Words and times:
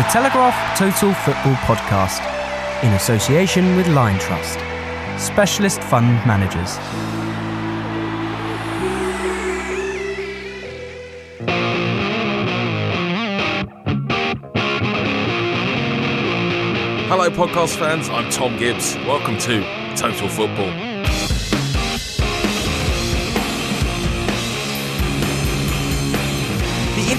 The 0.00 0.06
Telegraph 0.06 0.78
Total 0.78 1.12
Football 1.12 1.52
Podcast, 1.56 2.22
in 2.82 2.90
association 2.94 3.76
with 3.76 3.86
Lion 3.88 4.18
Trust, 4.18 4.58
specialist 5.22 5.82
fund 5.82 6.06
managers. 6.26 6.78
Hello, 17.10 17.28
podcast 17.28 17.76
fans. 17.76 18.08
I'm 18.08 18.30
Thom 18.30 18.56
Gibbs. 18.56 18.96
Welcome 19.06 19.36
to 19.40 19.60
Total 19.96 20.28
Football. 20.30 20.89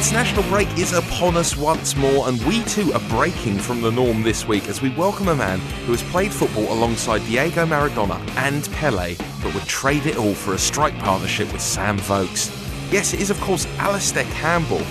International 0.01 0.41
break 0.49 0.67
is 0.79 0.93
upon 0.93 1.37
us 1.37 1.55
once 1.55 1.95
more, 1.95 2.27
and 2.27 2.41
we 2.45 2.63
too 2.63 2.91
are 2.93 3.07
breaking 3.07 3.59
from 3.59 3.81
the 3.81 3.91
norm 3.91 4.23
this 4.23 4.47
week 4.47 4.67
as 4.67 4.81
we 4.81 4.89
welcome 4.95 5.27
a 5.27 5.35
man 5.35 5.59
who 5.85 5.91
has 5.91 6.01
played 6.01 6.33
football 6.33 6.73
alongside 6.73 7.23
Diego 7.27 7.67
Maradona 7.67 8.19
and 8.37 8.67
Pele, 8.71 9.15
but 9.43 9.53
would 9.53 9.65
trade 9.65 10.07
it 10.07 10.17
all 10.17 10.33
for 10.33 10.55
a 10.55 10.57
strike 10.57 10.97
partnership 10.97 11.53
with 11.53 11.61
Sam 11.61 11.99
Vokes. 11.99 12.49
Yes, 12.91 13.13
it 13.13 13.19
is, 13.19 13.29
of 13.29 13.39
course, 13.41 13.67
Alastair 13.77 14.23
Campbell. 14.31 14.81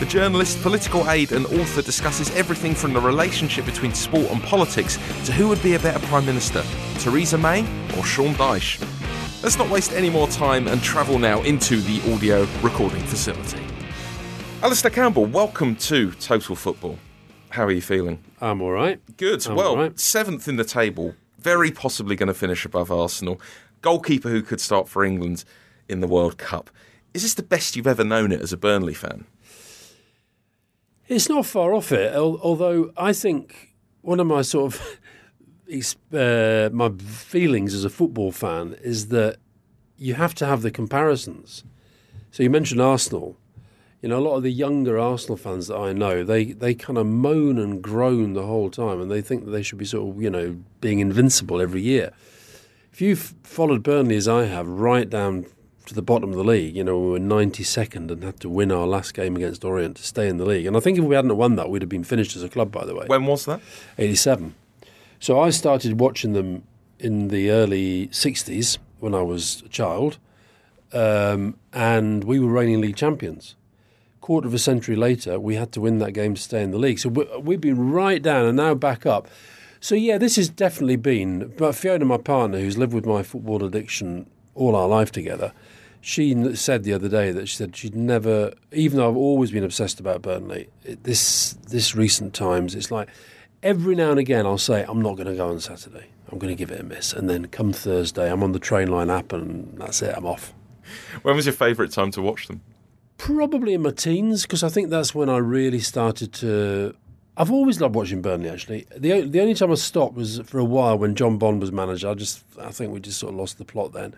The 0.00 0.04
journalist, 0.04 0.60
political 0.60 1.08
aide, 1.08 1.32
and 1.32 1.46
author 1.46 1.80
discusses 1.80 2.30
everything 2.36 2.74
from 2.74 2.92
the 2.92 3.00
relationship 3.00 3.64
between 3.64 3.94
sport 3.94 4.30
and 4.30 4.42
politics 4.42 4.98
to 5.24 5.32
who 5.32 5.48
would 5.48 5.62
be 5.62 5.76
a 5.76 5.78
better 5.78 6.06
Prime 6.08 6.26
Minister, 6.26 6.62
Theresa 6.98 7.38
May 7.38 7.62
or 7.96 8.04
Sean 8.04 8.34
Dyche. 8.34 8.78
Let's 9.42 9.56
not 9.56 9.70
waste 9.70 9.92
any 9.92 10.10
more 10.10 10.28
time 10.28 10.68
and 10.68 10.82
travel 10.82 11.18
now 11.18 11.40
into 11.44 11.80
the 11.80 12.12
audio 12.12 12.46
recording 12.60 13.02
facility. 13.04 13.64
Alastair 14.60 14.90
Campbell, 14.90 15.24
welcome 15.24 15.76
to 15.76 16.10
Total 16.14 16.56
Football. 16.56 16.98
How 17.50 17.64
are 17.64 17.70
you 17.70 17.80
feeling? 17.80 18.18
I'm 18.40 18.60
all 18.60 18.72
right. 18.72 19.00
Good. 19.16 19.46
I'm 19.46 19.54
well, 19.54 19.76
right. 19.76 19.98
seventh 19.98 20.48
in 20.48 20.56
the 20.56 20.64
table, 20.64 21.14
very 21.38 21.70
possibly 21.70 22.16
going 22.16 22.26
to 22.26 22.34
finish 22.34 22.64
above 22.64 22.90
Arsenal. 22.90 23.40
Goalkeeper 23.82 24.28
who 24.28 24.42
could 24.42 24.60
start 24.60 24.88
for 24.88 25.04
England 25.04 25.44
in 25.88 26.00
the 26.00 26.08
World 26.08 26.38
Cup. 26.38 26.70
Is 27.14 27.22
this 27.22 27.34
the 27.34 27.44
best 27.44 27.76
you've 27.76 27.86
ever 27.86 28.02
known 28.02 28.32
it 28.32 28.40
as 28.40 28.52
a 28.52 28.56
Burnley 28.56 28.94
fan? 28.94 29.26
It's 31.06 31.28
not 31.28 31.46
far 31.46 31.72
off 31.72 31.92
it, 31.92 32.12
although 32.16 32.90
I 32.96 33.12
think 33.12 33.76
one 34.00 34.18
of 34.18 34.26
my 34.26 34.42
sort 34.42 34.74
of 34.74 34.98
uh, 36.12 36.68
my 36.72 36.90
feelings 36.98 37.74
as 37.74 37.84
a 37.84 37.90
football 37.90 38.32
fan 38.32 38.76
is 38.82 39.08
that 39.08 39.36
you 39.96 40.14
have 40.14 40.34
to 40.34 40.46
have 40.46 40.62
the 40.62 40.72
comparisons. 40.72 41.62
So 42.32 42.42
you 42.42 42.50
mentioned 42.50 42.80
Arsenal. 42.80 43.36
You 44.00 44.08
know, 44.08 44.18
a 44.18 44.20
lot 44.20 44.36
of 44.36 44.44
the 44.44 44.52
younger 44.52 44.98
Arsenal 44.98 45.36
fans 45.36 45.66
that 45.66 45.76
I 45.76 45.92
know, 45.92 46.22
they, 46.22 46.52
they 46.52 46.74
kind 46.74 46.98
of 46.98 47.06
moan 47.06 47.58
and 47.58 47.82
groan 47.82 48.34
the 48.34 48.46
whole 48.46 48.70
time, 48.70 49.00
and 49.00 49.10
they 49.10 49.20
think 49.20 49.44
that 49.44 49.50
they 49.50 49.62
should 49.62 49.78
be 49.78 49.84
sort 49.84 50.14
of, 50.14 50.22
you 50.22 50.30
know, 50.30 50.56
being 50.80 51.00
invincible 51.00 51.60
every 51.60 51.82
year. 51.82 52.12
If 52.92 53.00
you've 53.00 53.34
followed 53.42 53.82
Burnley 53.82 54.16
as 54.16 54.28
I 54.28 54.44
have, 54.44 54.68
right 54.68 55.08
down 55.08 55.46
to 55.86 55.94
the 55.94 56.02
bottom 56.02 56.30
of 56.30 56.36
the 56.36 56.44
league, 56.44 56.76
you 56.76 56.84
know, 56.84 56.98
we 56.98 57.10
were 57.10 57.18
92nd 57.18 58.10
and 58.10 58.22
had 58.22 58.38
to 58.40 58.48
win 58.48 58.70
our 58.70 58.86
last 58.86 59.14
game 59.14 59.34
against 59.36 59.64
Orient 59.64 59.96
to 59.96 60.02
stay 60.02 60.28
in 60.28 60.36
the 60.36 60.44
league. 60.44 60.66
And 60.66 60.76
I 60.76 60.80
think 60.80 60.98
if 60.98 61.04
we 61.04 61.14
hadn't 61.14 61.36
won 61.36 61.56
that, 61.56 61.70
we'd 61.70 61.82
have 61.82 61.88
been 61.88 62.04
finished 62.04 62.36
as 62.36 62.42
a 62.42 62.48
club, 62.48 62.70
by 62.70 62.84
the 62.84 62.94
way. 62.94 63.06
When 63.06 63.26
was 63.26 63.46
that? 63.46 63.60
87. 63.98 64.54
So 65.18 65.40
I 65.40 65.50
started 65.50 65.98
watching 65.98 66.34
them 66.34 66.62
in 66.98 67.28
the 67.28 67.50
early 67.50 68.08
60s 68.08 68.78
when 69.00 69.14
I 69.14 69.22
was 69.22 69.62
a 69.64 69.68
child, 69.68 70.18
um, 70.92 71.56
and 71.72 72.24
we 72.24 72.38
were 72.38 72.50
reigning 72.50 72.80
league 72.80 72.96
champions. 72.96 73.56
Quarter 74.28 74.48
of 74.48 74.52
a 74.52 74.58
century 74.58 74.94
later, 74.94 75.40
we 75.40 75.54
had 75.54 75.72
to 75.72 75.80
win 75.80 76.00
that 76.00 76.12
game 76.12 76.34
to 76.34 76.42
stay 76.42 76.62
in 76.62 76.70
the 76.70 76.76
league. 76.76 76.98
So 76.98 77.08
we- 77.08 77.26
we've 77.42 77.62
been 77.62 77.90
right 77.90 78.20
down 78.20 78.44
and 78.44 78.58
now 78.58 78.74
back 78.74 79.06
up. 79.06 79.26
So 79.80 79.94
yeah, 79.94 80.18
this 80.18 80.36
has 80.36 80.50
definitely 80.50 80.96
been. 80.96 81.50
But 81.56 81.74
Fiona, 81.74 82.04
my 82.04 82.18
partner, 82.18 82.58
who's 82.58 82.76
lived 82.76 82.92
with 82.92 83.06
my 83.06 83.22
football 83.22 83.64
addiction 83.64 84.26
all 84.54 84.76
our 84.76 84.86
life 84.86 85.10
together, 85.10 85.54
she 86.02 86.54
said 86.56 86.84
the 86.84 86.92
other 86.92 87.08
day 87.08 87.32
that 87.32 87.48
she 87.48 87.56
said 87.56 87.74
she'd 87.74 87.94
never, 87.94 88.52
even 88.70 88.98
though 88.98 89.08
I've 89.08 89.16
always 89.16 89.50
been 89.50 89.64
obsessed 89.64 89.98
about 89.98 90.20
Burnley, 90.20 90.68
this 91.04 91.54
this 91.70 91.96
recent 91.96 92.34
times, 92.34 92.74
it's 92.74 92.90
like 92.90 93.08
every 93.62 93.94
now 93.94 94.10
and 94.10 94.20
again 94.20 94.44
I'll 94.44 94.58
say 94.58 94.84
I'm 94.86 95.00
not 95.00 95.16
going 95.16 95.28
to 95.28 95.36
go 95.36 95.48
on 95.48 95.58
Saturday. 95.58 96.04
I'm 96.30 96.38
going 96.38 96.54
to 96.54 96.58
give 96.58 96.70
it 96.70 96.78
a 96.80 96.84
miss, 96.84 97.14
and 97.14 97.30
then 97.30 97.46
come 97.46 97.72
Thursday, 97.72 98.30
I'm 98.30 98.42
on 98.42 98.52
the 98.52 98.58
train 98.58 98.88
line 98.88 99.08
app, 99.08 99.32
and 99.32 99.72
that's 99.78 100.02
it. 100.02 100.14
I'm 100.14 100.26
off. 100.26 100.52
When 101.22 101.34
was 101.34 101.46
your 101.46 101.54
favourite 101.54 101.92
time 101.92 102.10
to 102.10 102.20
watch 102.20 102.46
them? 102.46 102.60
Probably 103.18 103.74
in 103.74 103.82
my 103.82 103.90
teens 103.90 104.42
because 104.42 104.62
I 104.62 104.68
think 104.68 104.90
that's 104.90 105.14
when 105.14 105.28
I 105.28 105.36
really 105.38 105.80
started 105.80 106.32
to. 106.34 106.94
I've 107.36 107.52
always 107.52 107.80
loved 107.80 107.94
watching 107.94 108.22
Burnley. 108.22 108.48
Actually, 108.48 108.86
the 108.96 109.20
the 109.22 109.40
only 109.40 109.54
time 109.54 109.70
I 109.70 109.74
stopped 109.74 110.14
was 110.14 110.40
for 110.40 110.58
a 110.58 110.64
while 110.64 110.96
when 110.98 111.14
John 111.14 111.36
Bond 111.36 111.60
was 111.60 111.70
manager. 111.70 112.08
I 112.08 112.14
just 112.14 112.44
I 112.60 112.70
think 112.70 112.92
we 112.92 113.00
just 113.00 113.18
sort 113.18 113.32
of 113.32 113.38
lost 113.38 113.58
the 113.58 113.64
plot 113.64 113.92
then. 113.92 114.14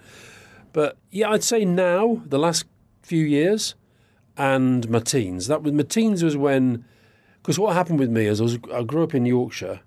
But 0.73 0.97
yeah, 1.11 1.31
I'd 1.31 1.43
say 1.43 1.65
now 1.65 2.23
the 2.27 2.39
last 2.39 2.67
few 3.03 3.25
years 3.25 3.75
and 4.37 4.89
my 4.89 5.01
teens. 5.01 5.49
That 5.49 5.63
was 5.63 5.73
my 5.73 5.83
teens 5.83 6.23
was 6.23 6.37
when 6.37 6.85
because 7.43 7.59
what 7.59 7.75
happened 7.75 7.99
with 7.99 8.11
me 8.11 8.27
is 8.27 8.41
I 8.41 8.45
was 8.45 8.59
I 8.73 8.83
grew 8.83 9.03
up 9.03 9.15
in 9.15 9.27
Yorkshire, 9.27 9.81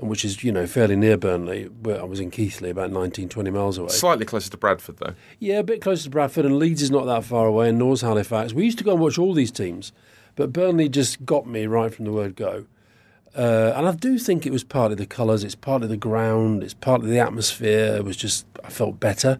which 0.00 0.24
is 0.24 0.42
you 0.42 0.52
know 0.52 0.66
fairly 0.66 0.96
near 0.96 1.16
Burnley. 1.16 1.64
Where 1.64 2.00
I 2.00 2.04
was 2.04 2.20
in 2.20 2.30
Keighley, 2.30 2.70
about 2.70 2.90
19, 2.90 3.28
20 3.28 3.50
miles 3.50 3.78
away. 3.78 3.88
Slightly 3.88 4.24
closer 4.24 4.50
to 4.50 4.56
Bradford, 4.56 4.98
though. 4.98 5.14
Yeah, 5.38 5.58
a 5.58 5.62
bit 5.62 5.80
closer 5.80 6.04
to 6.04 6.10
Bradford, 6.10 6.44
and 6.44 6.58
Leeds 6.58 6.82
is 6.82 6.90
not 6.90 7.06
that 7.06 7.24
far 7.24 7.46
away, 7.46 7.68
and 7.68 7.78
nor's 7.78 8.00
Halifax. 8.00 8.52
We 8.52 8.64
used 8.64 8.78
to 8.78 8.84
go 8.84 8.92
and 8.92 9.00
watch 9.00 9.18
all 9.18 9.34
these 9.34 9.50
teams, 9.50 9.92
but 10.36 10.52
Burnley 10.52 10.88
just 10.88 11.24
got 11.24 11.46
me 11.46 11.66
right 11.66 11.92
from 11.94 12.04
the 12.04 12.12
word 12.12 12.36
go. 12.36 12.66
Uh, 13.36 13.72
and 13.76 13.86
I 13.86 13.92
do 13.92 14.18
think 14.18 14.44
it 14.44 14.52
was 14.52 14.64
partly 14.64 14.96
the 14.96 15.06
colours, 15.06 15.44
it's 15.44 15.54
partly 15.54 15.86
the 15.86 15.96
ground, 15.96 16.64
it's 16.64 16.74
partly 16.74 17.10
the 17.10 17.20
atmosphere. 17.20 17.96
It 17.96 18.04
was 18.04 18.16
just, 18.16 18.44
I 18.64 18.70
felt 18.70 18.98
better. 18.98 19.38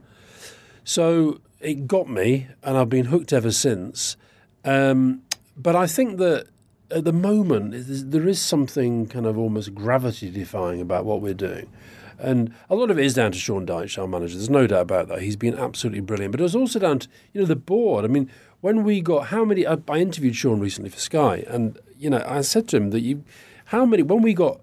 So 0.85 1.41
it 1.61 1.87
got 1.87 2.09
me, 2.09 2.49
and 2.63 2.77
I've 2.77 2.89
been 2.89 3.07
hooked 3.07 3.33
ever 3.33 3.51
since. 3.51 4.17
Um, 4.65 5.23
but 5.57 5.75
I 5.75 5.87
think 5.87 6.19
that 6.19 6.47
at 6.91 7.05
the 7.05 7.13
moment, 7.13 7.75
there 8.11 8.29
is 8.29 8.41
something 8.41 9.07
kind 9.07 9.27
of 9.27 9.39
almost 9.39 9.75
gravity 9.75 10.31
defying 10.31 10.81
about 10.81 11.05
what 11.05 11.21
we're 11.21 11.35
doing. 11.35 11.71
And 12.19 12.53
a 12.69 12.75
lot 12.75 12.91
of 12.91 12.99
it 12.99 13.05
is 13.05 13.15
down 13.15 13.33
to 13.33 13.39
Sean 13.39 13.67
Dyche, 13.67 13.99
our 13.99 14.07
manager. 14.07 14.35
There's 14.35 14.51
no 14.51 14.67
doubt 14.67 14.83
about 14.83 15.09
that. 15.09 15.23
He's 15.23 15.37
been 15.37 15.59
absolutely 15.59 16.01
brilliant. 16.01 16.33
But 16.33 16.41
it 16.41 16.45
was 16.45 16.57
also 16.57 16.79
down 16.79 16.99
to, 16.99 17.09
you 17.33 17.41
know, 17.41 17.47
the 17.47 17.57
board. 17.57 18.05
I 18.05 18.09
mean, 18.09 18.31
when 18.61 18.85
we 18.85 19.01
got, 19.01 19.29
how 19.29 19.45
many, 19.45 19.67
I, 19.67 19.79
I 19.89 19.99
interviewed 19.99 20.37
Sean 20.37 20.61
recently 20.61 20.91
for 20.91 20.99
Sky, 20.99 21.45
and, 21.49 21.79
you 21.99 22.11
know, 22.11 22.23
I 22.27 22.43
said 22.43 22.69
to 22.69 22.77
him 22.77 22.91
that 22.91 23.01
you, 23.01 23.25
how 23.67 23.87
many, 23.87 24.03
when 24.03 24.21
we 24.21 24.35
got 24.35 24.61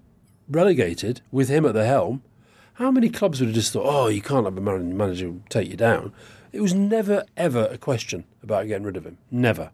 relegated 0.48 1.20
with 1.32 1.48
him 1.48 1.66
at 1.66 1.74
the 1.74 1.84
helm, 1.84 2.22
how 2.74 2.92
many 2.92 3.08
clubs 3.08 3.40
would 3.40 3.48
have 3.48 3.56
just 3.56 3.72
thought, 3.72 3.86
oh, 3.86 4.06
you 4.06 4.22
can't 4.22 4.44
have 4.44 4.56
a 4.56 4.60
manager 4.60 5.34
take 5.48 5.68
you 5.68 5.76
down? 5.76 6.12
It 6.52 6.60
was 6.60 6.74
never, 6.74 7.24
ever 7.36 7.66
a 7.72 7.76
question 7.76 8.24
about 8.40 8.68
getting 8.68 8.84
rid 8.86 8.96
of 8.96 9.04
him. 9.04 9.18
Never. 9.32 9.72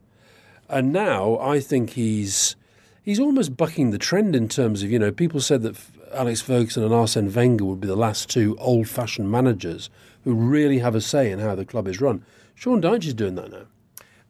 And 0.75 0.93
now 0.93 1.39
I 1.39 1.61
think 1.61 1.91
he's 1.91 2.57
he's 3.03 3.21
almost 3.21 3.57
bucking 3.57 3.91
the 3.93 3.99
trend 3.99 4.35
in 4.35 4.49
terms 4.49 4.83
of 4.83 4.91
you 4.91 4.99
know 4.99 5.13
people 5.13 5.41
said 5.41 5.63
that 5.63 5.77
Alex 6.13 6.41
Ferguson 6.41 6.83
and 6.83 6.93
Arsene 6.93 7.33
Wenger 7.33 7.65
would 7.65 7.81
be 7.81 7.87
the 7.87 7.97
last 7.97 8.29
two 8.29 8.57
old-fashioned 8.59 9.31
managers 9.31 9.89
who 10.25 10.35
really 10.35 10.79
have 10.81 10.95
a 10.95 11.01
say 11.01 11.31
in 11.31 11.39
how 11.39 11.55
the 11.55 11.65
club 11.65 11.87
is 11.89 12.01
run. 12.01 12.25
Sean 12.55 12.83
Dyche 12.83 13.07
is 13.07 13.15
doing 13.15 13.35
that 13.37 13.51
now. 13.51 13.65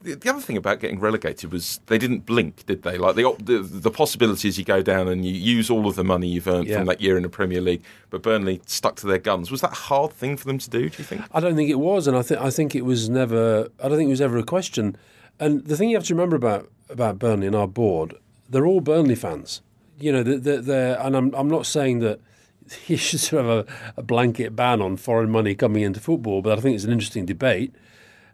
The, 0.03 0.15
the 0.17 0.29
other 0.29 0.41
thing 0.41 0.57
about 0.59 0.81
getting 0.81 1.01
relegated 1.01 1.51
was 1.53 1.81
they 1.87 1.97
didn't 1.97 2.27
blink, 2.27 2.67
did 2.67 2.83
they? 2.83 2.99
Like 2.99 3.15
the 3.17 3.35
the, 3.43 3.59
the 3.63 3.91
possibilities 3.91 4.59
you 4.59 4.65
go 4.65 4.83
down 4.83 5.09
and 5.09 5.25
you 5.25 5.33
use 5.33 5.71
all 5.71 5.87
of 5.87 5.95
the 5.97 6.05
money 6.05 6.29
you've 6.29 6.47
earned 6.49 6.67
Yeah. 6.69 6.77
from 6.79 6.87
that 6.89 7.01
year 7.01 7.17
in 7.17 7.23
the 7.23 7.31
Premier 7.31 7.63
League, 7.63 7.83
but 8.11 8.21
Burnley 8.23 8.61
stuck 8.67 8.97
to 8.97 9.07
their 9.07 9.19
guns. 9.19 9.51
Was 9.51 9.63
that 9.63 9.73
a 9.73 9.83
hard 9.93 10.13
thing 10.13 10.37
for 10.37 10.45
them 10.47 10.59
to 10.59 10.69
do? 10.69 10.91
Do 10.91 10.97
you 10.99 11.05
think? 11.05 11.23
I 11.33 11.41
don't 11.41 11.57
think 11.57 11.71
it 11.71 11.79
was, 11.79 12.07
and 12.07 12.17
I 12.19 12.23
think 12.23 12.39
I 12.41 12.51
think 12.51 12.75
it 12.75 12.85
was 12.85 13.09
never. 13.09 13.69
I 13.83 13.89
don't 13.89 13.97
think 13.97 14.09
it 14.09 14.17
was 14.19 14.21
ever 14.21 14.37
a 14.37 14.45
question. 14.45 14.97
And 15.39 15.65
the 15.65 15.77
thing 15.77 15.91
you 15.91 15.97
have 15.97 16.07
to 16.07 16.15
remember 16.15 16.37
about 16.37 16.71
about 16.89 17.19
Burnley 17.19 17.47
and 17.47 17.57
our 17.57 17.67
board, 17.67 18.15
they're 18.49 18.67
all 18.67 18.81
Burnley 18.81 19.15
fans. 19.15 19.63
You 19.99 20.13
know, 20.13 20.23
they're, 20.23 20.61
they're, 20.61 21.01
and 21.01 21.17
I'm 21.17 21.35
I'm 21.35 21.49
not 21.49 21.67
saying 21.67 22.01
that 22.01 22.21
you 22.87 22.97
should 22.97 23.21
sort 23.21 23.45
of 23.45 23.49
have 23.49 23.69
a, 23.97 24.01
a 24.01 24.03
blanket 24.03 24.55
ban 24.55 24.81
on 24.81 24.97
foreign 24.97 25.31
money 25.31 25.55
coming 25.55 25.83
into 25.83 26.01
football, 26.01 26.43
but 26.43 26.59
I 26.59 26.61
think 26.61 26.75
it's 26.75 26.85
an 26.85 26.93
interesting 26.93 27.27
debate. 27.27 27.75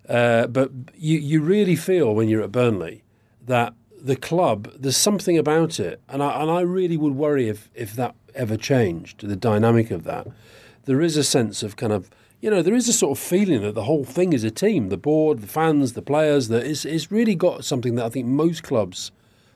Uh, 0.08 0.46
but 0.46 0.70
you 0.96 1.18
you 1.18 1.40
really 1.40 1.76
feel 1.76 2.14
when 2.14 2.28
you're 2.28 2.42
at 2.42 2.52
Burnley 2.52 3.04
that 3.46 3.74
the 4.02 4.16
club 4.16 4.72
there's 4.78 4.96
something 4.96 5.38
about 5.38 5.78
it, 5.78 6.00
and 6.08 6.22
I 6.22 6.42
and 6.42 6.50
I 6.50 6.60
really 6.60 6.96
would 6.96 7.14
worry 7.14 7.48
if 7.48 7.70
if 7.74 7.94
that 7.94 8.14
ever 8.34 8.56
changed 8.56 9.26
the 9.26 9.36
dynamic 9.36 9.90
of 9.90 10.04
that. 10.04 10.26
There 10.84 11.00
is 11.00 11.16
a 11.16 11.24
sense 11.24 11.62
of 11.62 11.76
kind 11.76 11.92
of 11.92 12.10
you 12.40 12.50
know 12.50 12.62
there 12.62 12.74
is 12.74 12.88
a 12.88 12.92
sort 12.92 13.16
of 13.18 13.22
feeling 13.22 13.62
that 13.62 13.74
the 13.74 13.84
whole 13.84 14.04
thing 14.04 14.32
is 14.32 14.44
a 14.44 14.50
team, 14.50 14.88
the 14.88 14.96
board, 14.96 15.40
the 15.40 15.46
fans, 15.46 15.92
the 15.92 16.02
players. 16.02 16.48
That 16.48 16.66
it's 16.66 16.84
it's 16.84 17.10
really 17.10 17.34
got 17.34 17.64
something 17.64 17.94
that 17.96 18.04
I 18.06 18.08
think 18.08 18.26
most 18.26 18.62
clubs 18.62 19.12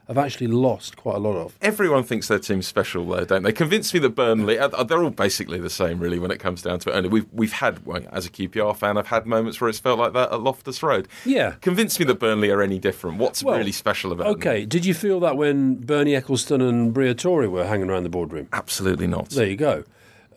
have 0.08 0.18
actually 0.18 0.46
lost 0.48 0.96
quite 0.96 1.16
a 1.16 1.18
lot 1.18 1.34
of. 1.36 1.58
Everyone 1.62 2.02
thinks 2.02 2.28
their 2.28 2.38
team's 2.38 2.66
special, 2.66 3.06
though, 3.06 3.24
don't 3.24 3.42
they? 3.42 3.52
Convince 3.52 3.94
me 3.94 4.00
that 4.00 4.10
Burnley, 4.10 4.58
uh, 4.58 4.68
they're 4.84 5.02
all 5.02 5.08
basically 5.10 5.58
the 5.58 5.70
same, 5.70 5.98
really, 5.98 6.18
when 6.18 6.30
it 6.30 6.38
comes 6.38 6.60
down 6.60 6.78
to 6.80 6.90
it. 6.90 6.92
Only 6.92 7.08
we've, 7.08 7.26
we've 7.32 7.52
had, 7.54 7.86
well, 7.86 8.02
as 8.12 8.26
a 8.26 8.30
QPR 8.30 8.76
fan, 8.76 8.98
I've 8.98 9.06
had 9.06 9.24
moments 9.26 9.60
where 9.60 9.70
it's 9.70 9.78
felt 9.78 9.98
like 9.98 10.12
that 10.12 10.30
at 10.30 10.40
Loftus 10.42 10.82
Road. 10.82 11.08
Yeah. 11.24 11.52
Convince 11.62 11.98
me 11.98 12.04
that 12.04 12.18
Burnley 12.18 12.50
are 12.50 12.60
any 12.60 12.78
different. 12.78 13.16
What's 13.16 13.42
Well, 13.42 13.56
really 13.56 13.72
special 13.72 14.12
about 14.12 14.24
them? 14.24 14.32
Okay, 14.34 14.66
did 14.66 14.84
you 14.84 14.92
feel 14.92 15.20
that 15.20 15.38
when 15.38 15.76
Bernie 15.76 16.12
Ecclestone 16.12 16.68
and 16.68 16.94
Briatore 16.94 17.50
were 17.50 17.64
hanging 17.66 17.88
around 17.88 18.02
the 18.02 18.10
boardroom? 18.10 18.48
Absolutely 18.52 19.06
not. 19.06 19.30
There 19.30 19.46
you 19.46 19.56
go. 19.56 19.84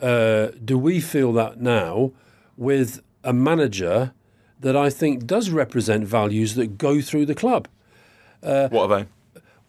Uh, 0.01 0.51
do 0.63 0.77
we 0.77 1.01
feel 1.01 1.33
that 1.33 1.59
now 1.59 2.13
with 2.57 3.01
a 3.24 3.33
manager 3.33 4.13
that 4.59 4.75
I 4.75 4.89
think 4.89 5.25
does 5.25 5.50
represent 5.50 6.06
values 6.06 6.56
that 6.56 6.77
go 6.77 7.01
through 7.01 7.27
the 7.27 7.36
club? 7.36 7.68
Uh, 8.44 8.68
what 8.69 8.92
are 8.92 9.00
they? 9.00 9.09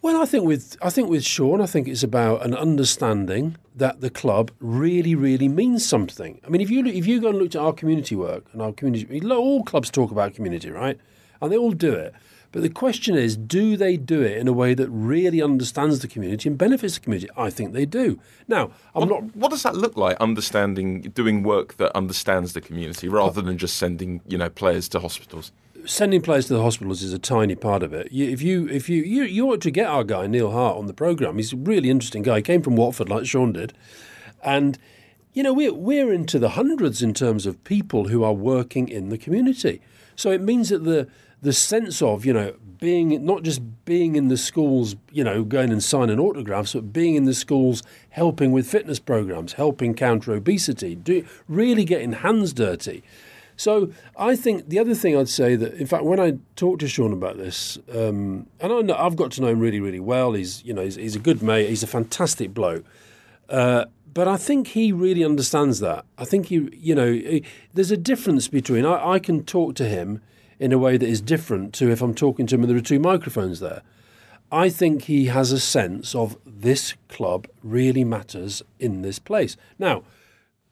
Well, 0.01 0.21
I 0.21 0.25
think 0.25 0.45
with 0.45 0.77
I 0.81 0.89
think 0.89 1.09
with 1.09 1.25
Sean, 1.25 1.59
I 1.59 1.65
think 1.65 1.87
it's 1.87 2.03
about 2.03 2.45
an 2.45 2.53
understanding 2.53 3.57
that 3.75 3.99
the 3.99 4.09
club 4.09 4.51
really, 4.59 5.13
really 5.13 5.49
means 5.49 5.85
something. 5.85 6.39
I 6.45 6.49
mean, 6.49 6.61
if 6.61 6.69
you 6.69 6.83
look, 6.83 6.93
if 6.93 7.05
you 7.05 7.19
go 7.19 7.29
and 7.29 7.37
look 7.37 7.47
at 7.47 7.57
our 7.57 7.73
community 7.73 8.15
work 8.15 8.45
and 8.53 8.61
our 8.61 8.71
community, 8.71 9.21
all 9.29 9.63
clubs 9.63 9.89
talk 9.89 10.11
about 10.11 10.33
community, 10.33 10.71
right? 10.71 10.97
And 11.41 11.51
they 11.51 11.57
all 11.57 11.71
do 11.71 11.93
it. 11.93 12.13
But 12.51 12.63
the 12.63 12.69
question 12.69 13.15
is, 13.15 13.37
do 13.37 13.77
they 13.77 13.95
do 13.95 14.21
it 14.21 14.37
in 14.37 14.47
a 14.47 14.53
way 14.53 14.73
that 14.73 14.89
really 14.89 15.41
understands 15.41 15.99
the 15.99 16.07
community 16.07 16.49
and 16.49 16.57
benefits 16.57 16.95
the 16.95 17.01
community? 17.01 17.29
I 17.37 17.49
think 17.51 17.73
they 17.73 17.85
do. 17.85 18.19
Now, 18.47 18.71
I'm 18.95 19.07
not 19.07 19.35
What 19.35 19.51
does 19.51 19.63
that 19.63 19.75
look 19.75 19.95
like? 19.97 20.17
Understanding, 20.17 21.01
doing 21.01 21.43
work 21.43 21.77
that 21.77 21.95
understands 21.95 22.53
the 22.53 22.61
community 22.61 23.07
rather 23.07 23.41
than 23.41 23.57
just 23.57 23.75
sending, 23.77 24.21
you 24.27 24.37
know, 24.37 24.49
players 24.49 24.89
to 24.89 24.99
hospitals. 24.99 25.51
sending 25.85 26.21
players 26.21 26.47
to 26.47 26.53
the 26.53 26.61
hospitals 26.61 27.01
is 27.03 27.13
a 27.13 27.19
tiny 27.19 27.55
part 27.55 27.83
of 27.83 27.93
it. 27.93 28.11
You, 28.11 28.29
if 28.29 28.41
you 28.41 28.67
if 28.67 28.89
you, 28.89 29.01
you 29.03 29.23
you 29.23 29.49
ought 29.51 29.61
to 29.61 29.71
get 29.71 29.87
our 29.87 30.03
guy 30.03 30.27
Neil 30.27 30.51
Hart 30.51 30.77
on 30.77 30.87
the 30.87 30.93
program. 30.93 31.37
He's 31.37 31.53
a 31.53 31.57
really 31.57 31.89
interesting 31.89 32.23
guy. 32.23 32.37
He 32.37 32.41
came 32.41 32.61
from 32.61 32.75
Watford, 32.75 33.09
like 33.09 33.25
Sean 33.25 33.53
did, 33.53 33.73
and 34.43 34.77
you 35.33 35.43
know 35.43 35.53
we're 35.53 35.73
we're 35.73 36.11
into 36.11 36.39
the 36.39 36.49
hundreds 36.49 37.01
in 37.01 37.13
terms 37.13 37.45
of 37.45 37.63
people 37.63 38.09
who 38.09 38.23
are 38.23 38.33
working 38.33 38.89
in 38.89 39.09
the 39.09 39.17
community. 39.17 39.81
So 40.15 40.31
it 40.31 40.41
means 40.41 40.67
that 40.69 40.83
the 40.83 41.07
the 41.41 41.53
sense 41.53 42.01
of 42.01 42.25
you 42.25 42.33
know 42.33 42.53
being 42.79 43.25
not 43.25 43.43
just 43.43 43.61
being 43.85 44.15
in 44.15 44.29
the 44.29 44.37
schools, 44.37 44.95
you 45.11 45.23
know, 45.23 45.43
going 45.43 45.71
and 45.71 45.83
signing 45.83 46.19
autographs, 46.19 46.73
but 46.73 46.93
being 46.93 47.15
in 47.15 47.25
the 47.25 47.33
schools, 47.33 47.83
helping 48.09 48.51
with 48.51 48.69
fitness 48.69 48.99
programs, 48.99 49.53
helping 49.53 49.93
counter 49.93 50.33
obesity, 50.33 50.95
do, 50.95 51.25
really 51.47 51.83
getting 51.83 52.13
hands 52.13 52.53
dirty. 52.53 53.03
So 53.57 53.91
I 54.17 54.37
think 54.37 54.69
the 54.69 54.79
other 54.79 54.95
thing 54.95 55.17
I'd 55.17 55.27
say 55.27 55.57
that, 55.57 55.73
in 55.73 55.85
fact, 55.85 56.05
when 56.05 56.19
I 56.19 56.37
talked 56.55 56.79
to 56.79 56.87
Sean 56.87 57.11
about 57.11 57.37
this, 57.37 57.77
um, 57.93 58.47
and 58.61 58.71
I 58.71 58.81
know, 58.81 58.95
I've 58.95 59.17
got 59.17 59.31
to 59.31 59.41
know 59.41 59.47
him 59.47 59.59
really, 59.59 59.81
really 59.81 59.99
well. 59.99 60.31
He's, 60.31 60.63
you 60.63 60.73
know, 60.73 60.81
he's, 60.81 60.95
he's 60.95 61.17
a 61.17 61.19
good 61.19 61.43
mate. 61.43 61.67
He's 61.67 61.83
a 61.83 61.87
fantastic 61.87 62.53
bloke. 62.53 62.85
Uh, 63.49 63.85
but 64.13 64.29
I 64.29 64.37
think 64.37 64.67
he 64.67 64.93
really 64.93 65.25
understands 65.25 65.81
that. 65.81 66.05
I 66.17 66.23
think 66.23 66.45
he, 66.45 66.69
you 66.71 66.95
know, 66.95 67.11
he, 67.11 67.43
there's 67.73 67.91
a 67.91 67.97
difference 67.97 68.47
between 68.47 68.85
I, 68.85 69.13
I 69.15 69.19
can 69.19 69.43
talk 69.43 69.75
to 69.75 69.85
him 69.89 70.21
in 70.59 70.71
a 70.71 70.77
way 70.77 70.97
that 70.97 71.07
is 71.07 71.21
different 71.21 71.73
to 71.75 71.89
if 71.89 72.01
I'm 72.01 72.13
talking 72.13 72.45
to 72.47 72.55
him 72.55 72.61
and 72.61 72.69
there 72.69 72.77
are 72.77 72.81
two 72.81 72.99
microphones 72.99 73.59
there. 73.59 73.81
I 74.51 74.69
think 74.69 75.03
he 75.03 75.25
has 75.25 75.51
a 75.51 75.59
sense 75.59 76.15
of 76.15 76.37
this 76.45 76.95
club 77.07 77.47
really 77.63 78.03
matters 78.03 78.63
in 78.79 79.03
this 79.03 79.19
place. 79.19 79.55
Now, 79.77 80.03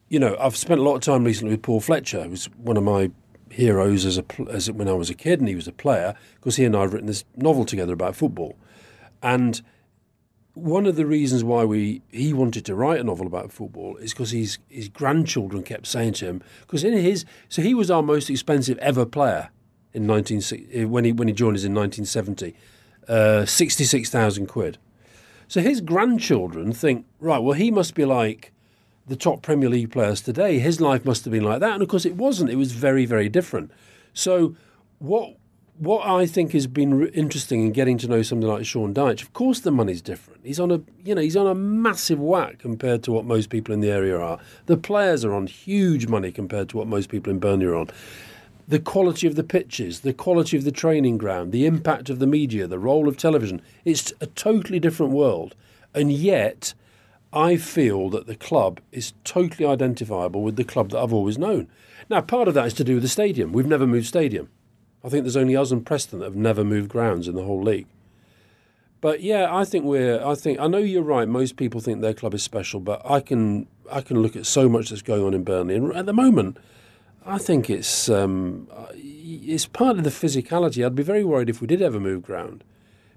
you 0.09 0.19
know, 0.19 0.35
I've 0.39 0.57
spent 0.57 0.79
a 0.79 0.83
lot 0.83 0.95
of 0.95 1.01
time 1.01 1.23
recently 1.23 1.53
with 1.53 1.61
Paul 1.61 1.79
Fletcher, 1.79 2.23
who 2.23 2.31
was 2.31 2.45
one 2.57 2.77
of 2.77 2.83
my 2.83 3.11
heroes 3.49 4.05
as 4.05 4.17
a 4.17 4.25
as 4.49 4.71
when 4.71 4.87
I 4.87 4.93
was 4.93 5.09
a 5.09 5.13
kid, 5.13 5.39
and 5.39 5.47
he 5.47 5.55
was 5.55 5.67
a 5.67 5.73
player 5.73 6.15
because 6.35 6.55
he 6.55 6.65
and 6.65 6.75
I 6.75 6.81
have 6.81 6.93
written 6.93 7.07
this 7.07 7.23
novel 7.35 7.65
together 7.65 7.93
about 7.93 8.15
football, 8.15 8.55
and 9.21 9.61
one 10.53 10.87
of 10.87 10.95
the 10.95 11.05
reasons 11.05 11.43
why 11.43 11.63
we 11.63 12.01
he 12.11 12.33
wanted 12.33 12.65
to 12.65 12.73
write 12.73 12.99
a 12.99 13.03
novel 13.03 13.27
about 13.27 13.51
football 13.51 13.95
is 13.97 14.11
because 14.11 14.31
his 14.31 14.57
his 14.69 14.89
grandchildren 14.89 15.61
kept 15.61 15.85
saying 15.85 16.13
to 16.13 16.25
him 16.25 16.41
because 16.61 16.83
in 16.83 16.93
his 16.93 17.25
so 17.47 17.61
he 17.61 17.75
was 17.75 17.91
our 17.91 18.01
most 18.01 18.27
expensive 18.29 18.77
ever 18.79 19.05
player 19.05 19.49
in 19.93 20.05
19 20.05 20.89
when 20.89 21.05
he 21.05 21.11
when 21.11 21.27
he 21.27 21.33
joined 21.33 21.57
us 21.57 21.63
in 21.63 21.73
1970 21.73 22.55
uh, 23.07 23.45
66,000 23.45 24.47
quid 24.47 24.77
so 25.47 25.61
his 25.61 25.81
grandchildren 25.81 26.73
think 26.73 27.05
right 27.19 27.39
well 27.39 27.53
he 27.53 27.71
must 27.71 27.95
be 27.95 28.05
like 28.05 28.51
the 29.07 29.15
top 29.15 29.41
Premier 29.41 29.69
League 29.69 29.91
players 29.91 30.21
today 30.21 30.59
his 30.59 30.81
life 30.81 31.05
must 31.05 31.25
have 31.25 31.31
been 31.31 31.43
like 31.43 31.59
that 31.59 31.73
and 31.73 31.81
of 31.81 31.87
course 31.87 32.05
it 32.05 32.15
wasn't 32.15 32.49
it 32.49 32.55
was 32.55 32.71
very 32.73 33.05
very 33.05 33.29
different 33.29 33.71
so 34.13 34.55
what 34.99 35.37
what 35.77 36.07
I 36.07 36.25
think 36.25 36.53
has 36.53 36.65
been 36.65 36.93
re- 36.95 37.09
interesting 37.09 37.61
in 37.61 37.71
getting 37.71 37.97
to 37.99 38.07
know 38.07 38.21
somebody 38.23 38.51
like 38.51 38.65
Sean 38.65 38.93
Dyche, 38.93 39.21
of 39.21 39.33
course 39.33 39.59
the 39.59 39.71
money's 39.71 40.01
different. 40.01 40.41
He's 40.43 40.59
on 40.59 40.71
a 40.71 40.81
you 41.03 41.13
know 41.13 41.21
he's 41.21 41.35
on 41.35 41.47
a 41.47 41.55
massive 41.55 42.19
whack 42.19 42.59
compared 42.59 43.03
to 43.03 43.11
what 43.11 43.25
most 43.25 43.49
people 43.49 43.73
in 43.73 43.81
the 43.81 43.91
area 43.91 44.17
are. 44.17 44.39
The 44.65 44.77
players 44.77 45.23
are 45.23 45.33
on 45.33 45.47
huge 45.47 46.07
money 46.07 46.31
compared 46.31 46.69
to 46.69 46.77
what 46.77 46.87
most 46.87 47.09
people 47.09 47.31
in 47.31 47.39
Burnley 47.39 47.67
are 47.67 47.75
on. 47.75 47.89
The 48.67 48.79
quality 48.79 49.27
of 49.27 49.35
the 49.35 49.43
pitches, 49.43 50.01
the 50.01 50.13
quality 50.13 50.57
of 50.57 50.65
the 50.65 50.71
training 50.71 51.17
ground, 51.17 51.51
the 51.51 51.65
impact 51.65 52.09
of 52.09 52.19
the 52.19 52.27
media, 52.27 52.67
the 52.67 52.79
role 52.79 53.07
of 53.07 53.15
television. 53.15 53.61
It's 53.85 54.11
a 54.19 54.25
totally 54.25 54.79
different 54.79 55.13
world. 55.13 55.55
And 55.93 56.11
yet, 56.11 56.73
I 57.31 57.57
feel 57.57 58.09
that 58.09 58.27
the 58.27 58.35
club 58.35 58.81
is 58.91 59.13
totally 59.23 59.65
identifiable 59.65 60.43
with 60.43 60.57
the 60.57 60.63
club 60.63 60.89
that 60.89 60.99
I've 60.99 61.13
always 61.13 61.37
known. 61.37 61.69
Now, 62.09 62.21
part 62.21 62.47
of 62.47 62.53
that 62.55 62.67
is 62.67 62.73
to 62.75 62.83
do 62.83 62.95
with 62.95 63.03
the 63.03 63.09
stadium. 63.09 63.53
We've 63.53 63.65
never 63.65 63.87
moved 63.87 64.07
stadium. 64.07 64.49
I 65.03 65.09
think 65.09 65.23
there's 65.23 65.37
only 65.37 65.55
us 65.55 65.71
and 65.71 65.85
Preston 65.85 66.19
that 66.19 66.25
have 66.25 66.35
never 66.35 66.63
moved 66.63 66.89
grounds 66.89 67.27
in 67.27 67.35
the 67.35 67.43
whole 67.43 67.61
league. 67.61 67.87
But 68.99 69.21
yeah, 69.21 69.53
I 69.53 69.63
think 69.63 69.85
we're. 69.85 70.23
I 70.25 70.35
think 70.35 70.59
I 70.59 70.67
know 70.67 70.79
you're 70.79 71.03
right. 71.03 71.27
Most 71.27 71.55
people 71.55 71.79
think 71.81 72.01
their 72.01 72.13
club 72.13 72.33
is 72.33 72.43
special, 72.43 72.79
but 72.79 73.01
I 73.09 73.19
can 73.19 73.67
I 73.91 74.01
can 74.01 74.21
look 74.21 74.35
at 74.35 74.45
so 74.45 74.67
much 74.67 74.89
that's 74.89 75.03
going 75.03 75.23
on 75.23 75.33
in 75.33 75.43
Burnley, 75.43 75.75
and 75.75 75.95
at 75.95 76.07
the 76.07 76.13
moment, 76.13 76.57
I 77.27 77.37
think 77.37 77.69
it's 77.69 78.07
um, 78.09 78.67
it's 78.93 79.65
part 79.65 79.97
of 79.97 80.03
the 80.03 80.09
physicality. 80.09 80.85
I'd 80.85 80.95
be 80.95 81.03
very 81.03 81.25
worried 81.25 81.49
if 81.49 81.59
we 81.59 81.67
did 81.67 81.81
ever 81.81 81.99
move 81.99 82.23
ground, 82.23 82.63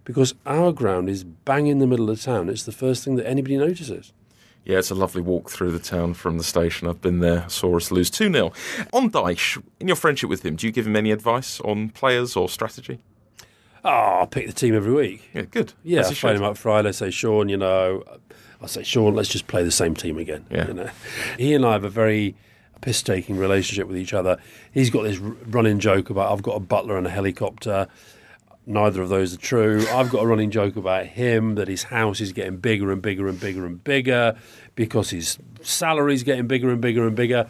because 0.05 0.35
our 0.45 0.73
ground 0.73 1.09
is 1.09 1.23
bang 1.23 1.69
in 1.69 1.79
the 1.79 1.87
middle 1.87 2.11
of 2.11 2.21
town. 2.21 2.49
It's 2.49 2.65
the 2.65 2.73
first 2.73 3.05
thing 3.05 3.15
that 3.17 3.27
anybody 3.27 3.57
notices. 3.57 4.13
Yeah, 4.65 4.79
it's 4.79 4.91
a 4.91 4.95
lovely 4.95 5.23
walk 5.23 5.49
through 5.49 5.71
the 5.71 5.79
town 5.79 6.15
from 6.15 6.37
the 6.39 6.45
station. 6.45 6.89
I've 6.89 7.01
been 7.01 7.21
there. 7.21 7.49
Saw 7.49 7.77
us 7.77 7.91
lose 7.91 8.11
2 8.11 8.33
0. 8.33 8.53
On 8.93 9.11
Dyche, 9.11 9.63
in 9.79 9.87
your 9.87 9.97
friendship 9.97 10.29
with 10.29 10.45
him, 10.45 10.57
do 10.57 10.67
you 10.67 10.73
give 10.73 10.87
him 10.87 10.97
any 10.97 11.13
advice 11.13 11.61
on 11.61 11.91
players 11.91 12.37
or 12.37 12.49
strategy? 12.49 12.99
Oh, 13.85 14.21
I 14.23 14.27
pick 14.31 14.47
the 14.47 14.53
team 14.53 14.75
every 14.75 14.93
week. 14.93 15.31
Yeah, 15.33 15.43
good. 15.43 15.73
Yeah, 15.83 16.01
I 16.01 16.13
phone 16.13 16.37
him 16.37 16.43
up 16.43 16.59
Friday, 16.59 16.93
say, 16.93 17.11
Sean, 17.11 17.49
you 17.49 17.57
know, 17.57 18.05
I 18.61 18.67
say, 18.67 18.83
Sean, 18.83 19.15
let's 19.15 19.31
just 19.31 19.47
play 19.47 19.65
the 19.65 19.71
same 19.71 19.95
team 19.95 20.19
again. 20.19 20.45
Yeah. 20.51 20.69
You 20.69 20.75
know, 20.75 20.91
he 21.39 21.55
and 21.55 21.65
I 21.65 21.73
have 21.73 21.85
a 21.85 21.89
very 21.89 22.35
piss-taking 22.81 23.37
relationship 23.37 23.87
with 23.87 23.97
each 23.97 24.13
other. 24.13 24.39
He's 24.73 24.91
got 24.91 25.03
this 25.03 25.19
running 25.19 25.79
joke 25.79 26.11
about 26.11 26.33
I've 26.33 26.43
got 26.43 26.57
a 26.57 26.61
butler 26.61 26.97
and 26.97 27.07
a 27.07 27.11
helicopter. 27.11 27.89
Neither 28.67 29.03
of 29.03 29.09
those 29.09 29.35
are 29.35 29.39
true. 29.39 29.85
I've 29.93 30.11
got 30.11 30.23
a 30.23 30.27
running 30.27 30.51
joke 30.51 30.77
about 30.77 31.07
him 31.07 31.55
that 31.57 31.69
his 31.69 31.85
house 31.85 32.21
is 32.21 32.33
getting 32.33 32.59
bigger 32.59 32.93
and 32.93 33.01
bigger 33.03 33.27
and 33.27 33.41
bigger 33.41 33.67
and 33.67 33.83
bigger 33.83 34.37
because 34.75 35.11
his 35.11 35.39
salary's 35.63 36.23
getting 36.23 36.47
bigger 36.47 36.71
and 36.71 36.81
bigger 36.81 37.07
and 37.07 37.17
bigger. 37.17 37.49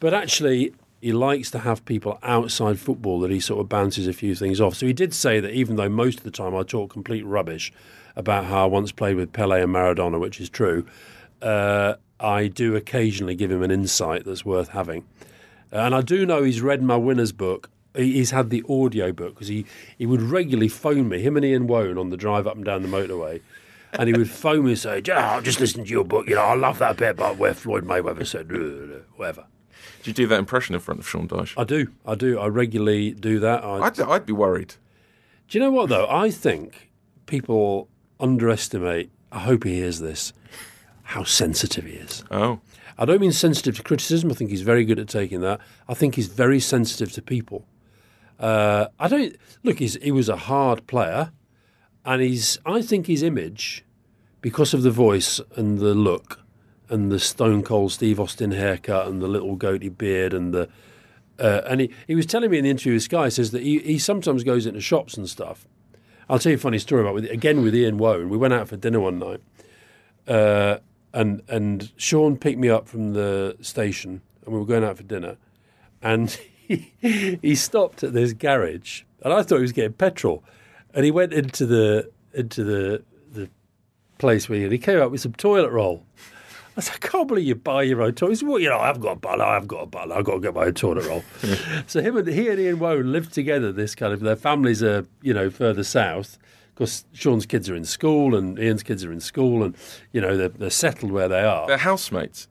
But 0.00 0.12
actually, 0.12 0.74
he 1.00 1.12
likes 1.12 1.50
to 1.52 1.60
have 1.60 1.84
people 1.84 2.18
outside 2.22 2.78
football 2.78 3.20
that 3.20 3.30
he 3.30 3.40
sort 3.40 3.60
of 3.60 3.68
bounces 3.68 4.06
a 4.06 4.12
few 4.12 4.34
things 4.34 4.60
off. 4.60 4.74
So 4.74 4.86
he 4.86 4.92
did 4.92 5.14
say 5.14 5.40
that 5.40 5.52
even 5.52 5.76
though 5.76 5.88
most 5.88 6.18
of 6.18 6.24
the 6.24 6.30
time 6.30 6.54
I 6.54 6.62
talk 6.62 6.92
complete 6.92 7.24
rubbish, 7.24 7.72
about 8.16 8.44
how 8.44 8.64
I 8.64 8.66
once 8.66 8.92
played 8.92 9.16
with 9.16 9.32
Pele 9.32 9.62
and 9.62 9.72
Maradona, 9.74 10.18
which 10.18 10.40
is 10.40 10.48
true, 10.48 10.86
uh, 11.42 11.94
I 12.20 12.48
do 12.48 12.76
occasionally 12.76 13.34
give 13.34 13.50
him 13.50 13.62
an 13.62 13.70
insight 13.70 14.24
that's 14.24 14.44
worth 14.44 14.68
having. 14.68 15.04
And 15.72 15.94
I 15.94 16.00
do 16.00 16.26
know 16.26 16.42
he's 16.42 16.60
read 16.60 16.82
my 16.82 16.96
winner's 16.96 17.32
book. 17.32 17.70
He's 17.94 18.30
had 18.30 18.50
the 18.50 18.62
audio 18.68 19.12
book 19.12 19.34
because 19.34 19.48
he, 19.48 19.66
he 19.98 20.06
would 20.06 20.22
regularly 20.22 20.68
phone 20.68 21.08
me, 21.08 21.20
him 21.20 21.36
and 21.36 21.44
Ian 21.44 21.66
Woan, 21.66 21.98
on 21.98 22.10
the 22.10 22.16
drive 22.16 22.46
up 22.46 22.56
and 22.56 22.64
down 22.64 22.82
the 22.82 22.88
motorway. 22.88 23.40
And 23.92 24.08
he 24.08 24.12
would 24.12 24.30
phone 24.44 24.64
me 24.64 24.70
and 24.72 24.78
say, 24.78 25.02
"Yeah, 25.04 25.32
I'll 25.32 25.42
just 25.42 25.58
listen 25.58 25.84
to 25.84 25.90
your 25.90 26.04
book. 26.04 26.28
You 26.28 26.36
know, 26.36 26.42
I 26.42 26.54
love 26.54 26.78
that 26.78 26.96
bit 26.96 27.10
about 27.10 27.38
where 27.38 27.54
Floyd 27.54 27.84
Mayweather 27.84 28.26
said, 28.26 28.50
"Uh, 28.52 29.00
whatever. 29.16 29.46
Do 30.02 30.10
you 30.10 30.14
do 30.14 30.26
that 30.28 30.38
impression 30.38 30.74
in 30.74 30.80
front 30.80 31.00
of 31.00 31.08
Sean 31.08 31.26
Dyche? 31.28 31.54
I 31.56 31.64
do. 31.64 31.88
I 32.06 32.14
do. 32.14 32.38
I 32.38 32.46
regularly 32.46 33.10
do 33.10 33.38
that. 33.40 33.64
I, 33.64 33.80
I'd, 33.80 34.00
I'd 34.00 34.26
be 34.26 34.32
worried. 34.32 34.74
do 35.48 35.58
you 35.58 35.64
know 35.64 35.70
what, 35.70 35.88
though? 35.88 36.06
I 36.08 36.30
think 36.30 36.90
people 37.26 37.88
underestimate, 38.18 39.10
I 39.32 39.40
hope 39.40 39.64
he 39.64 39.74
hears 39.74 40.00
this, 40.00 40.32
how 41.10 41.24
sensitive 41.24 41.84
he 41.84 41.94
is. 41.94 42.24
Oh, 42.30 42.60
I 42.96 43.04
don't 43.04 43.20
mean 43.20 43.32
sensitive 43.32 43.76
to 43.76 43.82
criticism. 43.82 44.30
I 44.30 44.34
think 44.34 44.50
he's 44.50 44.62
very 44.62 44.84
good 44.84 45.00
at 45.00 45.08
taking 45.08 45.40
that. 45.40 45.60
I 45.88 45.94
think 45.94 46.14
he's 46.14 46.28
very 46.28 46.60
sensitive 46.60 47.10
to 47.12 47.22
people. 47.22 47.66
Uh, 48.38 48.86
I 48.98 49.08
don't 49.08 49.36
look. 49.64 49.80
He's, 49.80 49.94
he 50.02 50.12
was 50.12 50.28
a 50.28 50.36
hard 50.36 50.86
player, 50.86 51.32
and 52.04 52.22
he's. 52.22 52.58
I 52.64 52.80
think 52.80 53.06
his 53.06 53.24
image, 53.24 53.84
because 54.40 54.72
of 54.72 54.82
the 54.82 54.92
voice 54.92 55.40
and 55.56 55.78
the 55.78 55.94
look, 55.94 56.40
and 56.88 57.10
the 57.10 57.18
Stone 57.18 57.64
Cold 57.64 57.90
Steve 57.90 58.20
Austin 58.20 58.52
haircut 58.52 59.08
and 59.08 59.20
the 59.20 59.28
little 59.28 59.56
goatee 59.56 59.88
beard 59.88 60.32
and 60.32 60.54
the. 60.54 60.68
Uh, 61.40 61.62
and 61.66 61.80
he, 61.80 61.90
he 62.06 62.14
was 62.14 62.26
telling 62.26 62.50
me 62.50 62.58
in 62.58 62.64
the 62.64 62.70
interview 62.70 62.92
with 62.92 63.02
Sky 63.02 63.30
says 63.30 63.50
that 63.50 63.62
he, 63.62 63.78
he 63.78 63.98
sometimes 63.98 64.44
goes 64.44 64.66
into 64.66 64.80
shops 64.80 65.16
and 65.16 65.28
stuff. 65.28 65.66
I'll 66.28 66.38
tell 66.38 66.50
you 66.50 66.56
a 66.56 66.60
funny 66.60 66.78
story 66.78 67.00
about 67.00 67.14
with 67.14 67.24
again 67.24 67.62
with 67.62 67.74
Ian 67.74 67.98
Woan. 67.98 68.28
We 68.28 68.36
went 68.36 68.54
out 68.54 68.68
for 68.68 68.76
dinner 68.76 69.00
one 69.00 69.18
night, 69.18 69.40
uh, 70.28 70.78
and 71.12 71.42
and 71.48 71.92
Sean 71.96 72.36
picked 72.36 72.58
me 72.58 72.68
up 72.68 72.88
from 72.88 73.12
the 73.12 73.56
station, 73.60 74.22
and 74.44 74.54
we 74.54 74.60
were 74.60 74.66
going 74.66 74.84
out 74.84 74.96
for 74.96 75.02
dinner, 75.02 75.36
and 76.02 76.30
he, 76.66 76.92
he 77.42 77.54
stopped 77.54 78.02
at 78.02 78.12
this 78.12 78.32
garage, 78.32 79.02
and 79.22 79.32
I 79.32 79.42
thought 79.42 79.56
he 79.56 79.62
was 79.62 79.72
getting 79.72 79.92
petrol, 79.92 80.44
and 80.94 81.04
he 81.04 81.10
went 81.10 81.32
into 81.32 81.66
the 81.66 82.10
into 82.32 82.64
the 82.64 83.02
the 83.32 83.50
place 84.18 84.48
where 84.48 84.58
he, 84.58 84.64
and 84.64 84.72
he 84.72 84.78
came 84.78 84.98
out 84.98 85.10
with 85.10 85.20
some 85.20 85.32
toilet 85.32 85.70
roll. 85.70 86.04
I 86.76 86.80
said, 86.82 86.94
I 87.02 87.06
can't 87.06 87.26
believe 87.26 87.46
you 87.46 87.56
buy 87.56 87.82
your 87.82 88.00
own 88.00 88.14
toilet. 88.14 88.30
He 88.30 88.36
said, 88.36 88.48
well, 88.48 88.60
you 88.60 88.68
know, 88.68 88.78
I've 88.78 89.00
got 89.00 89.12
a 89.12 89.16
butler, 89.16 89.44
I've 89.44 89.66
got 89.66 89.82
a 89.82 89.86
butler, 89.86 90.16
I've 90.16 90.24
got 90.24 90.34
to 90.34 90.40
get 90.40 90.54
my 90.54 90.66
own 90.66 90.74
toilet 90.74 91.04
roll. 91.04 91.24
so 91.88 92.00
him 92.00 92.16
and 92.16 92.28
he 92.28 92.48
and 92.48 92.60
Ian 92.60 92.78
Woan 92.78 93.10
lived 93.10 93.32
together. 93.32 93.72
This 93.72 93.96
kind 93.96 94.12
of 94.12 94.20
their 94.20 94.36
families 94.36 94.82
are 94.82 95.04
you 95.20 95.34
know 95.34 95.50
further 95.50 95.82
south 95.82 96.38
because 96.80 97.04
Sean's 97.12 97.44
kids 97.44 97.68
are 97.68 97.76
in 97.76 97.84
school 97.84 98.34
and 98.34 98.58
Ian's 98.58 98.82
kids 98.82 99.04
are 99.04 99.12
in 99.12 99.20
school, 99.20 99.62
and 99.62 99.76
you 100.12 100.20
know 100.22 100.34
they're, 100.34 100.48
they're 100.48 100.70
settled 100.70 101.12
where 101.12 101.28
they 101.28 101.42
are 101.42 101.66
they're 101.66 101.76
housemates. 101.76 102.48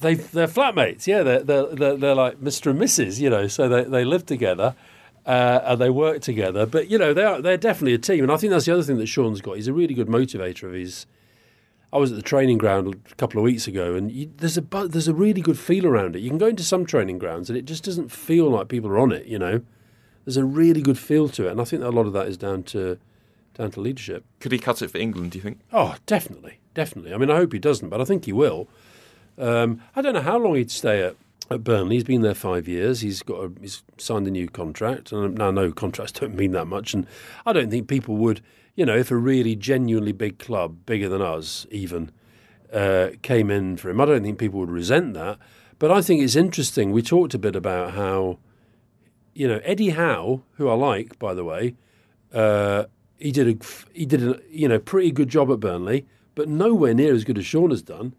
they 0.00 0.12
they're 0.14 0.46
flatmates. 0.46 1.06
Yeah, 1.06 1.22
they're 1.22 1.42
they're 1.42 1.66
they're, 1.74 1.96
they're 1.96 2.14
like 2.14 2.38
Mr. 2.38 2.72
and 2.72 2.78
Mrs. 2.78 3.18
You 3.18 3.30
know, 3.30 3.46
so 3.48 3.70
they 3.70 3.84
they 3.84 4.04
live 4.04 4.26
together. 4.26 4.76
Uh, 5.24 5.60
and 5.64 5.80
they 5.80 5.88
work 5.88 6.20
together, 6.20 6.66
but 6.66 6.90
you 6.90 6.98
know 6.98 7.14
they 7.14 7.22
are 7.22 7.40
they're 7.40 7.56
definitely 7.56 7.94
a 7.94 7.98
team, 7.98 8.24
and 8.24 8.32
I 8.32 8.36
think 8.36 8.50
that's 8.50 8.64
the 8.64 8.72
other 8.72 8.82
thing 8.82 8.98
that 8.98 9.06
Sean's 9.06 9.40
got. 9.40 9.54
He's 9.54 9.68
a 9.68 9.72
really 9.72 9.94
good 9.94 10.08
motivator 10.08 10.64
of 10.64 10.72
his. 10.72 11.06
I 11.92 11.98
was 11.98 12.10
at 12.10 12.16
the 12.16 12.24
training 12.24 12.58
ground 12.58 13.00
a 13.08 13.14
couple 13.14 13.38
of 13.38 13.44
weeks 13.44 13.68
ago, 13.68 13.94
and 13.94 14.10
you, 14.10 14.32
there's 14.38 14.58
a 14.58 14.62
there's 14.88 15.06
a 15.06 15.14
really 15.14 15.40
good 15.40 15.60
feel 15.60 15.86
around 15.86 16.16
it. 16.16 16.22
You 16.22 16.28
can 16.28 16.38
go 16.38 16.48
into 16.48 16.64
some 16.64 16.84
training 16.84 17.18
grounds, 17.20 17.48
and 17.48 17.56
it 17.56 17.66
just 17.66 17.84
doesn't 17.84 18.10
feel 18.10 18.50
like 18.50 18.66
people 18.66 18.90
are 18.90 18.98
on 18.98 19.12
it. 19.12 19.26
You 19.26 19.38
know, 19.38 19.60
there's 20.24 20.36
a 20.36 20.44
really 20.44 20.82
good 20.82 20.98
feel 20.98 21.28
to 21.28 21.46
it, 21.46 21.52
and 21.52 21.60
I 21.60 21.64
think 21.64 21.82
that 21.82 21.90
a 21.90 21.96
lot 21.96 22.06
of 22.06 22.12
that 22.14 22.26
is 22.26 22.36
down 22.36 22.64
to 22.64 22.98
down 23.54 23.70
to 23.72 23.80
leadership. 23.80 24.24
Could 24.40 24.52
he 24.52 24.58
cut 24.58 24.82
it 24.82 24.90
for 24.90 24.98
England? 24.98 25.32
Do 25.32 25.38
you 25.38 25.42
think? 25.42 25.60
Oh, 25.72 25.96
definitely, 26.06 26.58
definitely. 26.74 27.12
I 27.12 27.18
mean, 27.18 27.30
I 27.30 27.36
hope 27.36 27.52
he 27.52 27.58
doesn't, 27.58 27.88
but 27.88 28.00
I 28.00 28.04
think 28.04 28.24
he 28.24 28.32
will. 28.32 28.68
Um, 29.38 29.80
I 29.96 30.02
don't 30.02 30.14
know 30.14 30.22
how 30.22 30.38
long 30.38 30.56
he'd 30.56 30.70
stay 30.70 31.02
at, 31.02 31.16
at 31.50 31.64
Burnley. 31.64 31.96
He's 31.96 32.04
been 32.04 32.22
there 32.22 32.34
five 32.34 32.68
years. 32.68 33.00
He's 33.00 33.22
got 33.22 33.44
a, 33.44 33.52
he's 33.60 33.82
signed 33.98 34.26
a 34.26 34.30
new 34.30 34.48
contract, 34.48 35.12
and 35.12 35.36
now 35.36 35.50
no 35.50 35.72
contracts 35.72 36.12
don't 36.20 36.34
mean 36.34 36.52
that 36.52 36.66
much. 36.66 36.94
And 36.94 37.06
I 37.46 37.52
don't 37.52 37.70
think 37.70 37.88
people 37.88 38.16
would, 38.16 38.42
you 38.74 38.86
know, 38.86 38.96
if 38.96 39.10
a 39.10 39.16
really 39.16 39.56
genuinely 39.56 40.12
big 40.12 40.38
club, 40.38 40.84
bigger 40.86 41.08
than 41.08 41.22
us 41.22 41.66
even, 41.70 42.10
uh, 42.72 43.10
came 43.22 43.50
in 43.50 43.76
for 43.76 43.90
him, 43.90 44.00
I 44.00 44.06
don't 44.06 44.22
think 44.22 44.38
people 44.38 44.60
would 44.60 44.70
resent 44.70 45.14
that. 45.14 45.38
But 45.78 45.90
I 45.90 46.00
think 46.00 46.22
it's 46.22 46.36
interesting. 46.36 46.92
We 46.92 47.02
talked 47.02 47.34
a 47.34 47.38
bit 47.38 47.56
about 47.56 47.94
how, 47.94 48.38
you 49.34 49.48
know, 49.48 49.60
Eddie 49.64 49.90
Howe, 49.90 50.42
who 50.52 50.68
I 50.68 50.74
like, 50.74 51.18
by 51.18 51.34
the 51.34 51.44
way, 51.44 51.74
uh, 52.32 52.84
he 53.22 53.30
did 53.30 53.48
a 53.48 53.64
he 53.94 54.04
did 54.04 54.22
a 54.22 54.40
you 54.50 54.68
know 54.68 54.78
pretty 54.78 55.12
good 55.12 55.28
job 55.28 55.50
at 55.50 55.60
Burnley, 55.60 56.06
but 56.34 56.48
nowhere 56.48 56.92
near 56.92 57.14
as 57.14 57.24
good 57.24 57.38
as 57.38 57.46
Sean 57.46 57.70
has 57.70 57.82
done. 57.82 58.14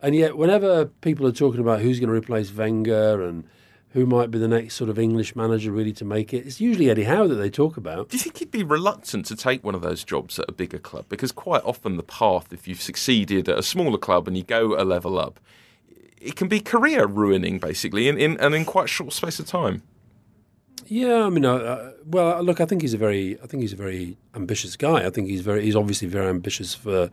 And 0.00 0.14
yet, 0.14 0.36
whenever 0.36 0.86
people 0.86 1.26
are 1.26 1.32
talking 1.32 1.60
about 1.60 1.80
who's 1.80 2.00
going 2.00 2.10
to 2.10 2.14
replace 2.14 2.52
Wenger 2.52 3.22
and 3.22 3.44
who 3.90 4.04
might 4.04 4.30
be 4.30 4.38
the 4.38 4.48
next 4.48 4.74
sort 4.74 4.90
of 4.90 4.98
English 4.98 5.36
manager 5.36 5.70
really 5.70 5.92
to 5.92 6.04
make 6.04 6.34
it, 6.34 6.46
it's 6.46 6.60
usually 6.60 6.90
Eddie 6.90 7.04
Howe 7.04 7.28
that 7.28 7.36
they 7.36 7.50
talk 7.50 7.76
about. 7.76 8.08
Do 8.08 8.16
you 8.16 8.22
think 8.22 8.38
he'd 8.38 8.50
be 8.50 8.64
reluctant 8.64 9.26
to 9.26 9.36
take 9.36 9.62
one 9.62 9.74
of 9.74 9.82
those 9.82 10.02
jobs 10.02 10.38
at 10.38 10.48
a 10.48 10.52
bigger 10.52 10.78
club? 10.78 11.06
Because 11.08 11.30
quite 11.30 11.62
often 11.64 11.96
the 11.96 12.02
path, 12.02 12.52
if 12.52 12.66
you've 12.66 12.82
succeeded 12.82 13.48
at 13.48 13.58
a 13.58 13.62
smaller 13.62 13.98
club 13.98 14.26
and 14.26 14.36
you 14.36 14.42
go 14.42 14.80
a 14.80 14.84
level 14.84 15.18
up, 15.18 15.38
it 16.20 16.36
can 16.36 16.48
be 16.48 16.58
career 16.58 17.06
ruining 17.06 17.58
basically, 17.58 18.08
in, 18.08 18.18
in 18.18 18.38
and 18.40 18.54
in 18.54 18.64
quite 18.64 18.86
a 18.86 18.88
short 18.88 19.12
space 19.12 19.38
of 19.38 19.46
time. 19.46 19.82
Yeah, 20.86 21.24
I 21.24 21.30
mean, 21.30 21.44
uh, 21.44 21.92
well, 22.04 22.42
look, 22.42 22.60
I 22.60 22.66
think 22.66 22.82
he's 22.82 22.94
a 22.94 22.98
very, 22.98 23.38
I 23.42 23.46
think 23.46 23.62
he's 23.62 23.72
a 23.72 23.76
very 23.76 24.18
ambitious 24.34 24.76
guy. 24.76 25.06
I 25.06 25.10
think 25.10 25.28
he's 25.28 25.40
very, 25.40 25.64
he's 25.64 25.76
obviously 25.76 26.08
very 26.08 26.28
ambitious 26.28 26.74
for 26.74 27.10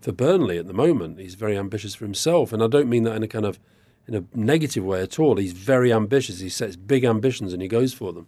for 0.00 0.12
Burnley 0.12 0.58
at 0.58 0.66
the 0.66 0.74
moment. 0.74 1.18
He's 1.18 1.34
very 1.34 1.56
ambitious 1.56 1.94
for 1.94 2.04
himself, 2.04 2.52
and 2.52 2.62
I 2.62 2.66
don't 2.66 2.90
mean 2.90 3.04
that 3.04 3.16
in 3.16 3.22
a 3.22 3.28
kind 3.28 3.46
of 3.46 3.58
in 4.06 4.14
a 4.14 4.24
negative 4.34 4.84
way 4.84 5.00
at 5.00 5.18
all. 5.18 5.36
He's 5.36 5.52
very 5.52 5.92
ambitious. 5.92 6.40
He 6.40 6.50
sets 6.50 6.76
big 6.76 7.04
ambitions 7.04 7.52
and 7.52 7.62
he 7.62 7.68
goes 7.68 7.94
for 7.94 8.12
them. 8.12 8.26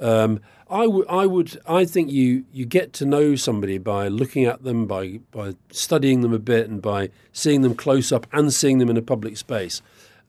Um, 0.00 0.40
I 0.70 0.86
would, 0.86 1.06
I 1.08 1.26
would, 1.26 1.58
I 1.66 1.84
think 1.84 2.10
you 2.12 2.44
you 2.52 2.66
get 2.66 2.92
to 2.94 3.06
know 3.06 3.34
somebody 3.34 3.78
by 3.78 4.08
looking 4.08 4.44
at 4.44 4.62
them, 4.62 4.86
by 4.86 5.20
by 5.30 5.54
studying 5.70 6.20
them 6.20 6.32
a 6.32 6.38
bit, 6.38 6.68
and 6.68 6.80
by 6.80 7.10
seeing 7.32 7.62
them 7.62 7.74
close 7.74 8.12
up 8.12 8.26
and 8.32 8.52
seeing 8.52 8.78
them 8.78 8.90
in 8.90 8.96
a 8.96 9.02
public 9.02 9.36
space. 9.36 9.82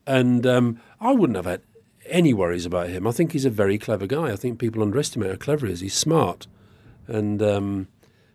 And 0.07 0.47
um, 0.47 0.79
I 0.99 1.11
wouldn't 1.11 1.35
have 1.35 1.45
had 1.45 1.61
any 2.09 2.33
worries 2.33 2.65
about 2.65 2.89
him. 2.89 3.07
I 3.07 3.11
think 3.11 3.31
he's 3.31 3.45
a 3.45 3.49
very 3.49 3.77
clever 3.77 4.07
guy. 4.07 4.31
I 4.31 4.35
think 4.35 4.59
people 4.59 4.81
underestimate 4.81 5.29
how 5.29 5.37
clever 5.37 5.67
he 5.67 5.73
is. 5.73 5.79
He's 5.81 5.93
smart, 5.93 6.47
and 7.07 7.41
um, 7.41 7.87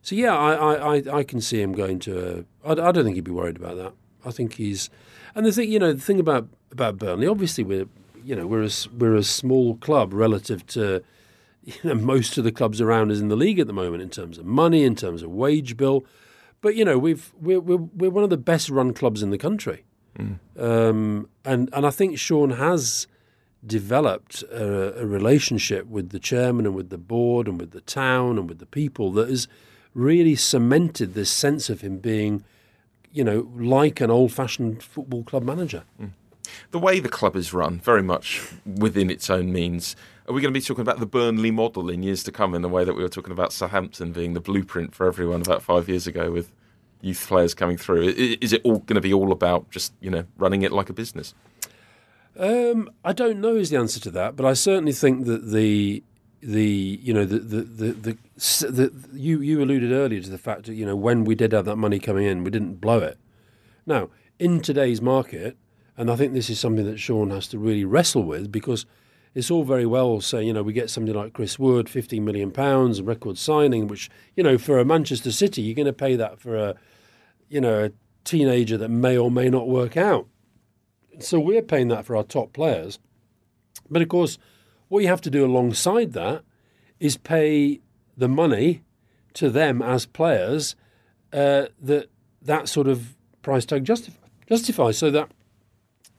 so 0.02 0.14
yeah, 0.14 0.36
I, 0.36 0.52
I, 0.52 0.96
I, 0.96 1.18
I 1.18 1.22
can 1.24 1.40
see 1.40 1.60
him 1.60 1.72
going 1.72 1.98
to. 2.00 2.44
A, 2.64 2.68
I, 2.68 2.88
I 2.88 2.92
don't 2.92 3.04
think 3.04 3.16
he'd 3.16 3.24
be 3.24 3.30
worried 3.30 3.56
about 3.56 3.76
that. 3.76 3.92
I 4.24 4.30
think 4.30 4.54
he's, 4.54 4.90
and 5.34 5.44
the 5.46 5.52
thing 5.52 5.70
you 5.70 5.78
know 5.78 5.92
the 5.92 6.00
thing 6.00 6.20
about 6.20 6.48
about 6.70 6.98
Burnley, 6.98 7.26
obviously 7.26 7.64
we're 7.64 7.86
you 8.22 8.34
know 8.34 8.46
we're 8.46 8.64
a, 8.64 8.70
we're 8.96 9.14
a 9.14 9.22
small 9.22 9.76
club 9.76 10.12
relative 10.12 10.66
to 10.68 11.02
you 11.64 11.74
know, 11.82 11.94
most 11.94 12.36
of 12.38 12.44
the 12.44 12.52
clubs 12.52 12.80
around 12.80 13.10
us 13.10 13.20
in 13.20 13.28
the 13.28 13.36
league 13.36 13.58
at 13.58 13.66
the 13.66 13.72
moment 13.72 14.02
in 14.02 14.10
terms 14.10 14.38
of 14.38 14.44
money, 14.44 14.84
in 14.84 14.94
terms 14.94 15.22
of 15.22 15.30
wage 15.30 15.76
bill. 15.76 16.04
But 16.60 16.76
you 16.76 16.84
know, 16.84 16.98
we've 16.98 17.32
we're 17.40 17.60
we're, 17.60 17.76
we're 17.76 18.10
one 18.10 18.24
of 18.24 18.30
the 18.30 18.36
best 18.36 18.70
run 18.70 18.92
clubs 18.92 19.22
in 19.22 19.30
the 19.30 19.38
country, 19.38 19.84
um, 20.58 21.28
and 21.44 21.68
and 21.72 21.86
I 21.86 21.90
think 21.90 22.18
Sean 22.18 22.50
has 22.50 23.06
developed 23.66 24.42
a, 24.44 25.00
a 25.00 25.06
relationship 25.06 25.86
with 25.86 26.10
the 26.10 26.18
chairman 26.18 26.66
and 26.66 26.74
with 26.74 26.90
the 26.90 26.98
board 26.98 27.48
and 27.48 27.60
with 27.60 27.70
the 27.70 27.80
town 27.80 28.38
and 28.38 28.48
with 28.48 28.58
the 28.58 28.66
people 28.66 29.12
that 29.12 29.28
has 29.28 29.48
really 29.94 30.34
cemented 30.34 31.14
this 31.14 31.30
sense 31.30 31.70
of 31.70 31.80
him 31.80 31.98
being, 31.98 32.44
you 33.12 33.24
know, 33.24 33.48
like 33.56 34.00
an 34.00 34.10
old-fashioned 34.10 34.82
football 34.82 35.22
club 35.22 35.44
manager. 35.44 35.84
Hmm. 35.98 36.08
The 36.72 36.78
way 36.78 37.00
the 37.00 37.08
club 37.08 37.36
is 37.36 37.52
run, 37.52 37.80
very 37.80 38.02
much 38.02 38.42
within 38.66 39.10
its 39.10 39.30
own 39.30 39.52
means. 39.52 39.96
Are 40.28 40.32
we 40.32 40.40
going 40.40 40.52
to 40.52 40.58
be 40.58 40.64
talking 40.64 40.82
about 40.82 41.00
the 41.00 41.06
Burnley 41.06 41.50
model 41.50 41.88
in 41.88 42.02
years 42.02 42.22
to 42.24 42.32
come 42.32 42.54
in 42.54 42.62
the 42.62 42.68
way 42.68 42.84
that 42.84 42.94
we 42.94 43.02
were 43.02 43.08
talking 43.08 43.32
about 43.32 43.52
Southampton 43.52 44.12
being 44.12 44.34
the 44.34 44.40
blueprint 44.40 44.94
for 44.94 45.06
everyone 45.06 45.40
about 45.40 45.62
five 45.62 45.88
years 45.88 46.06
ago 46.06 46.30
with 46.30 46.50
youth 47.00 47.26
players 47.26 47.54
coming 47.54 47.76
through? 47.76 48.08
Is 48.08 48.52
it 48.52 48.62
all 48.64 48.78
going 48.78 48.94
to 48.94 49.00
be 49.00 49.12
all 49.12 49.32
about 49.32 49.70
just, 49.70 49.92
you 50.00 50.10
know, 50.10 50.24
running 50.36 50.62
it 50.62 50.72
like 50.72 50.88
a 50.90 50.92
business? 50.92 51.34
Um, 52.36 52.90
I 53.04 53.12
don't 53.12 53.40
know 53.40 53.56
is 53.56 53.70
the 53.70 53.76
answer 53.76 54.00
to 54.00 54.10
that, 54.12 54.36
but 54.36 54.44
I 54.44 54.54
certainly 54.54 54.92
think 54.92 55.26
that 55.26 55.50
the 55.52 56.02
the 56.42 57.00
you 57.02 57.14
know 57.14 57.24
the 57.24 57.38
the 57.38 57.62
the, 57.62 57.92
the, 57.92 58.18
the 58.70 58.92
you 59.12 59.40
you 59.40 59.62
alluded 59.62 59.92
earlier 59.92 60.20
to 60.20 60.30
the 60.30 60.38
fact 60.38 60.66
that 60.66 60.74
you 60.74 60.84
know 60.84 60.96
when 60.96 61.24
we 61.24 61.34
did 61.34 61.52
have 61.52 61.64
that 61.64 61.76
money 61.76 61.98
coming 61.98 62.26
in, 62.26 62.44
we 62.44 62.50
didn't 62.50 62.80
blow 62.80 62.98
it. 62.98 63.18
Now 63.86 64.10
in 64.38 64.60
today's 64.60 65.00
market, 65.00 65.56
and 65.96 66.10
I 66.10 66.16
think 66.16 66.32
this 66.32 66.50
is 66.50 66.58
something 66.58 66.84
that 66.86 66.98
Sean 66.98 67.30
has 67.30 67.46
to 67.48 67.58
really 67.58 67.84
wrestle 67.84 68.24
with 68.24 68.50
because 68.50 68.84
it's 69.34 69.50
all 69.50 69.64
very 69.64 69.86
well 69.86 70.20
saying 70.20 70.48
you 70.48 70.52
know 70.52 70.62
we 70.62 70.72
get 70.72 70.90
somebody 70.90 71.16
like 71.16 71.32
Chris 71.32 71.58
Wood, 71.58 71.88
fifteen 71.88 72.24
million 72.24 72.50
pounds, 72.50 73.00
record 73.00 73.38
signing, 73.38 73.86
which 73.86 74.10
you 74.36 74.42
know 74.42 74.58
for 74.58 74.78
a 74.78 74.84
Manchester 74.84 75.30
City 75.32 75.62
you're 75.62 75.76
going 75.76 75.86
to 75.86 75.92
pay 75.92 76.16
that 76.16 76.40
for 76.40 76.56
a 76.56 76.74
you 77.48 77.60
know 77.60 77.84
a 77.84 77.92
teenager 78.24 78.76
that 78.76 78.88
may 78.88 79.16
or 79.16 79.30
may 79.30 79.48
not 79.48 79.68
work 79.68 79.96
out. 79.96 80.26
So 81.20 81.38
we're 81.40 81.62
paying 81.62 81.88
that 81.88 82.04
for 82.04 82.16
our 82.16 82.24
top 82.24 82.52
players. 82.52 82.98
But 83.90 84.02
of 84.02 84.08
course, 84.08 84.38
what 84.88 85.00
you 85.00 85.08
have 85.08 85.20
to 85.22 85.30
do 85.30 85.44
alongside 85.44 86.12
that 86.12 86.42
is 87.00 87.16
pay 87.16 87.80
the 88.16 88.28
money 88.28 88.82
to 89.34 89.50
them 89.50 89.82
as 89.82 90.06
players 90.06 90.76
uh, 91.32 91.66
that 91.82 92.08
that 92.42 92.68
sort 92.68 92.86
of 92.86 93.16
price 93.42 93.64
tag 93.64 93.84
justify, 93.84 94.18
justifies. 94.48 94.98
So 94.98 95.10
that 95.10 95.30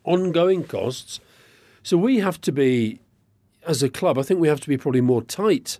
ongoing 0.03 0.63
costs. 0.63 1.19
So 1.83 1.97
we 1.97 2.19
have 2.19 2.41
to 2.41 2.51
be, 2.51 2.99
as 3.65 3.83
a 3.83 3.89
club, 3.89 4.17
I 4.17 4.23
think 4.23 4.39
we 4.39 4.47
have 4.47 4.59
to 4.61 4.67
be 4.67 4.77
probably 4.77 5.01
more 5.01 5.21
tight 5.21 5.79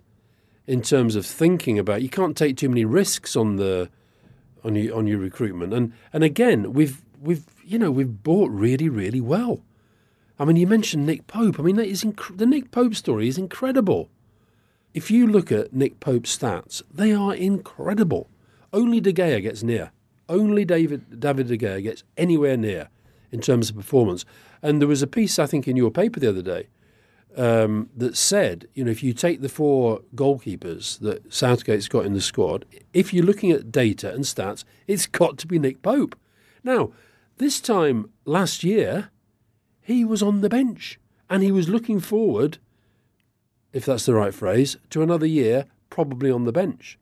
in 0.66 0.82
terms 0.82 1.16
of 1.16 1.26
thinking 1.26 1.78
about. 1.78 2.02
You 2.02 2.08
can't 2.08 2.36
take 2.36 2.56
too 2.56 2.68
many 2.68 2.84
risks 2.84 3.36
on 3.36 3.56
the 3.56 3.90
on 4.64 4.74
your 4.74 4.96
on 4.96 5.06
your 5.06 5.18
recruitment. 5.18 5.72
And 5.72 5.92
and 6.12 6.24
again, 6.24 6.72
we've 6.72 7.02
we've 7.20 7.44
you 7.66 7.78
know 7.78 7.90
we've 7.90 8.22
bought 8.22 8.50
really 8.50 8.88
really 8.88 9.20
well. 9.20 9.62
I 10.38 10.44
mean, 10.44 10.56
you 10.56 10.66
mentioned 10.66 11.06
Nick 11.06 11.26
Pope. 11.26 11.58
I 11.58 11.62
mean, 11.62 11.76
that 11.76 11.86
is 11.86 12.04
inc- 12.04 12.36
the 12.36 12.46
Nick 12.46 12.70
Pope 12.70 12.94
story 12.94 13.26
is 13.26 13.38
incredible. 13.38 14.10
If 14.92 15.10
you 15.10 15.26
look 15.26 15.50
at 15.50 15.72
Nick 15.72 15.98
Pope's 15.98 16.36
stats, 16.36 16.82
they 16.92 17.12
are 17.12 17.34
incredible. 17.34 18.28
Only 18.72 19.00
De 19.00 19.12
Gea 19.12 19.42
gets 19.42 19.62
near. 19.62 19.92
Only 20.28 20.64
David 20.64 21.20
David 21.20 21.48
De 21.48 21.56
Gea 21.56 21.82
gets 21.82 22.02
anywhere 22.16 22.56
near 22.56 22.88
in 23.32 23.40
terms 23.40 23.70
of 23.70 23.76
performance. 23.76 24.24
And 24.62 24.80
there 24.80 24.88
was 24.88 25.02
a 25.02 25.06
piece 25.06 25.38
I 25.38 25.46
think 25.46 25.68
in 25.68 25.76
your 25.76 25.90
paper 25.90 26.20
the 26.20 26.28
other 26.28 26.42
day 26.42 26.68
um, 27.36 27.90
that 27.96 28.16
said, 28.16 28.66
you 28.74 28.84
know, 28.84 28.90
if 28.90 29.02
you 29.02 29.12
take 29.12 29.40
the 29.40 29.48
four 29.48 30.00
goalkeepers 30.14 30.98
that 31.00 31.30
Southgate's 31.30 31.88
got 31.88 32.06
in 32.06 32.14
the 32.14 32.20
squad, 32.20 32.64
if 32.94 33.12
you're 33.12 33.24
looking 33.24 33.52
at 33.52 33.70
data 33.70 34.12
and 34.12 34.24
stats, 34.24 34.64
it's 34.86 35.06
got 35.06 35.38
to 35.38 35.46
be 35.46 35.58
Nick 35.58 35.82
Pope. 35.82 36.18
Now, 36.64 36.92
this 37.38 37.60
time 37.60 38.10
last 38.24 38.64
year, 38.64 39.10
he 39.80 40.04
was 40.04 40.22
on 40.22 40.40
the 40.40 40.48
bench 40.48 40.98
and 41.28 41.42
he 41.42 41.52
was 41.52 41.68
looking 41.68 42.00
forward, 42.00 42.58
if 43.72 43.84
that's 43.84 44.06
the 44.06 44.14
right 44.14 44.34
phrase, 44.34 44.76
to 44.90 45.02
another 45.02 45.26
year 45.26 45.66
probably 45.90 46.30
on 46.30 46.44
the 46.44 46.52
bench. 46.52 46.98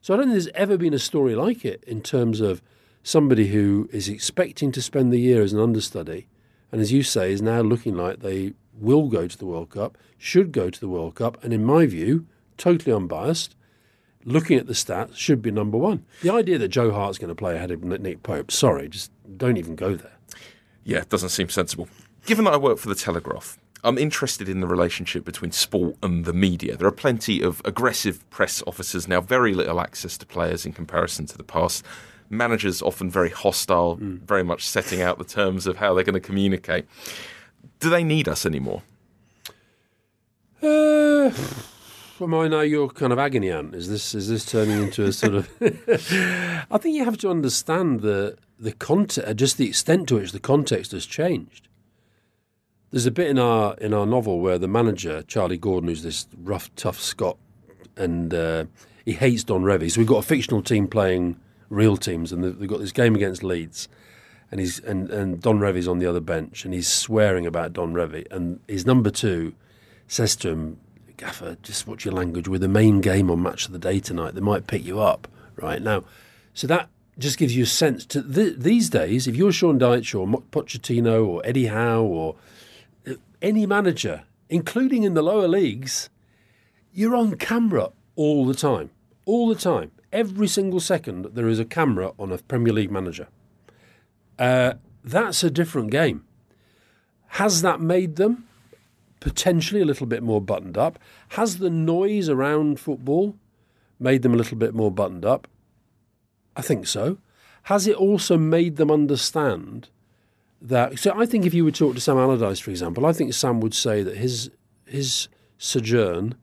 So 0.00 0.14
I 0.14 0.16
don't 0.16 0.26
think 0.26 0.34
there's 0.34 0.54
ever 0.54 0.76
been 0.76 0.94
a 0.94 0.98
story 0.98 1.34
like 1.34 1.64
it 1.64 1.82
in 1.84 2.00
terms 2.00 2.40
of 2.40 2.62
somebody 3.02 3.48
who 3.48 3.88
is 3.92 4.08
expecting 4.08 4.72
to 4.72 4.82
spend 4.82 5.12
the 5.12 5.20
year 5.20 5.42
as 5.42 5.52
an 5.52 5.60
understudy 5.60 6.28
and, 6.72 6.80
as 6.80 6.92
you 6.92 7.02
say, 7.02 7.32
is 7.32 7.40
now 7.40 7.60
looking 7.60 7.94
like 7.94 8.20
they 8.20 8.54
will 8.78 9.08
go 9.08 9.26
to 9.26 9.38
the 9.38 9.46
World 9.46 9.70
Cup, 9.70 9.96
should 10.18 10.52
go 10.52 10.70
to 10.70 10.80
the 10.80 10.88
World 10.88 11.14
Cup, 11.14 11.42
and 11.42 11.52
in 11.52 11.64
my 11.64 11.86
view, 11.86 12.26
totally 12.56 12.92
unbiased, 12.94 13.54
looking 14.24 14.58
at 14.58 14.66
the 14.66 14.72
stats, 14.72 15.16
should 15.16 15.40
be 15.40 15.50
number 15.50 15.78
one. 15.78 16.04
The 16.22 16.32
idea 16.32 16.58
that 16.58 16.68
Joe 16.68 16.90
Hart's 16.92 17.18
going 17.18 17.28
to 17.28 17.34
play 17.34 17.54
ahead 17.54 17.70
of 17.70 17.82
Nick 17.84 18.22
Pope, 18.22 18.50
sorry, 18.50 18.88
just 18.88 19.10
don't 19.36 19.56
even 19.56 19.76
go 19.76 19.94
there. 19.94 20.12
Yeah, 20.84 20.98
it 20.98 21.08
doesn't 21.08 21.30
seem 21.30 21.48
sensible. 21.48 21.88
Given 22.26 22.44
that 22.44 22.54
I 22.54 22.56
work 22.56 22.78
for 22.78 22.88
the 22.88 22.94
Telegraph, 22.94 23.58
I'm 23.84 23.98
interested 23.98 24.48
in 24.48 24.60
the 24.60 24.66
relationship 24.66 25.24
between 25.24 25.52
sport 25.52 25.96
and 26.02 26.24
the 26.24 26.32
media. 26.32 26.76
There 26.76 26.88
are 26.88 26.92
plenty 26.92 27.40
of 27.40 27.62
aggressive 27.64 28.28
press 28.30 28.62
officers 28.66 29.06
now, 29.06 29.20
very 29.20 29.54
little 29.54 29.80
access 29.80 30.18
to 30.18 30.26
players 30.26 30.66
in 30.66 30.72
comparison 30.72 31.26
to 31.26 31.36
the 31.36 31.44
past. 31.44 31.84
Managers 32.28 32.82
often 32.82 33.10
very 33.10 33.30
hostile, 33.30 33.96
mm. 33.96 34.20
very 34.22 34.42
much 34.42 34.68
setting 34.68 35.02
out 35.02 35.18
the 35.18 35.24
terms 35.24 35.66
of 35.66 35.76
how 35.76 35.94
they're 35.94 36.04
going 36.04 36.14
to 36.14 36.20
communicate. 36.20 36.86
Do 37.78 37.90
they 37.90 38.02
need 38.02 38.28
us 38.28 38.44
anymore? 38.44 38.82
Uh, 40.62 41.30
well, 42.18 42.40
I 42.40 42.48
know 42.48 42.62
you're 42.62 42.88
kind 42.88 43.12
of 43.12 43.18
agony 43.18 43.50
aunt. 43.50 43.74
Is 43.74 43.88
this 43.88 44.14
is 44.14 44.28
this 44.28 44.44
turning 44.44 44.82
into 44.82 45.04
a 45.04 45.12
sort 45.12 45.34
of? 45.34 45.48
I 46.70 46.78
think 46.78 46.96
you 46.96 47.04
have 47.04 47.18
to 47.18 47.30
understand 47.30 48.00
the 48.00 48.36
the 48.58 48.72
context, 48.72 49.36
just 49.36 49.58
the 49.58 49.68
extent 49.68 50.08
to 50.08 50.16
which 50.16 50.32
the 50.32 50.40
context 50.40 50.92
has 50.92 51.06
changed. 51.06 51.68
There's 52.90 53.06
a 53.06 53.10
bit 53.10 53.28
in 53.28 53.38
our 53.38 53.74
in 53.74 53.92
our 53.92 54.06
novel 54.06 54.40
where 54.40 54.58
the 54.58 54.68
manager 54.68 55.22
Charlie 55.22 55.58
Gordon, 55.58 55.88
who's 55.88 56.02
this 56.02 56.26
rough, 56.36 56.74
tough 56.76 57.00
Scot, 57.00 57.36
and 57.96 58.32
uh, 58.32 58.64
he 59.04 59.12
hates 59.12 59.44
Don 59.44 59.62
Revie. 59.62 59.90
So 59.90 60.00
we've 60.00 60.08
got 60.08 60.18
a 60.18 60.26
fictional 60.26 60.62
team 60.62 60.88
playing 60.88 61.38
real 61.68 61.96
teams, 61.96 62.32
and 62.32 62.44
they've 62.44 62.68
got 62.68 62.80
this 62.80 62.92
game 62.92 63.14
against 63.14 63.42
Leeds, 63.42 63.88
and 64.50 64.60
he's 64.60 64.78
and, 64.80 65.10
and 65.10 65.42
Don 65.42 65.58
Revie's 65.58 65.88
on 65.88 65.98
the 65.98 66.06
other 66.06 66.20
bench, 66.20 66.64
and 66.64 66.72
he's 66.72 66.88
swearing 66.88 67.44
about 67.44 67.72
Don 67.72 67.92
Revie, 67.92 68.26
and 68.30 68.60
his 68.68 68.86
number 68.86 69.10
two 69.10 69.54
says 70.06 70.36
to 70.36 70.50
him, 70.50 70.80
"Gaffer, 71.16 71.56
just 71.62 71.86
watch 71.86 72.04
your 72.04 72.14
language. 72.14 72.48
We're 72.48 72.58
the 72.58 72.68
main 72.68 73.00
game 73.00 73.30
on 73.30 73.42
Match 73.42 73.66
of 73.66 73.72
the 73.72 73.78
Day 73.78 74.00
tonight. 74.00 74.34
They 74.34 74.40
might 74.40 74.66
pick 74.66 74.84
you 74.84 75.00
up 75.00 75.28
right 75.56 75.82
now." 75.82 76.04
So 76.54 76.66
that 76.68 76.88
just 77.18 77.38
gives 77.38 77.56
you 77.56 77.64
a 77.64 77.66
sense 77.66 78.04
to 78.06 78.22
th- 78.22 78.56
these 78.58 78.90
days. 78.90 79.26
If 79.26 79.36
you're 79.36 79.52
Sean 79.52 79.78
Dyche 79.78 80.18
or 80.18 80.26
Pochettino 80.50 81.26
or 81.26 81.44
Eddie 81.44 81.66
Howe 81.66 82.02
or 82.02 82.36
uh, 83.06 83.14
any 83.40 83.66
manager, 83.66 84.24
including 84.48 85.02
in 85.02 85.14
the 85.14 85.22
lower 85.22 85.48
leagues, 85.48 86.10
you're 86.92 87.16
on 87.16 87.36
camera 87.36 87.90
all 88.16 88.46
the 88.46 88.54
time, 88.54 88.90
all 89.24 89.48
the 89.48 89.54
time 89.54 89.90
every 90.16 90.48
single 90.48 90.80
second 90.80 91.26
there 91.34 91.46
is 91.46 91.58
a 91.58 91.64
camera 91.64 92.12
on 92.18 92.32
a 92.32 92.38
Premier 92.38 92.72
League 92.72 92.90
manager. 92.90 93.28
Uh, 94.38 94.74
that's 95.04 95.44
a 95.44 95.50
different 95.50 95.90
game. 95.90 96.24
Has 97.28 97.62
that 97.62 97.80
made 97.80 98.16
them 98.16 98.48
potentially 99.20 99.82
a 99.82 99.84
little 99.84 100.06
bit 100.06 100.22
more 100.22 100.40
buttoned 100.40 100.78
up? 100.78 100.98
Has 101.30 101.58
the 101.58 101.70
noise 101.70 102.28
around 102.28 102.80
football 102.80 103.36
made 104.00 104.22
them 104.22 104.32
a 104.32 104.36
little 104.36 104.56
bit 104.56 104.74
more 104.74 104.90
buttoned 104.90 105.24
up? 105.24 105.46
I 106.56 106.62
think 106.62 106.86
so. 106.86 107.18
Has 107.64 107.86
it 107.86 107.96
also 107.96 108.36
made 108.36 108.76
them 108.76 108.90
understand 108.90 109.88
that? 110.60 110.98
So 110.98 111.12
I 111.16 111.26
think 111.26 111.46
if 111.46 111.54
you 111.54 111.64
would 111.64 111.74
talk 111.74 111.94
to 111.94 112.00
Sam 112.00 112.16
Allardyce, 112.16 112.60
for 112.60 112.70
example, 112.70 113.06
I 113.06 113.12
think 113.12 113.34
Sam 113.34 113.60
would 113.60 113.74
say 113.74 114.02
that 114.02 114.16
his 114.16 114.50
his 114.86 115.28
sojourn 115.58 116.34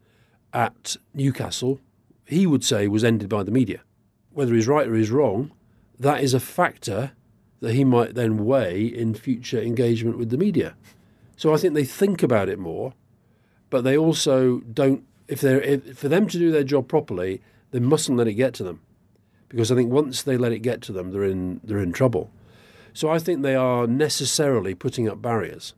at 0.53 0.97
Newcastle 1.13 1.79
he 2.25 2.47
would 2.47 2.63
say 2.63 2.87
was 2.87 3.03
ended 3.03 3.29
by 3.29 3.43
the 3.43 3.51
media. 3.51 3.81
Whether 4.31 4.55
he's 4.55 4.67
right 4.67 4.87
or 4.87 4.95
he's 4.95 5.11
wrong, 5.11 5.51
that 5.99 6.23
is 6.23 6.33
a 6.33 6.39
factor 6.39 7.11
that 7.59 7.73
he 7.73 7.83
might 7.83 8.15
then 8.15 8.45
weigh 8.45 8.85
in 8.85 9.13
future 9.13 9.61
engagement 9.61 10.17
with 10.17 10.29
the 10.29 10.37
media. 10.37 10.75
So 11.37 11.53
I 11.53 11.57
think 11.57 11.73
they 11.73 11.85
think 11.85 12.23
about 12.23 12.49
it 12.49 12.59
more, 12.59 12.93
but 13.69 13.83
they 13.83 13.97
also 13.97 14.59
don't. 14.59 15.03
If 15.27 15.41
they're 15.41 15.61
if, 15.61 15.97
for 15.97 16.09
them 16.09 16.27
to 16.27 16.37
do 16.37 16.51
their 16.51 16.63
job 16.63 16.87
properly, 16.87 17.41
they 17.71 17.79
mustn't 17.79 18.17
let 18.17 18.27
it 18.27 18.33
get 18.33 18.53
to 18.55 18.63
them, 18.63 18.81
because 19.53 19.71
I 19.71 19.75
think 19.75 19.91
once 19.91 20.23
they 20.23 20.35
let 20.35 20.51
it 20.51 20.59
get 20.59 20.81
to 20.83 20.91
them, 20.91 21.11
they're 21.11 21.23
in 21.23 21.61
they're 21.63 21.79
in 21.79 21.91
trouble. 21.91 22.31
So 22.91 23.09
I 23.09 23.19
think 23.19 23.43
they 23.43 23.55
are 23.55 23.85
necessarily 23.85 24.73
putting 24.73 25.07
up 25.07 25.21
barriers. 25.21 25.73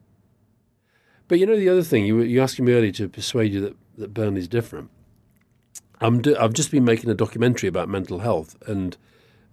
But 1.27 1.39
you 1.39 1.45
know 1.45 1.57
the 1.57 1.67
other 1.67 1.83
thing 1.83 2.05
you 2.05 2.21
you 2.21 2.41
asking 2.41 2.65
me 2.65 2.73
earlier 2.73 2.93
to 2.93 3.09
persuade 3.09 3.51
you 3.51 3.59
that 3.59 3.75
that 3.97 4.13
Burnley's 4.13 4.47
different. 4.47 4.91
I'm 5.99 6.21
do, 6.21 6.37
I've 6.37 6.53
just 6.53 6.71
been 6.71 6.85
making 6.85 7.09
a 7.09 7.13
documentary 7.13 7.67
about 7.67 7.89
mental 7.89 8.19
health, 8.19 8.55
and 8.65 8.95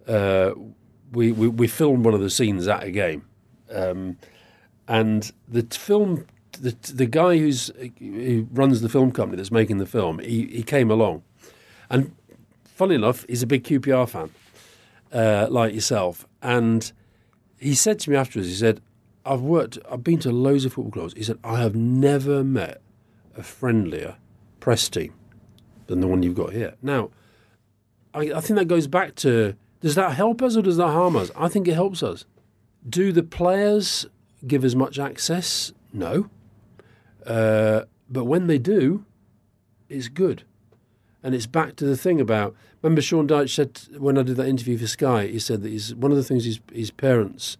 uh, 0.07 0.51
we, 1.11 1.31
we, 1.31 1.47
we 1.47 1.67
filmed 1.67 2.05
one 2.05 2.13
of 2.13 2.21
the 2.21 2.29
scenes 2.29 2.67
at 2.67 2.83
a 2.83 2.91
game, 2.91 3.25
um, 3.71 4.17
and 4.87 5.31
the 5.49 5.63
film 5.63 6.25
the 6.61 6.75
the 6.93 7.05
guy 7.05 7.37
who's 7.37 7.71
who 7.99 8.47
runs 8.53 8.79
the 8.81 8.89
film 8.89 9.11
company 9.11 9.37
that's 9.37 9.51
making 9.51 9.79
the 9.79 9.85
film 9.85 10.19
he, 10.19 10.47
he 10.47 10.63
came 10.63 10.89
along, 10.89 11.23
and 11.89 12.15
funny 12.83 12.95
enough 12.95 13.25
he's 13.29 13.41
a 13.41 13.47
big 13.47 13.63
QPR 13.63 14.09
fan, 14.09 14.29
uh, 15.13 15.47
like 15.49 15.73
yourself, 15.73 16.27
and 16.41 16.91
he 17.57 17.73
said 17.73 17.97
to 17.97 18.09
me 18.09 18.17
afterwards 18.17 18.49
he 18.49 18.55
said 18.55 18.81
I've 19.25 19.39
worked 19.39 19.77
I've 19.89 20.03
been 20.03 20.19
to 20.19 20.31
loads 20.33 20.65
of 20.65 20.73
football 20.73 20.91
clubs 20.91 21.13
he 21.13 21.23
said 21.23 21.39
I 21.45 21.61
have 21.61 21.75
never 21.75 22.43
met 22.43 22.81
a 23.37 23.41
friendlier 23.41 24.17
press 24.59 24.89
team 24.89 25.13
than 25.87 26.01
the 26.01 26.07
one 26.07 26.23
you've 26.23 26.35
got 26.35 26.51
here. 26.51 26.75
Now, 26.81 27.11
I, 28.13 28.33
I 28.33 28.41
think 28.41 28.59
that 28.59 28.67
goes 28.67 28.87
back 28.87 29.15
to 29.15 29.55
does 29.79 29.95
that 29.95 30.15
help 30.15 30.41
us 30.41 30.57
or 30.57 30.61
does 30.61 30.75
that 30.75 30.89
harm 30.89 31.15
us? 31.15 31.31
I 31.37 31.47
think 31.47 31.69
it 31.69 31.75
helps 31.75 32.03
us. 32.03 32.25
Do 32.89 33.13
the 33.13 33.23
players 33.23 34.07
give 34.45 34.65
as 34.65 34.75
much 34.75 34.99
access? 34.99 35.71
No. 35.93 36.29
Uh, 37.25 37.83
but 38.09 38.25
when 38.25 38.47
they 38.47 38.57
do, 38.57 39.05
it's 39.87 40.09
good. 40.09 40.43
And 41.23 41.33
it's 41.33 41.47
back 41.47 41.77
to 41.77 41.85
the 41.85 41.95
thing 41.95 42.19
about 42.19 42.53
remember 42.81 43.01
Sean 43.01 43.27
Dyche 43.27 43.55
said 43.55 43.79
when 43.97 44.17
I 44.17 44.23
did 44.23 44.35
that 44.35 44.47
interview 44.47 44.77
for 44.77 44.87
Sky, 44.87 45.27
he 45.27 45.39
said 45.39 45.63
that 45.63 45.95
one 45.97 46.11
of 46.11 46.17
the 46.17 46.23
things 46.23 46.45
his, 46.45 46.59
his 46.71 46.91
parents 46.91 47.57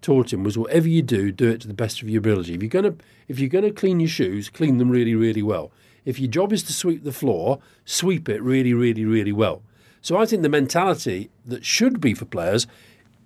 taught 0.00 0.32
him 0.32 0.42
was 0.42 0.58
whatever 0.58 0.88
you 0.88 1.02
do, 1.02 1.30
do 1.30 1.50
it 1.50 1.60
to 1.60 1.68
the 1.68 1.74
best 1.74 2.02
of 2.02 2.08
your 2.08 2.18
ability. 2.18 2.54
If 2.54 2.62
you're 2.62 2.70
gonna 2.70 2.94
if 3.28 3.38
you're 3.38 3.48
gonna 3.48 3.70
clean 3.70 4.00
your 4.00 4.08
shoes, 4.08 4.48
clean 4.48 4.78
them 4.78 4.90
really, 4.90 5.14
really 5.14 5.42
well. 5.42 5.70
If 6.04 6.18
your 6.18 6.30
job 6.30 6.52
is 6.52 6.62
to 6.64 6.72
sweep 6.72 7.04
the 7.04 7.12
floor, 7.12 7.60
sweep 7.84 8.28
it 8.28 8.42
really, 8.42 8.74
really, 8.74 9.04
really 9.04 9.32
well. 9.32 9.62
So 10.00 10.16
I 10.16 10.26
think 10.26 10.42
the 10.42 10.48
mentality 10.48 11.30
that 11.46 11.64
should 11.64 12.00
be 12.00 12.14
for 12.14 12.24
players 12.24 12.66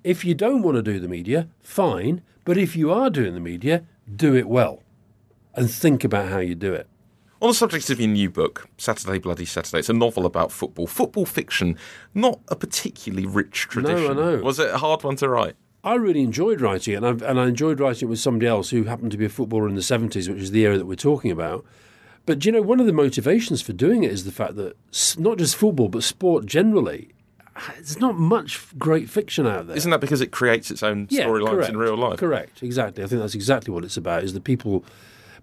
if 0.04 0.24
you 0.24 0.34
don't 0.34 0.62
want 0.62 0.76
to 0.76 0.82
do 0.82 1.00
the 1.00 1.08
media, 1.08 1.48
fine. 1.62 2.22
But 2.44 2.58
if 2.58 2.76
you 2.76 2.92
are 2.92 3.10
doing 3.10 3.34
the 3.34 3.40
media, 3.40 3.84
do 4.14 4.36
it 4.36 4.46
well 4.48 4.82
and 5.56 5.70
think 5.70 6.04
about 6.04 6.28
how 6.28 6.38
you 6.38 6.54
do 6.54 6.74
it. 6.74 6.86
On 7.42 7.48
the 7.50 7.54
subject 7.54 7.90
of 7.90 8.00
your 8.00 8.08
new 8.08 8.30
book, 8.30 8.66
Saturday 8.78 9.18
Bloody 9.18 9.44
Saturday, 9.44 9.80
it's 9.80 9.90
a 9.90 9.92
novel 9.92 10.24
about 10.24 10.50
football. 10.50 10.86
Football 10.86 11.26
fiction, 11.26 11.76
not 12.14 12.40
a 12.48 12.56
particularly 12.56 13.26
rich 13.26 13.68
tradition. 13.68 14.16
No, 14.16 14.22
I 14.22 14.36
know. 14.36 14.42
Was 14.42 14.58
it 14.58 14.70
a 14.70 14.78
hard 14.78 15.04
one 15.04 15.16
to 15.16 15.28
write? 15.28 15.54
I 15.84 15.94
really 15.94 16.22
enjoyed 16.22 16.62
writing 16.62 16.94
it, 16.94 16.96
and 17.02 17.22
I, 17.22 17.28
and 17.28 17.38
I 17.38 17.46
enjoyed 17.46 17.78
writing 17.78 18.08
it 18.08 18.10
with 18.10 18.20
somebody 18.20 18.46
else 18.46 18.70
who 18.70 18.84
happened 18.84 19.12
to 19.12 19.18
be 19.18 19.26
a 19.26 19.28
footballer 19.28 19.68
in 19.68 19.74
the 19.74 19.82
70s, 19.82 20.28
which 20.28 20.42
is 20.42 20.50
the 20.50 20.62
era 20.62 20.78
that 20.78 20.86
we're 20.86 20.94
talking 20.94 21.30
about. 21.30 21.64
But 22.24 22.44
you 22.44 22.52
know, 22.52 22.62
one 22.62 22.80
of 22.80 22.86
the 22.86 22.92
motivations 22.92 23.60
for 23.60 23.72
doing 23.72 24.02
it 24.02 24.10
is 24.10 24.24
the 24.24 24.32
fact 24.32 24.56
that 24.56 24.74
not 25.18 25.38
just 25.38 25.56
football, 25.56 25.88
but 25.88 26.02
sport 26.02 26.46
generally 26.46 27.10
there's 27.74 28.00
not 28.00 28.16
much 28.16 28.66
great 28.78 29.08
fiction 29.08 29.46
out 29.46 29.66
there. 29.66 29.76
Isn't 29.76 29.90
that 29.90 30.00
because 30.00 30.20
it 30.20 30.30
creates 30.30 30.70
its 30.70 30.82
own 30.82 31.06
storylines 31.06 31.68
in 31.68 31.76
real 31.76 31.96
life? 31.96 32.18
Correct, 32.18 32.62
exactly. 32.62 33.04
I 33.04 33.06
think 33.06 33.20
that's 33.20 33.34
exactly 33.34 33.72
what 33.72 33.84
it's 33.84 33.96
about. 33.96 34.24
Is 34.24 34.32
the 34.32 34.40
people. 34.40 34.84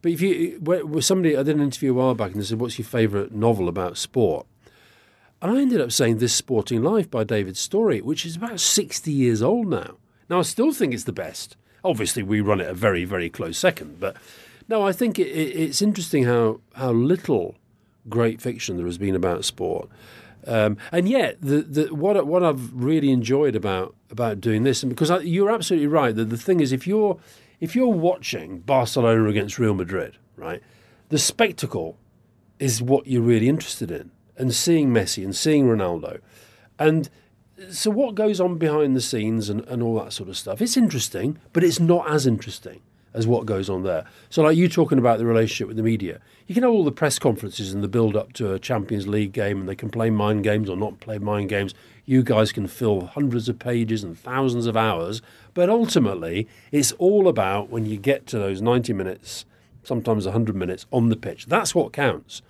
But 0.04 0.12
if 0.12 0.22
you, 0.22 0.62
somebody, 1.00 1.36
I 1.36 1.44
did 1.44 1.56
an 1.56 1.62
interview 1.64 1.92
a 1.92 1.94
while 1.94 2.14
back, 2.14 2.34
and 2.34 2.42
they 2.42 2.46
said, 2.46 2.60
"What's 2.60 2.78
your 2.78 2.86
favourite 2.86 3.32
novel 3.32 3.68
about 3.70 3.98
sport?" 3.98 4.46
And 5.42 5.58
I 5.58 5.62
ended 5.62 5.80
up 5.80 5.94
saying 5.94 6.18
"This 6.18 6.34
Sporting 6.34 6.84
Life" 6.84 7.10
by 7.10 7.24
David 7.24 7.56
Storey, 7.56 8.02
which 8.02 8.26
is 8.26 8.36
about 8.36 8.60
sixty 8.60 9.14
years 9.14 9.42
old 9.42 9.68
now. 9.68 9.96
Now 10.30 10.40
I 10.40 10.42
still 10.44 10.74
think 10.74 10.94
it's 10.94 11.06
the 11.06 11.14
best. 11.14 11.56
Obviously, 11.86 12.22
we 12.22 12.42
run 12.42 12.60
it 12.60 12.68
a 12.68 12.74
very, 12.74 13.06
very 13.06 13.30
close 13.30 13.58
second, 13.58 14.02
but 14.02 14.18
no, 14.68 14.86
I 14.86 14.92
think 14.92 15.18
it, 15.20 15.28
it, 15.28 15.56
it's 15.56 15.82
interesting 15.82 16.26
how 16.26 16.60
how 16.74 16.92
little 16.92 17.56
great 18.10 18.42
fiction 18.42 18.76
there 18.76 18.86
has 18.86 18.98
been 18.98 19.16
about 19.16 19.46
sport. 19.46 19.88
Um, 20.46 20.76
and 20.92 21.08
yet, 21.08 21.38
the, 21.40 21.62
the, 21.62 21.96
what 21.96 22.28
what 22.28 22.44
I've 22.44 22.74
really 22.74 23.10
enjoyed 23.10 23.56
about 23.56 23.96
about 24.12 24.42
doing 24.42 24.64
this, 24.64 24.84
and 24.84 24.90
because 24.90 25.10
I, 25.10 25.20
you're 25.20 25.50
absolutely 25.50 25.88
right, 25.88 26.14
that 26.14 26.30
the 26.30 26.38
thing 26.38 26.60
is, 26.60 26.74
if 26.74 26.86
you're 26.86 27.18
if 27.64 27.78
you're 27.78 27.88
watching 27.88 28.60
Barcelona 28.60 29.30
against 29.30 29.58
Real 29.58 29.74
Madrid, 29.74 30.18
right, 30.36 30.62
the 31.08 31.18
spectacle 31.18 31.98
is 32.60 32.82
what 32.82 33.08
you're 33.08 33.22
really 33.22 33.48
interested 33.48 33.90
in, 33.90 34.12
and 34.36 34.54
seeing 34.54 34.90
Messi 34.90 35.24
and 35.24 35.34
seeing 35.34 35.66
Ronaldo, 35.66 36.20
and 36.78 37.10
so 37.72 37.90
what 37.90 38.16
goes 38.16 38.42
on 38.42 38.58
behind 38.58 38.98
the 38.98 39.02
scenes 39.02 39.50
and, 39.50 39.62
and 39.62 39.82
all 39.82 39.98
that 40.04 40.12
sort 40.12 40.28
of 40.28 40.36
stuff. 40.36 40.62
It's 40.62 40.76
interesting, 40.76 41.40
but 41.54 41.64
it's 41.64 41.80
not 41.80 42.12
as 42.12 42.28
interesting 42.28 42.82
as 43.14 43.28
what 43.28 43.46
goes 43.46 43.70
on 43.70 43.84
there. 43.84 44.06
So, 44.30 44.44
like 44.44 44.58
you 44.58 44.68
talking 44.68 44.98
about 44.98 45.20
the 45.20 45.26
relationship 45.26 45.68
with 45.68 45.78
the 45.78 45.84
media, 45.84 46.20
you 46.48 46.56
can 46.56 46.64
have 46.64 46.72
all 46.72 46.84
the 46.84 46.92
press 46.92 47.20
conferences 47.20 47.74
and 47.74 47.84
the 47.84 47.88
build 47.88 48.16
up 48.16 48.34
to 48.34 48.54
a 48.54 48.60
Champions 48.60 49.08
League 49.08 49.32
game, 49.32 49.60
and 49.60 49.70
they 49.70 49.76
can 49.76 49.90
play 49.90 50.10
mind 50.10 50.44
games 50.44 50.70
or 50.70 50.78
not 50.78 51.00
play 51.00 51.18
mind 51.18 51.50
games. 51.50 51.74
You 52.06 52.24
guys 52.24 52.52
can 52.52 52.68
fill 52.68 53.06
hundreds 53.06 53.48
of 53.48 53.60
pages 53.60 54.04
and 54.04 54.18
thousands 54.18 54.66
of 54.66 54.76
hours, 54.76 55.22
but 55.54 55.70
ultimately, 55.70 56.48
it's 56.72 56.92
all 56.94 57.28
about 57.28 57.70
when 57.70 57.86
you 57.86 57.98
get 57.98 58.28
to 58.28 58.40
those 58.40 58.62
90 58.62 58.94
minutes, 58.94 59.46
sometimes 59.84 60.26
100 60.26 60.56
minutes 60.56 60.86
on 60.92 61.10
the 61.10 61.16
pitch. 61.16 61.46
That's 61.46 61.74
what 61.74 61.94
counts. 61.94 62.42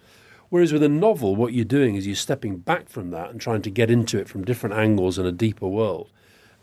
Whereas 0.49 0.71
with 0.71 0.83
a 0.83 0.89
novel, 0.89 1.35
what 1.35 1.53
you're 1.53 1.65
doing 1.65 1.95
is 1.95 2.05
you're 2.05 2.15
stepping 2.15 2.57
back 2.57 2.87
from 2.87 3.09
that 3.09 3.31
and 3.31 3.41
trying 3.41 3.63
to 3.63 3.71
get 3.71 3.89
into 3.89 4.19
it 4.19 4.29
from 4.29 4.45
different 4.45 4.75
angles 4.75 5.17
and 5.17 5.27
a 5.27 5.31
deeper 5.31 5.67
world. 5.67 6.09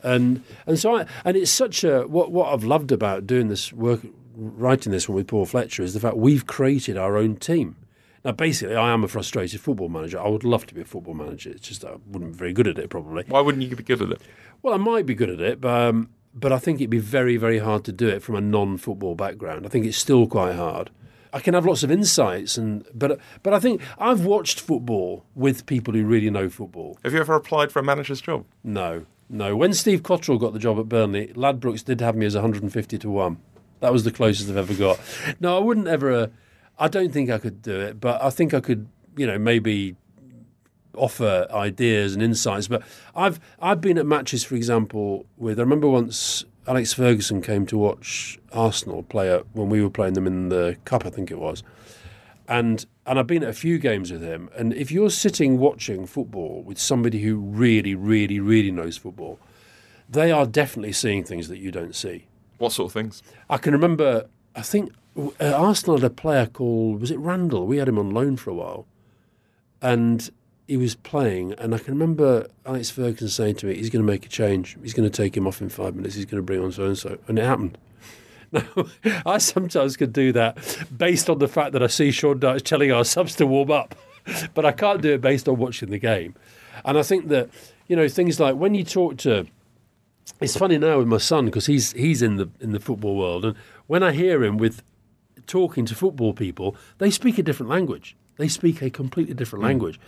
And 0.02 0.42
and 0.66 0.78
so 0.78 0.96
I, 0.96 1.06
and 1.24 1.36
it's 1.36 1.50
such 1.50 1.84
a 1.84 2.02
what 2.02 2.32
what 2.32 2.52
I've 2.52 2.64
loved 2.64 2.92
about 2.92 3.26
doing 3.26 3.48
this 3.48 3.72
work, 3.72 4.00
writing 4.34 4.92
this 4.92 5.08
one 5.08 5.16
with 5.16 5.26
Paul 5.26 5.46
Fletcher 5.46 5.82
is 5.82 5.94
the 5.94 6.00
fact 6.00 6.16
we've 6.16 6.46
created 6.46 6.96
our 6.96 7.16
own 7.16 7.36
team. 7.36 7.76
Now, 8.24 8.32
basically, 8.32 8.76
I 8.76 8.92
am 8.92 9.02
a 9.02 9.08
frustrated 9.08 9.60
football 9.60 9.88
manager. 9.88 10.20
I 10.20 10.28
would 10.28 10.44
love 10.44 10.66
to 10.66 10.74
be 10.74 10.82
a 10.82 10.84
football 10.84 11.14
manager. 11.14 11.50
It's 11.50 11.66
just 11.66 11.84
I 11.84 11.96
wouldn't 12.06 12.32
be 12.32 12.38
very 12.38 12.52
good 12.52 12.68
at 12.68 12.78
it, 12.78 12.90
probably. 12.90 13.24
Why 13.28 13.40
wouldn't 13.40 13.64
you 13.64 13.74
be 13.74 13.82
good 13.82 14.02
at 14.02 14.10
it? 14.10 14.20
Well, 14.62 14.74
I 14.74 14.76
might 14.76 15.06
be 15.06 15.14
good 15.14 15.30
at 15.30 15.40
it, 15.40 15.60
but 15.60 15.88
um, 15.88 16.10
but 16.34 16.52
I 16.52 16.58
think 16.58 16.80
it'd 16.80 16.90
be 16.90 16.98
very 16.98 17.36
very 17.36 17.58
hard 17.58 17.84
to 17.84 17.92
do 17.92 18.08
it 18.08 18.22
from 18.22 18.34
a 18.34 18.40
non-football 18.40 19.14
background. 19.14 19.64
I 19.64 19.70
think 19.70 19.86
it's 19.86 19.96
still 19.96 20.26
quite 20.26 20.54
hard. 20.54 20.90
I 21.32 21.40
can 21.40 21.54
have 21.54 21.64
lots 21.64 21.82
of 21.82 21.90
insights, 21.90 22.58
and 22.58 22.86
but 22.92 23.18
but 23.42 23.54
I 23.54 23.58
think 23.58 23.80
I've 23.98 24.24
watched 24.24 24.60
football 24.60 25.24
with 25.34 25.64
people 25.64 25.94
who 25.94 26.04
really 26.04 26.28
know 26.28 26.48
football. 26.50 26.98
Have 27.04 27.14
you 27.14 27.20
ever 27.20 27.34
applied 27.34 27.72
for 27.72 27.78
a 27.78 27.82
manager's 27.82 28.20
job? 28.20 28.44
No, 28.62 29.06
no. 29.30 29.56
When 29.56 29.72
Steve 29.72 30.02
Cotterill 30.02 30.38
got 30.38 30.52
the 30.52 30.58
job 30.58 30.78
at 30.78 30.88
Burnley, 30.88 31.28
Ladbrokes 31.28 31.84
did 31.84 32.00
have 32.00 32.16
me 32.16 32.26
as 32.26 32.34
150 32.34 32.98
to 32.98 33.10
one. 33.10 33.38
That 33.80 33.92
was 33.92 34.04
the 34.04 34.10
closest 34.10 34.50
I've 34.50 34.56
ever 34.56 34.74
got. 34.74 35.00
No, 35.40 35.56
I 35.56 35.60
wouldn't 35.60 35.88
ever. 35.88 36.12
Uh, 36.12 36.26
I 36.78 36.88
don't 36.88 37.12
think 37.12 37.30
I 37.30 37.38
could 37.38 37.62
do 37.62 37.80
it, 37.80 38.00
but 38.00 38.22
I 38.22 38.30
think 38.30 38.52
I 38.52 38.60
could. 38.60 38.88
You 39.16 39.26
know, 39.26 39.38
maybe 39.38 39.96
offer 40.94 41.46
ideas 41.50 42.14
and 42.14 42.22
insights. 42.22 42.68
But 42.68 42.82
I've 43.14 43.40
I've 43.60 43.80
been 43.80 43.98
at 43.98 44.06
matches, 44.06 44.44
for 44.44 44.54
example, 44.54 45.26
with 45.36 45.58
I 45.58 45.62
remember 45.62 45.88
once 45.88 46.44
Alex 46.66 46.92
Ferguson 46.92 47.42
came 47.42 47.66
to 47.66 47.78
watch 47.78 48.38
Arsenal 48.52 49.02
play 49.02 49.32
at, 49.32 49.44
when 49.54 49.68
we 49.68 49.82
were 49.82 49.90
playing 49.90 50.14
them 50.14 50.26
in 50.26 50.50
the 50.50 50.76
cup, 50.84 51.06
I 51.06 51.10
think 51.10 51.30
it 51.30 51.38
was. 51.38 51.62
And 52.50 52.84
and 53.06 53.18
I've 53.18 53.28
been 53.28 53.44
at 53.44 53.48
a 53.48 53.54
few 53.54 53.78
games 53.78 54.10
with 54.10 54.22
him. 54.22 54.50
And 54.56 54.74
if 54.74 54.90
you're 54.90 55.08
sitting 55.08 55.58
watching 55.58 56.04
football 56.04 56.62
with 56.62 56.78
somebody 56.78 57.22
who 57.22 57.38
really, 57.38 57.94
really, 57.94 58.40
really 58.40 58.72
knows 58.72 58.96
football, 58.96 59.38
they 60.08 60.32
are 60.32 60.44
definitely 60.44 60.92
seeing 60.92 61.24
things 61.24 61.48
that 61.48 61.58
you 61.58 61.70
don't 61.70 61.94
see. 61.94 62.26
What 62.58 62.72
sort 62.72 62.90
of 62.90 62.92
things? 62.92 63.22
I 63.48 63.56
can 63.56 63.72
remember. 63.72 64.28
I 64.54 64.62
think 64.62 64.92
uh, 65.16 65.52
Arsenal 65.52 65.96
had 65.96 66.04
a 66.04 66.10
player 66.10 66.46
called 66.46 67.00
was 67.00 67.10
it 67.12 67.18
Randall? 67.18 67.66
We 67.66 67.78
had 67.78 67.88
him 67.88 67.98
on 67.98 68.10
loan 68.10 68.36
for 68.36 68.50
a 68.50 68.54
while, 68.54 68.86
and 69.80 70.28
he 70.66 70.76
was 70.76 70.96
playing. 70.96 71.52
And 71.52 71.74
I 71.74 71.78
can 71.78 71.94
remember 71.94 72.48
Alex 72.66 72.90
Ferguson 72.90 73.28
saying 73.28 73.56
to 73.56 73.66
me, 73.66 73.76
"He's 73.76 73.90
going 73.90 74.04
to 74.04 74.12
make 74.12 74.26
a 74.26 74.28
change. 74.28 74.76
He's 74.82 74.94
going 74.94 75.08
to 75.08 75.16
take 75.16 75.36
him 75.36 75.46
off 75.46 75.60
in 75.62 75.68
five 75.68 75.94
minutes. 75.94 76.16
He's 76.16 76.26
going 76.26 76.42
to 76.42 76.46
bring 76.46 76.62
on 76.62 76.72
so 76.72 76.86
and 76.86 76.98
so," 76.98 77.18
and 77.28 77.38
it 77.38 77.44
happened. 77.44 77.78
I 79.26 79.38
sometimes 79.38 79.96
could 79.96 80.12
do 80.12 80.32
that 80.32 80.58
based 80.96 81.30
on 81.30 81.38
the 81.38 81.48
fact 81.48 81.72
that 81.72 81.82
I 81.82 81.86
see 81.86 82.10
Sean 82.10 82.40
Dyche 82.40 82.62
telling 82.62 82.90
our 82.92 83.04
subs 83.04 83.34
to 83.36 83.46
warm 83.46 83.70
up, 83.70 83.94
but 84.54 84.64
I 84.64 84.72
can't 84.72 85.02
do 85.02 85.14
it 85.14 85.20
based 85.20 85.48
on 85.48 85.58
watching 85.58 85.90
the 85.90 85.98
game. 85.98 86.34
And 86.84 86.98
I 86.98 87.02
think 87.02 87.28
that 87.28 87.50
you 87.86 87.96
know 87.96 88.08
things 88.08 88.40
like 88.40 88.56
when 88.56 88.74
you 88.74 88.84
talk 88.84 89.16
to 89.18 89.46
it's 90.40 90.56
funny 90.56 90.78
now 90.78 90.98
with 90.98 91.08
my 91.08 91.18
son 91.18 91.46
because 91.46 91.66
he's 91.66 91.92
he's 91.92 92.22
in 92.22 92.36
the 92.36 92.48
in 92.60 92.72
the 92.72 92.80
football 92.80 93.16
world, 93.16 93.44
and 93.44 93.56
when 93.86 94.02
I 94.02 94.12
hear 94.12 94.42
him 94.42 94.58
with 94.58 94.82
talking 95.46 95.84
to 95.86 95.94
football 95.94 96.32
people, 96.32 96.76
they 96.98 97.10
speak 97.10 97.38
a 97.38 97.42
different 97.42 97.70
language. 97.70 98.16
They 98.36 98.48
speak 98.48 98.80
a 98.80 98.90
completely 98.90 99.34
different 99.34 99.62
hmm. 99.62 99.68
language, 99.68 100.00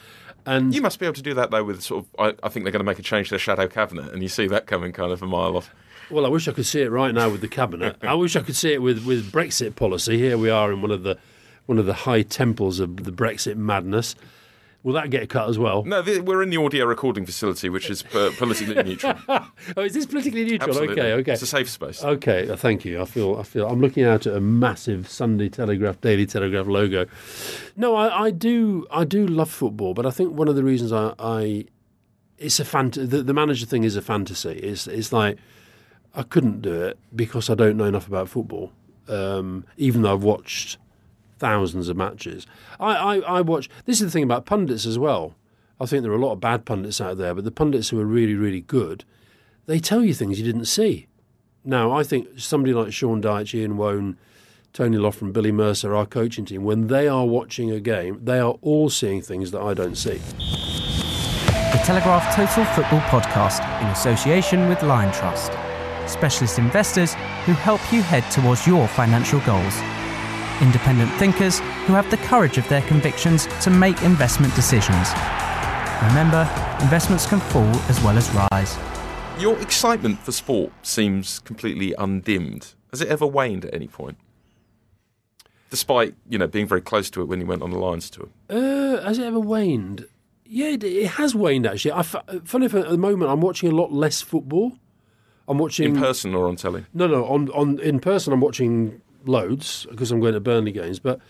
and 0.47 0.75
You 0.75 0.83
must 0.83 0.99
be 0.99 1.07
able 1.07 1.15
to 1.15 1.23
do 1.23 1.35
that 1.35 1.51
though 1.51 1.65
with 1.65 1.83
sort 1.83 2.05
of. 2.05 2.37
I, 2.43 2.47
I 2.47 2.49
think 2.49 2.65
they're 2.65 2.73
going 2.73 2.81
to 2.81 2.85
make 2.85 2.99
a 2.99 3.03
change 3.03 3.29
to 3.29 3.33
their 3.33 3.39
shadow 3.39 3.67
cabinet, 3.67 4.13
and 4.13 4.23
you 4.23 4.29
see 4.29 4.47
that 4.49 4.67
coming 4.67 4.93
kind 4.93 5.13
of 5.13 5.23
a 5.23 5.27
mile 5.27 5.57
off. 5.57 5.75
Well, 6.13 6.27
I 6.27 6.29
wish 6.29 6.47
I 6.47 6.53
could 6.53 6.67
see 6.67 6.83
it 6.83 6.91
right 6.91 7.15
now 7.15 7.31
with 7.31 7.41
the 7.41 7.49
cabinet. 7.49 7.97
I 8.03 8.15
wish 8.15 8.37
I 8.37 8.41
could 8.41 8.57
see 8.57 8.73
it 8.73 8.83
with 8.83 9.05
with 9.05 9.33
Brexit 9.33 9.75
policy. 9.77 10.19
Here 10.19 10.39
we 10.39 10.51
are 10.51 10.73
in 10.73 10.83
one 10.83 10.91
of 10.91 11.03
the 11.03 11.19
one 11.67 11.79
of 11.79 11.87
the 11.87 11.95
high 11.95 12.23
temples 12.23 12.81
of 12.81 13.05
the 13.05 13.13
Brexit 13.13 13.57
madness. 13.57 14.15
Will 14.85 14.95
that 14.95 15.11
get 15.11 15.29
cut 15.29 15.49
as 15.49 15.61
well? 15.61 15.85
No, 15.85 16.03
th- 16.03 16.23
we're 16.23 16.43
in 16.43 16.51
the 16.51 16.57
audio 16.57 16.87
recording 16.87 17.25
facility, 17.25 17.69
which 17.69 17.89
is 17.89 18.03
uh, 18.15 18.33
politically 18.37 18.83
neutral. 18.83 19.15
Oh, 19.77 19.83
is 19.83 19.95
this 19.95 20.07
politically 20.07 20.45
neutral? 20.45 20.71
Absolutely. 20.71 21.01
Okay, 21.01 21.13
okay. 21.13 21.33
It's 21.35 21.43
a 21.43 21.47
safe 21.47 21.71
space. 21.71 22.03
Okay, 22.03 22.51
uh, 22.51 22.57
thank 22.57 22.85
you. 22.85 23.01
I 23.01 23.05
feel 23.05 23.37
I 23.37 23.45
feel 23.45 23.69
I'm 23.69 23.81
looking 23.81 24.03
out 24.05 24.27
at 24.27 24.35
a 24.37 24.41
massive 24.41 25.09
Sunday 25.09 25.49
Telegraph, 25.49 26.01
Daily 26.01 26.27
Telegraph 26.27 26.67
logo. 26.67 27.07
No, 27.77 27.95
I, 27.95 28.25
I 28.25 28.31
do 28.33 28.85
I 28.91 29.05
do 29.05 29.25
love 29.25 29.51
football, 29.51 29.95
but 29.95 30.05
I 30.05 30.11
think 30.11 30.37
one 30.37 30.49
of 30.49 30.57
the 30.57 30.65
reasons 30.65 30.91
I, 30.93 31.15
I 31.21 31.67
it's 32.39 32.59
a 32.59 32.65
fant- 32.65 33.09
the, 33.09 33.23
the 33.23 33.33
manager 33.33 33.67
thing 33.67 33.85
is 33.85 33.95
a 33.95 34.03
fantasy. 34.03 34.51
It's 34.51 34.89
it's 34.89 35.13
like 35.13 35.39
I 36.15 36.23
couldn't 36.23 36.63
do 36.63 36.83
it 36.83 36.99
because 37.15 37.49
I 37.49 37.55
don't 37.55 37.77
know 37.77 37.85
enough 37.85 38.07
about 38.07 38.29
football. 38.29 38.73
Um, 39.09 39.65
even 39.77 40.03
though 40.03 40.13
I've 40.13 40.23
watched 40.23 40.79
thousands 41.39 41.89
of 41.89 41.97
matches, 41.97 42.47
I, 42.79 42.95
I 42.95 43.17
I 43.19 43.41
watch. 43.41 43.69
This 43.85 44.01
is 44.01 44.07
the 44.07 44.11
thing 44.11 44.23
about 44.23 44.47
pundits 44.47 44.87
as 44.87 44.99
well. 44.99 45.35
I 45.81 45.87
think 45.87 46.03
there 46.03 46.13
are 46.13 46.17
a 46.17 46.25
lot 46.25 46.33
of 46.33 46.41
bad 46.41 46.65
pundits 46.65 47.01
out 47.01 47.19
there, 47.19 47.35
but 47.35 47.45
the 47.45 47.51
pundits 47.51 47.89
who 47.89 48.01
are 48.01 48.05
really 48.05 48.35
really 48.35 48.61
good, 48.61 49.05
they 49.67 49.81
tell 49.81 50.05
you 50.05 50.15
things 50.15 50.39
you 50.39 50.45
didn't 50.45 50.67
see. 50.67 51.09
Now, 51.65 51.93
I 51.93 52.03
think 52.03 52.29
somebody 52.39 52.75
like 52.75 52.93
Sean 52.93 53.23
Dyche, 53.23 53.55
Ian 53.55 53.77
Woan, 53.77 54.17
Tony 54.73 54.97
Loughlan, 54.97 55.33
Billy 55.33 55.53
Mercer, 55.53 55.95
our 55.95 56.07
coaching 56.07 56.45
team, 56.45 56.65
when 56.65 56.89
they 56.89 57.07
are 57.07 57.25
watching 57.25 57.71
a 57.71 57.79
game, 57.79 58.19
they 58.25 58.41
are 58.41 58.57
all 58.63 58.91
seeing 58.91 59.23
things 59.23 59.51
that 59.53 59.61
I 59.63 59.75
don't 59.75 59.97
see. 59.97 60.21
The 61.73 61.81
Telegraph 61.85 62.35
Total 62.35 62.65
Football 62.65 63.01
Podcast 63.03 63.61
in 63.81 63.87
association 63.89 64.69
with 64.69 64.83
Lion 64.83 65.13
Trust. 65.13 65.53
Specialist 66.13 66.59
investors 66.59 67.15
who 67.47 67.53
help 67.53 67.81
you 67.91 68.03
head 68.03 68.23
towards 68.31 68.67
your 68.67 68.87
financial 68.87 69.41
goals. 69.41 69.75
Independent 70.61 71.11
thinkers 71.15 71.59
who 71.87 71.95
have 71.95 72.09
the 72.11 72.19
courage 72.19 72.59
of 72.59 72.69
their 72.69 72.83
convictions 72.83 73.47
to 73.63 73.71
make 73.71 74.01
investment 74.03 74.55
decisions. 74.55 75.09
Remember, 76.09 76.43
investments 76.83 77.27
can 77.27 77.41
fall 77.41 77.75
as 77.89 77.99
well 78.03 78.19
as 78.19 78.31
rise. 78.53 78.77
Your 79.41 79.59
excitement 79.61 80.19
for 80.19 80.33
sport 80.33 80.71
seems 80.83 81.39
completely 81.39 81.95
undimmed. 81.95 82.75
Has 82.91 83.01
it 83.01 83.09
ever 83.09 83.27
waned 83.27 83.65
at 83.65 83.73
any 83.73 83.89
point? 83.89 84.19
Despite 85.71 86.15
you 86.29 86.37
know 86.37 86.47
being 86.47 86.69
very 86.69 86.83
close 86.83 87.09
to 87.11 87.23
it 87.23 87.25
when 87.25 87.41
you 87.41 87.47
went 87.47 87.63
on 87.63 87.71
the 87.71 87.79
Lions 87.79 88.11
tour. 88.11 88.29
Uh, 88.51 89.01
has 89.01 89.19
it 89.19 89.25
ever 89.25 89.41
waned? 89.41 90.07
Yeah, 90.45 90.67
it, 90.67 90.85
it 90.85 91.07
has 91.13 91.35
waned 91.35 91.67
actually. 91.67 91.93
I, 91.93 92.01
f- 92.01 92.17
funny 92.45 92.67
enough, 92.67 92.85
at 92.85 92.91
the 92.91 92.99
moment, 92.99 93.31
I'm 93.31 93.41
watching 93.41 93.71
a 93.73 93.75
lot 93.75 93.91
less 93.91 94.21
football. 94.21 94.77
I'm 95.49 95.59
watching 95.59 95.97
In 95.97 96.01
person 96.01 96.35
or 96.35 96.49
on 96.49 96.57
telly? 96.57 96.85
No, 96.95 97.07
no. 97.07 97.25
On 97.27 97.49
on 97.51 97.79
in 97.81 98.01
person, 98.01 98.33
I'm 98.33 98.41
watching 98.41 99.01
loads 99.25 99.87
because 99.91 100.11
I'm 100.11 100.21
going 100.21 100.35
to 100.35 100.41
Burnley 100.41 100.73
games. 100.73 100.99
But 100.99 101.21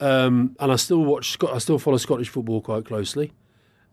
um, 0.00 0.56
and 0.60 0.72
I 0.72 0.76
still 0.76 1.04
watch. 1.04 1.36
I 1.50 1.58
still 1.58 1.78
follow 1.78 1.96
Scottish 1.96 2.28
football 2.28 2.60
quite 2.60 2.84
closely. 2.84 3.32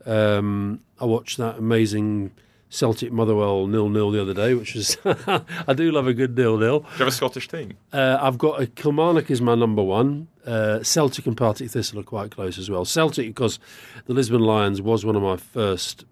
Um, 0.06 0.82
I 1.00 1.06
watched 1.06 1.38
that 1.38 1.58
amazing 1.58 2.32
Celtic 2.70 3.12
Motherwell 3.12 3.68
nil 3.68 3.90
nil 3.90 4.12
the 4.12 4.22
other 4.22 4.34
day, 4.34 4.54
which 4.54 4.76
was 4.76 4.98
I 5.06 5.74
do 5.74 5.92
love 5.92 6.08
a 6.08 6.14
good 6.14 6.38
nil 6.38 6.58
nil. 6.58 6.80
Do 6.80 6.86
you 6.86 6.98
have 7.00 7.08
a 7.08 7.12
Scottish 7.12 7.48
team? 7.48 7.74
Uh, 7.92 8.18
I've 8.22 8.38
got 8.38 8.62
a 8.62 8.68
Kilmarnock 8.68 9.32
is 9.32 9.42
my 9.42 9.56
number 9.56 9.84
one. 9.84 10.28
Uh, 10.46 10.84
Celtic 10.84 11.26
and 11.26 11.36
Partick 11.36 11.72
Thistle 11.72 12.00
are 12.00 12.04
quite 12.04 12.32
close 12.32 12.58
as 12.58 12.70
well. 12.70 12.86
Celtic 12.86 13.28
because 13.28 13.60
the 14.06 14.14
Lisbon 14.14 14.42
Lions 14.42 14.82
was 14.82 15.06
one 15.06 15.16
of 15.16 15.22
my 15.22 15.38
first 15.38 16.06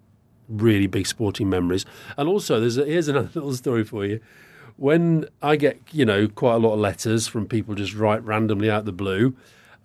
really 0.50 0.88
big 0.88 1.08
sporting 1.08 1.50
memories. 1.50 1.86
And 2.18 2.28
also, 2.30 2.60
there's 2.60 2.78
a, 2.78 2.86
here's 2.86 3.08
another 3.08 3.30
little 3.34 3.54
story 3.54 3.84
for 3.84 4.06
you. 4.06 4.20
When 4.78 5.26
I 5.42 5.56
get 5.56 5.80
you 5.92 6.06
know 6.06 6.28
quite 6.28 6.56
a 6.56 6.60
lot 6.60 6.74
of 6.74 6.80
letters 6.80 7.28
from 7.28 7.48
people 7.48 7.76
just 7.76 7.96
write 7.96 8.24
randomly 8.24 8.70
out 8.70 8.86
the 8.86 8.92
blue, 8.92 9.36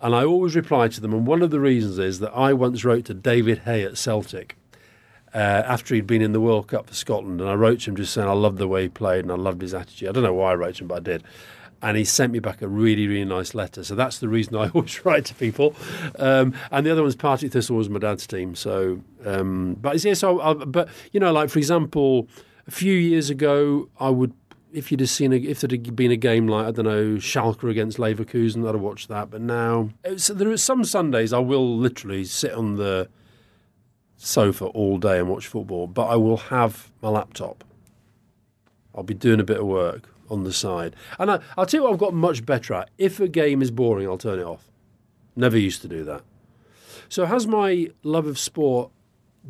and 0.01 0.13
I 0.15 0.23
always 0.23 0.55
reply 0.55 0.87
to 0.89 1.01
them. 1.01 1.13
And 1.13 1.25
one 1.25 1.41
of 1.41 1.49
the 1.51 1.59
reasons 1.59 1.97
is 1.97 2.19
that 2.19 2.31
I 2.31 2.53
once 2.53 2.83
wrote 2.83 3.05
to 3.05 3.13
David 3.13 3.59
Hay 3.59 3.83
at 3.83 3.97
Celtic. 3.97 4.55
Uh, 5.33 5.63
after 5.65 5.95
he'd 5.95 6.05
been 6.05 6.21
in 6.21 6.31
the 6.31 6.39
World 6.39 6.67
Cup 6.67 6.85
for 6.85 6.93
Scotland, 6.93 7.41
and 7.41 7.49
I 7.49 7.55
wrote 7.55 7.79
to 7.79 7.89
him 7.89 7.95
just 7.95 8.13
saying 8.13 8.29
I 8.29 8.33
loved 8.33 8.59
the 8.59 8.67
way 8.67 8.83
he 8.83 8.89
played 8.89 9.25
and 9.25 9.31
I 9.31 9.35
loved 9.35 9.63
his 9.63 9.73
attitude. 9.73 10.09
I 10.09 10.11
don't 10.11 10.21
know 10.21 10.33
why 10.33 10.51
I 10.51 10.55
wrote 10.55 10.75
to 10.75 10.83
him, 10.83 10.89
but 10.89 10.97
I 10.97 10.99
did 10.99 11.23
and 11.83 11.97
he 11.97 12.05
sent 12.05 12.31
me 12.31 12.39
back 12.39 12.61
a 12.61 12.67
really, 12.67 13.07
really 13.07 13.25
nice 13.25 13.53
letter. 13.53 13.83
So 13.83 13.93
that's 13.93 14.19
the 14.19 14.29
reason 14.29 14.55
I 14.55 14.69
always 14.73 15.05
write 15.05 15.25
to 15.25 15.35
people. 15.35 15.75
Um, 16.17 16.55
and 16.71 16.85
the 16.85 16.91
other 16.91 17.01
one's 17.01 17.17
Partick 17.17 17.51
Thistle 17.51 17.75
was 17.75 17.89
my 17.89 17.99
dad's 17.99 18.25
team. 18.25 18.55
So, 18.55 19.01
um, 19.25 19.77
but 19.81 20.03
yeah, 20.03 20.13
so, 20.13 20.39
I, 20.39 20.53
but 20.53 20.87
you 21.11 21.19
know, 21.19 21.33
like 21.33 21.49
for 21.49 21.59
example, 21.59 22.29
a 22.65 22.71
few 22.71 22.93
years 22.93 23.29
ago, 23.29 23.89
I 23.99 24.09
would, 24.09 24.33
if 24.71 24.91
you'd 24.91 25.01
have 25.01 25.09
seen, 25.09 25.33
a, 25.33 25.35
if 25.35 25.59
there 25.59 25.69
had 25.69 25.95
been 25.95 26.09
a 26.09 26.15
game 26.15 26.47
like 26.47 26.67
I 26.67 26.71
don't 26.71 26.85
know 26.85 27.17
Schalke 27.17 27.69
against 27.69 27.97
Leverkusen, 27.97 28.67
I'd 28.67 28.73
have 28.73 28.81
watched 28.81 29.09
that. 29.09 29.29
But 29.29 29.41
now, 29.41 29.89
there 30.03 30.49
are 30.49 30.57
some 30.57 30.85
Sundays 30.85 31.33
I 31.33 31.39
will 31.39 31.77
literally 31.77 32.23
sit 32.23 32.53
on 32.53 32.77
the 32.77 33.09
sofa 34.15 34.67
all 34.67 34.97
day 34.97 35.19
and 35.19 35.27
watch 35.27 35.47
football, 35.47 35.87
but 35.87 36.05
I 36.05 36.15
will 36.15 36.37
have 36.37 36.93
my 37.01 37.09
laptop. 37.09 37.65
I'll 38.95 39.03
be 39.03 39.13
doing 39.13 39.41
a 39.41 39.43
bit 39.43 39.59
of 39.59 39.65
work 39.65 40.12
on 40.29 40.43
the 40.43 40.53
side. 40.53 40.95
And 41.19 41.31
I, 41.31 41.39
will 41.57 41.65
tell 41.65 41.79
you 41.79 41.83
what 41.83 41.93
I've 41.93 41.99
got 41.99 42.13
much 42.13 42.45
better 42.45 42.73
at. 42.73 42.89
If 42.97 43.19
a 43.19 43.27
game 43.27 43.61
is 43.61 43.71
boring, 43.71 44.07
I'll 44.07 44.17
turn 44.17 44.39
it 44.39 44.45
off. 44.45 44.69
Never 45.35 45.57
used 45.57 45.81
to 45.81 45.87
do 45.87 46.03
that. 46.03 46.21
So 47.09 47.25
has 47.25 47.47
my 47.47 47.89
love 48.03 48.27
of 48.27 48.39
sport 48.39 48.91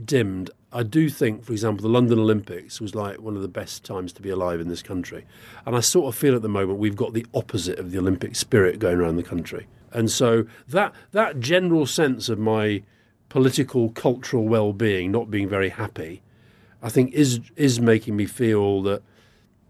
dimmed? 0.04 0.50
I 0.72 0.84
do 0.84 1.08
think, 1.10 1.44
for 1.44 1.52
example, 1.52 1.84
the 1.84 1.94
London 1.94 2.18
Olympics 2.18 2.82
was 2.82 2.96
like 2.96 3.22
one 3.22 3.36
of 3.36 3.42
the 3.42 3.48
best 3.48 3.84
times 3.84 4.12
to 4.14 4.22
be 4.22 4.30
alive 4.30 4.60
in 4.60 4.68
this 4.68 4.82
country. 4.82 5.26
And 5.66 5.76
I 5.76 5.82
sort 5.82 6.14
of 6.14 6.20
feel 6.20 6.36
at 6.36 6.42
the 6.42 6.50
moment 6.50 6.80
we've 6.80 6.96
got 6.96 7.14
the 7.14 7.26
opposite 7.34 7.78
of 7.78 7.92
the 7.92 8.00
Olympic 8.00 8.36
spirit 8.36 8.80
going 8.80 8.98
around 8.98 9.18
the 9.18 9.24
country. 9.24 9.68
And 9.92 10.10
so 10.10 10.46
that 10.68 10.94
that 11.12 11.40
general 11.40 11.86
sense 11.86 12.28
of 12.28 12.40
my 12.40 12.82
political, 13.30 13.90
cultural 13.90 14.48
well-being 14.48 15.12
not 15.12 15.30
being 15.30 15.48
very 15.48 15.70
happy, 15.70 16.24
I 16.82 16.90
think 16.90 17.14
is 17.14 17.40
is 17.56 17.80
making 17.80 18.16
me 18.16 18.26
feel 18.26 18.82
that 18.84 19.04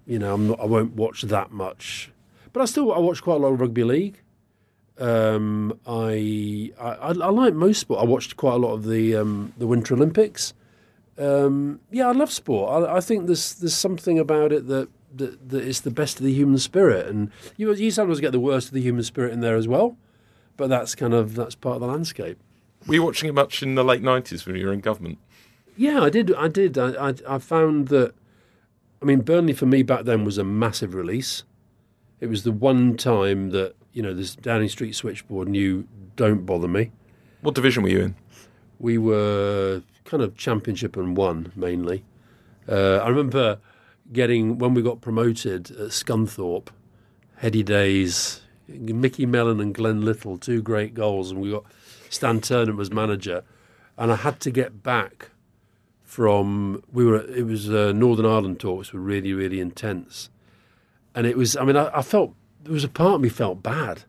you 0.06 0.20
know, 0.20 0.36
not, 0.36 0.60
i 0.60 0.66
won't 0.66 0.94
watch 0.94 1.24
that 1.24 1.52
much, 1.52 2.12
but 2.52 2.62
I 2.62 2.66
still 2.66 2.94
I 2.94 3.00
watch 3.00 3.22
quite 3.22 3.36
a 3.36 3.40
lot 3.40 3.54
of 3.54 3.62
rugby 3.62 3.84
league. 3.84 4.20
Um, 4.98 5.80
I, 5.88 6.72
I, 6.80 7.08
I 7.08 7.12
like 7.12 7.56
most 7.56 7.80
sport. 7.80 8.00
I 8.00 8.06
watched 8.06 8.38
quite 8.38 8.54
a 8.54 8.58
lot 8.58 8.74
of 8.74 8.86
the 8.86 9.16
um, 9.16 9.54
the 9.58 9.66
Winter 9.66 9.96
Olympics. 9.96 10.54
Um, 11.18 11.80
yeah, 11.92 12.08
I 12.08 12.12
love 12.12 12.32
sport. 12.32 12.84
I, 12.84 12.98
I, 12.98 13.02
think 13.02 13.28
there's 13.28 13.56
there's 13.56 13.76
something 13.76 14.18
about 14.18 14.52
it 14.52 14.68
that, 14.68 14.90
that 15.16 15.50
that 15.50 15.64
is 15.64 15.82
the 15.82 15.92
best 15.92 16.20
of 16.20 16.26
the 16.26 16.34
human 16.34 16.58
spirit, 16.58 17.08
and 17.08 17.32
you 17.58 17.74
you 17.74 17.92
sometimes 17.92 18.20
get 18.20 18.32
the 18.32 18.40
worst 18.40 18.68
of 18.68 18.74
the 18.74 18.82
human 18.82 19.04
spirit 19.04 19.34
in 19.34 19.40
there 19.42 19.56
as 19.56 19.68
well. 19.68 19.98
But 20.58 20.68
that's 20.68 20.94
kind 20.96 21.14
of 21.14 21.36
that's 21.36 21.56
part 21.56 21.76
of 21.76 21.82
the 21.82 21.88
landscape. 21.88 22.38
Were 22.86 22.96
you 22.96 23.04
watching 23.04 23.30
it 23.30 23.34
much 23.34 23.64
in 23.64 23.76
the 23.76 23.84
late 23.84 24.02
nineties 24.02 24.46
when 24.46 24.56
you 24.56 24.68
were 24.68 24.74
in 24.74 24.80
government? 24.80 25.18
Yeah, 25.76 26.02
I 26.02 26.10
did. 26.10 26.34
I 26.36 26.48
did. 26.48 26.78
I, 26.78 27.10
I, 27.10 27.14
I 27.28 27.38
found 27.40 27.88
that 27.88 28.14
I 29.04 29.06
mean, 29.06 29.20
Burnley 29.20 29.52
for 29.52 29.66
me 29.66 29.84
back 29.84 30.06
then 30.06 30.24
was 30.24 30.38
a 30.38 30.46
massive 30.46 30.96
release. 30.96 31.44
It 32.22 32.28
was 32.28 32.44
the 32.44 32.54
one 32.54 32.96
time 32.96 33.50
that 33.50 33.76
you 33.92 34.02
know 34.02 34.14
this 34.14 34.34
Downing 34.34 34.70
Street 34.70 34.96
switchboard 34.96 35.50
knew 35.50 35.86
don't 36.16 36.46
bother 36.46 36.70
me. 36.70 36.92
What 37.42 37.54
division 37.54 37.84
were 37.84 37.90
you 37.90 38.00
in? 38.00 38.16
We 38.80 38.98
were 38.98 39.84
kind 40.06 40.24
of 40.24 40.38
championship 40.38 40.96
and 40.96 41.18
one 41.18 41.52
mainly. 41.54 42.06
Uh, 42.66 42.98
I 42.98 43.10
remember 43.10 43.60
getting 44.14 44.58
when 44.58 44.74
we 44.74 44.82
got 44.82 45.02
promoted 45.02 45.72
at 45.72 45.90
Scunthorpe, 45.90 46.70
heady 47.36 47.62
days. 47.62 48.40
Mickey 48.70 49.26
Mellon 49.26 49.60
and 49.60 49.76
Glen 49.76 50.06
Little, 50.06 50.38
two 50.38 50.62
great 50.62 50.94
goals, 50.94 51.30
and 51.30 51.42
we 51.42 51.52
got 51.52 51.66
Stan 52.10 52.40
Ternent 52.40 52.78
was 52.78 52.90
manager, 52.90 53.44
and 53.98 54.14
I 54.14 54.16
had 54.16 54.40
to 54.40 54.52
get 54.52 54.82
back 54.82 55.32
from 56.14 56.84
we 56.92 57.04
were 57.04 57.26
it 57.26 57.44
was 57.48 57.72
uh, 57.72 57.92
Northern 57.92 58.28
Ireland 58.28 58.60
talks 58.60 58.94
were 58.94 59.00
really 59.00 59.34
really 59.34 59.60
intense, 59.60 60.30
and 61.16 61.26
it 61.26 61.36
was 61.36 61.58
I 61.58 61.64
mean 61.64 61.76
I, 61.76 61.90
I, 61.92 62.02
felt 62.04 62.36
there 62.62 62.74
was 62.74 62.84
a 62.84 62.88
part 62.88 63.16
of 63.16 63.22
me 63.22 63.30
felt 63.30 63.64
bad, 63.64 64.04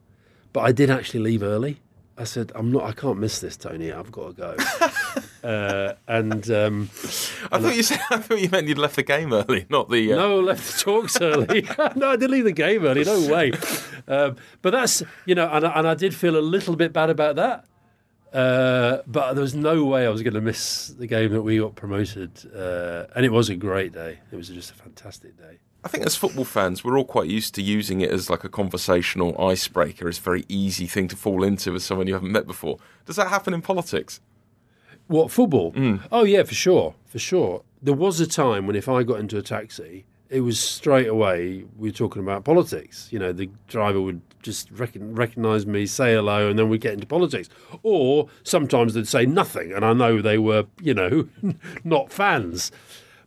but 0.52 0.60
I 0.60 0.72
did 0.72 0.90
actually 0.90 1.20
leave 1.20 1.42
early. 1.42 1.80
I 2.18 2.24
said 2.24 2.52
I'm 2.54 2.70
not 2.70 2.84
I 2.84 2.92
can't 2.92 3.18
miss 3.18 3.40
this 3.40 3.56
Tony 3.56 3.90
I've 3.90 4.12
got 4.12 4.36
to 4.36 4.56
go, 5.42 5.48
uh, 5.48 5.94
and 6.06 6.50
um, 6.50 6.90
I 7.50 7.56
and 7.56 7.64
thought 7.64 7.72
I, 7.72 7.72
you 7.72 7.82
said 7.82 8.00
I 8.10 8.18
thought 8.18 8.38
you 8.38 8.50
meant 8.50 8.68
you'd 8.68 8.76
left 8.76 8.96
the 8.96 9.02
game 9.02 9.32
early, 9.32 9.64
not 9.70 9.88
the 9.88 10.12
uh... 10.12 10.16
no 10.16 10.40
left 10.40 10.74
the 10.74 10.78
talks 10.80 11.18
early. 11.22 11.62
no, 11.96 12.10
I 12.10 12.16
did 12.16 12.30
leave 12.30 12.44
the 12.44 12.52
game 12.52 12.84
early. 12.84 13.04
No 13.04 13.32
way, 13.32 13.52
um, 14.06 14.36
but 14.60 14.72
that's 14.72 15.02
you 15.24 15.34
know 15.34 15.48
and, 15.50 15.64
and 15.64 15.88
I 15.88 15.94
did 15.94 16.14
feel 16.14 16.36
a 16.36 16.44
little 16.44 16.76
bit 16.76 16.92
bad 16.92 17.08
about 17.08 17.36
that. 17.36 17.64
Uh, 18.35 19.01
but 19.07 19.35
there 19.35 19.42
was 19.42 19.55
no 19.55 19.85
way 19.85 20.07
I 20.07 20.09
was 20.09 20.23
going 20.23 20.35
to 20.35 20.40
miss 20.40 20.88
the 20.88 21.07
game 21.07 21.33
that 21.33 21.42
we 21.42 21.59
got 21.59 21.77
promoted. 21.77 22.31
Uh, 22.55 23.05
and 23.14 23.25
it 23.25 23.31
was 23.31 23.49
a 23.49 23.55
great 23.55 23.92
day. 23.92 24.18
It 24.33 24.37
was 24.37 24.49
just 24.49 24.73
a 24.73 24.75
fantastic 24.75 25.38
day. 25.38 25.59
I 25.85 25.88
think 25.88 26.05
as 26.05 26.16
football 26.16 26.44
fans, 26.44 26.83
we're 26.83 26.99
all 26.99 27.05
quite 27.05 27.29
used 27.29 27.55
to 27.55 27.62
using 27.62 28.01
it 28.01 28.11
as 28.11 28.29
like 28.29 28.42
a 28.42 28.49
conversational 28.49 29.40
icebreaker. 29.40 30.09
It's 30.09 30.18
a 30.18 30.23
very 30.23 30.44
easy 30.49 30.87
thing 30.87 31.09
to 31.09 31.16
fall 31.16 31.44
into 31.44 31.73
with 31.73 31.83
someone 31.83 32.07
you 32.09 32.14
haven't 32.14 32.33
met 32.33 32.47
before. 32.47 32.79
Does 33.07 33.16
that 33.16 33.29
happen 33.29 33.55
in 33.55 33.62
politics? 33.62 34.20
What, 35.07 35.31
football? 35.31 35.73
Mm. 35.73 36.01
Oh, 36.11 36.25
yeah, 36.25 36.42
for 36.42 36.55
sure. 36.55 36.94
For 37.05 37.18
sure. 37.18 37.62
There 37.83 37.94
was 37.94 38.18
a 38.18 38.27
time 38.27 38.66
when 38.66 38.75
if 38.75 38.88
I 38.88 39.03
got 39.03 39.20
into 39.20 39.37
a 39.37 39.42
taxi, 39.42 40.07
it 40.35 40.40
was 40.40 40.59
straight 40.59 41.07
away 41.07 41.64
we 41.77 41.90
were 41.90 41.94
talking 41.94 42.20
about 42.20 42.42
politics. 42.42 43.07
You 43.12 43.20
know, 43.20 43.33
the 43.33 43.49
driver 43.68 44.01
would 44.01 44.20
just 44.42 44.68
recon, 44.73 45.14
recognize 45.14 45.64
me, 45.64 45.87
say 45.87 46.14
hello, 46.14 46.51
and 46.51 46.59
then 46.59 46.68
we 46.68 46.77
get 46.77 46.92
into 46.92 47.07
politics. 47.07 47.49
Or 47.85 48.29
sometimes 48.42 48.94
they'd 48.94 49.07
say 49.07 49.27
nothing, 49.27 49.73
and 49.73 49.85
I 49.85 49.92
know 49.92 50.20
they 50.20 50.38
were, 50.38 50.66
you 50.83 50.92
know, 50.92 51.29
not 51.85 52.12
fans. 52.12 52.73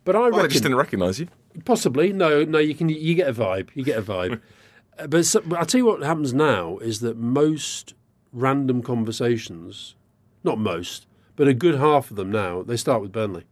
But 0.03 0.17
I 0.17 0.19
well, 0.19 0.31
reckon, 0.31 0.41
they 0.43 0.47
just 0.49 0.63
didn't 0.63 0.77
recognise 0.77 1.17
you. 1.17 1.29
Possibly, 1.63 2.11
no, 2.11 2.43
no. 2.43 2.59
You 2.59 2.75
can, 2.75 2.89
you 2.89 3.15
get 3.15 3.29
a 3.29 3.33
vibe. 3.33 3.69
You 3.73 3.85
get 3.85 3.97
a 3.97 4.03
vibe. 4.03 4.41
Uh, 4.99 5.05
but 5.05 5.23
so, 5.27 5.43
I'll 5.55 5.63
tell 5.63 5.77
you 5.77 5.85
what 5.85 6.01
happens 6.01 6.33
now 6.33 6.79
is 6.79 7.01
that 7.01 7.15
most 7.15 7.93
random 8.33 8.81
conversations, 8.81 9.93
not 10.43 10.57
most, 10.57 11.05
but 11.35 11.47
a 11.47 11.53
good 11.53 11.75
half 11.75 12.09
of 12.09 12.17
them 12.17 12.31
now, 12.31 12.63
they 12.63 12.75
start 12.75 13.03
with 13.03 13.11
Burnley. 13.11 13.43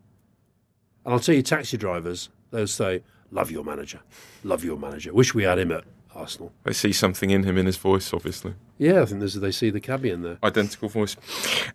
And 1.06 1.14
I'll 1.14 1.20
tell 1.20 1.36
you, 1.36 1.44
taxi 1.44 1.78
drivers, 1.78 2.30
they'll 2.50 2.66
say, 2.66 3.04
"Love 3.36 3.52
your 3.52 3.66
manager, 3.66 4.00
love 4.46 4.64
your 4.64 4.78
manager. 4.78 5.14
Wish 5.14 5.34
we 5.34 5.44
had 5.44 5.60
him 5.60 5.72
at 5.74 5.84
Arsenal. 6.16 6.54
They 6.64 6.72
see 6.72 6.94
something 6.94 7.30
in 7.30 7.44
him 7.44 7.58
in 7.58 7.66
his 7.66 7.76
voice, 7.76 8.14
obviously. 8.14 8.54
Yeah, 8.78 9.02
I 9.02 9.06
think 9.06 9.22
they 9.22 9.52
see 9.52 9.70
the 9.70 9.82
cabbie 9.82 10.10
in 10.10 10.22
there. 10.22 10.38
Identical 10.42 10.88
voice. 10.88 11.18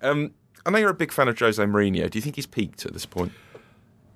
Um, 0.01 0.33
I 0.65 0.71
know 0.71 0.79
you're 0.79 0.89
a 0.89 0.95
big 0.95 1.13
fan 1.13 1.29
of 1.29 1.39
Jose 1.39 1.63
Mourinho. 1.63 2.09
Do 2.11 2.17
you 2.17 2.23
think 2.23 2.37
he's 2.37 2.47
peaked 2.47 2.87
at 2.87 2.95
this 2.95 3.05
point? 3.05 3.33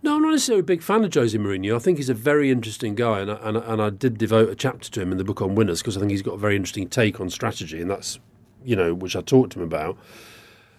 No, 0.03 0.17
I'm 0.17 0.23
not 0.23 0.31
necessarily 0.31 0.61
a 0.61 0.65
big 0.65 0.83
fan 0.83 1.05
of 1.05 1.13
Jose 1.13 1.37
Mourinho. 1.37 1.77
I 1.77 1.79
think 1.79 1.99
he's 1.99 2.09
a 2.09 2.15
very 2.15 2.51
interesting 2.51 2.95
guy, 2.95 3.21
and 3.21 3.31
I, 3.31 3.35
and, 3.43 3.57
and 3.59 3.83
I 3.83 3.91
did 3.91 4.17
devote 4.17 4.49
a 4.49 4.55
chapter 4.55 4.91
to 4.91 5.01
him 5.03 5.13
in 5.13 5.19
the 5.19 5.25
book 5.25 5.43
on 5.43 5.55
winners 5.55 5.83
because 5.83 5.97
I 5.99 6.01
think 6.01 6.13
he's 6.13 6.23
got 6.23 6.35
a 6.35 6.39
very 6.39 6.57
interesting 6.57 6.89
take 6.89 7.21
on 7.21 7.29
strategy, 7.29 7.81
and 7.81 7.91
that's 7.91 8.19
you 8.65 8.75
know 8.75 8.95
which 8.95 9.17
I 9.17 9.21
talked 9.21 9.53
to 9.53 9.61
him 9.61 9.67
about. 9.67 9.99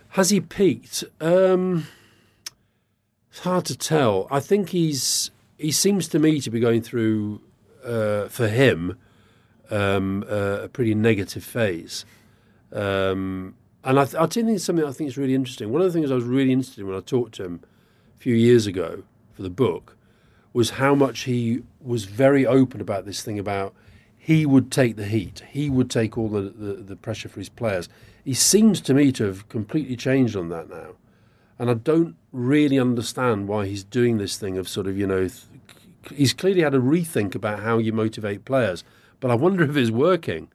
Has 0.10 0.32
he 0.32 0.42
peaked? 0.42 1.04
Um, 1.22 1.88
it's 3.30 3.40
hard 3.40 3.66
to 3.66 3.78
tell. 3.78 4.28
I 4.32 4.40
think 4.40 4.70
he's 4.70 5.32
he 5.58 5.72
seems 5.72 6.08
to 6.10 6.20
me 6.20 6.40
to 6.42 6.50
be 6.50 6.60
going 6.60 6.82
through 6.82 7.42
uh, 7.84 8.28
for 8.28 8.48
him 8.48 8.98
um, 9.70 10.26
uh, 10.30 10.60
a 10.64 10.68
pretty 10.68 10.96
negative 10.96 11.44
phase. 11.44 12.06
Um, 12.72 13.56
and 13.84 14.00
I, 14.00 14.06
th- 14.06 14.16
I 14.16 14.26
think 14.26 14.60
something 14.60 14.86
I 14.86 14.92
think 14.92 15.08
is 15.08 15.18
really 15.18 15.36
interesting. 15.36 15.72
One 15.72 15.82
of 15.82 15.88
the 15.88 15.94
things 15.94 16.12
I 16.12 16.16
was 16.16 16.26
really 16.26 16.52
interested 16.52 16.82
in 16.82 16.88
when 16.88 16.98
I 16.98 17.02
talked 17.02 17.36
to 17.36 17.46
him 17.46 17.62
a 18.18 18.20
few 18.20 18.36
years 18.36 18.68
ago 18.68 19.04
for 19.34 19.44
the 19.44 19.50
book 19.50 19.96
was 20.54 20.72
how 20.72 20.96
much 20.96 21.22
he 21.22 21.62
was 21.82 22.06
very 22.06 22.46
open 22.46 22.82
about 22.82 23.06
this 23.06 23.22
thing 23.22 23.38
about 23.38 23.76
he 24.18 24.46
would 24.46 24.72
take 24.72 24.96
the 24.96 25.06
heat, 25.06 25.44
he 25.52 25.70
would 25.70 25.92
take 25.92 26.18
all 26.18 26.30
the, 26.30 26.42
the, 26.42 26.74
the 26.74 26.96
pressure 26.96 27.30
for 27.30 27.40
his 27.40 27.50
players. 27.50 27.88
He 28.24 28.34
seems 28.34 28.82
to 28.82 28.94
me 28.96 29.12
to 29.12 29.26
have 29.26 29.48
completely 29.50 29.96
changed 29.96 30.36
on 30.36 30.50
that 30.50 30.68
now. 30.68 30.96
And 31.58 31.70
I 31.70 31.74
don't 31.76 32.16
really 32.32 32.78
understand 32.78 33.48
why 33.48 33.66
he's 33.66 33.84
doing 33.84 34.18
this 34.18 34.38
thing 34.38 34.58
of 34.58 34.68
sort 34.68 34.88
of, 34.88 34.98
you 34.98 35.08
know, 35.08 35.28
th- 35.28 35.44
he's 36.14 36.34
clearly 36.34 36.62
had 36.62 36.74
a 36.74 36.80
rethink 36.80 37.34
about 37.34 37.60
how 37.60 37.78
you 37.78 37.94
motivate 37.94 38.46
players 38.46 38.84
but 39.20 39.32
I 39.32 39.36
wonder 39.36 39.64
if 39.70 39.76
it's 39.76 39.92
working. 39.92 40.50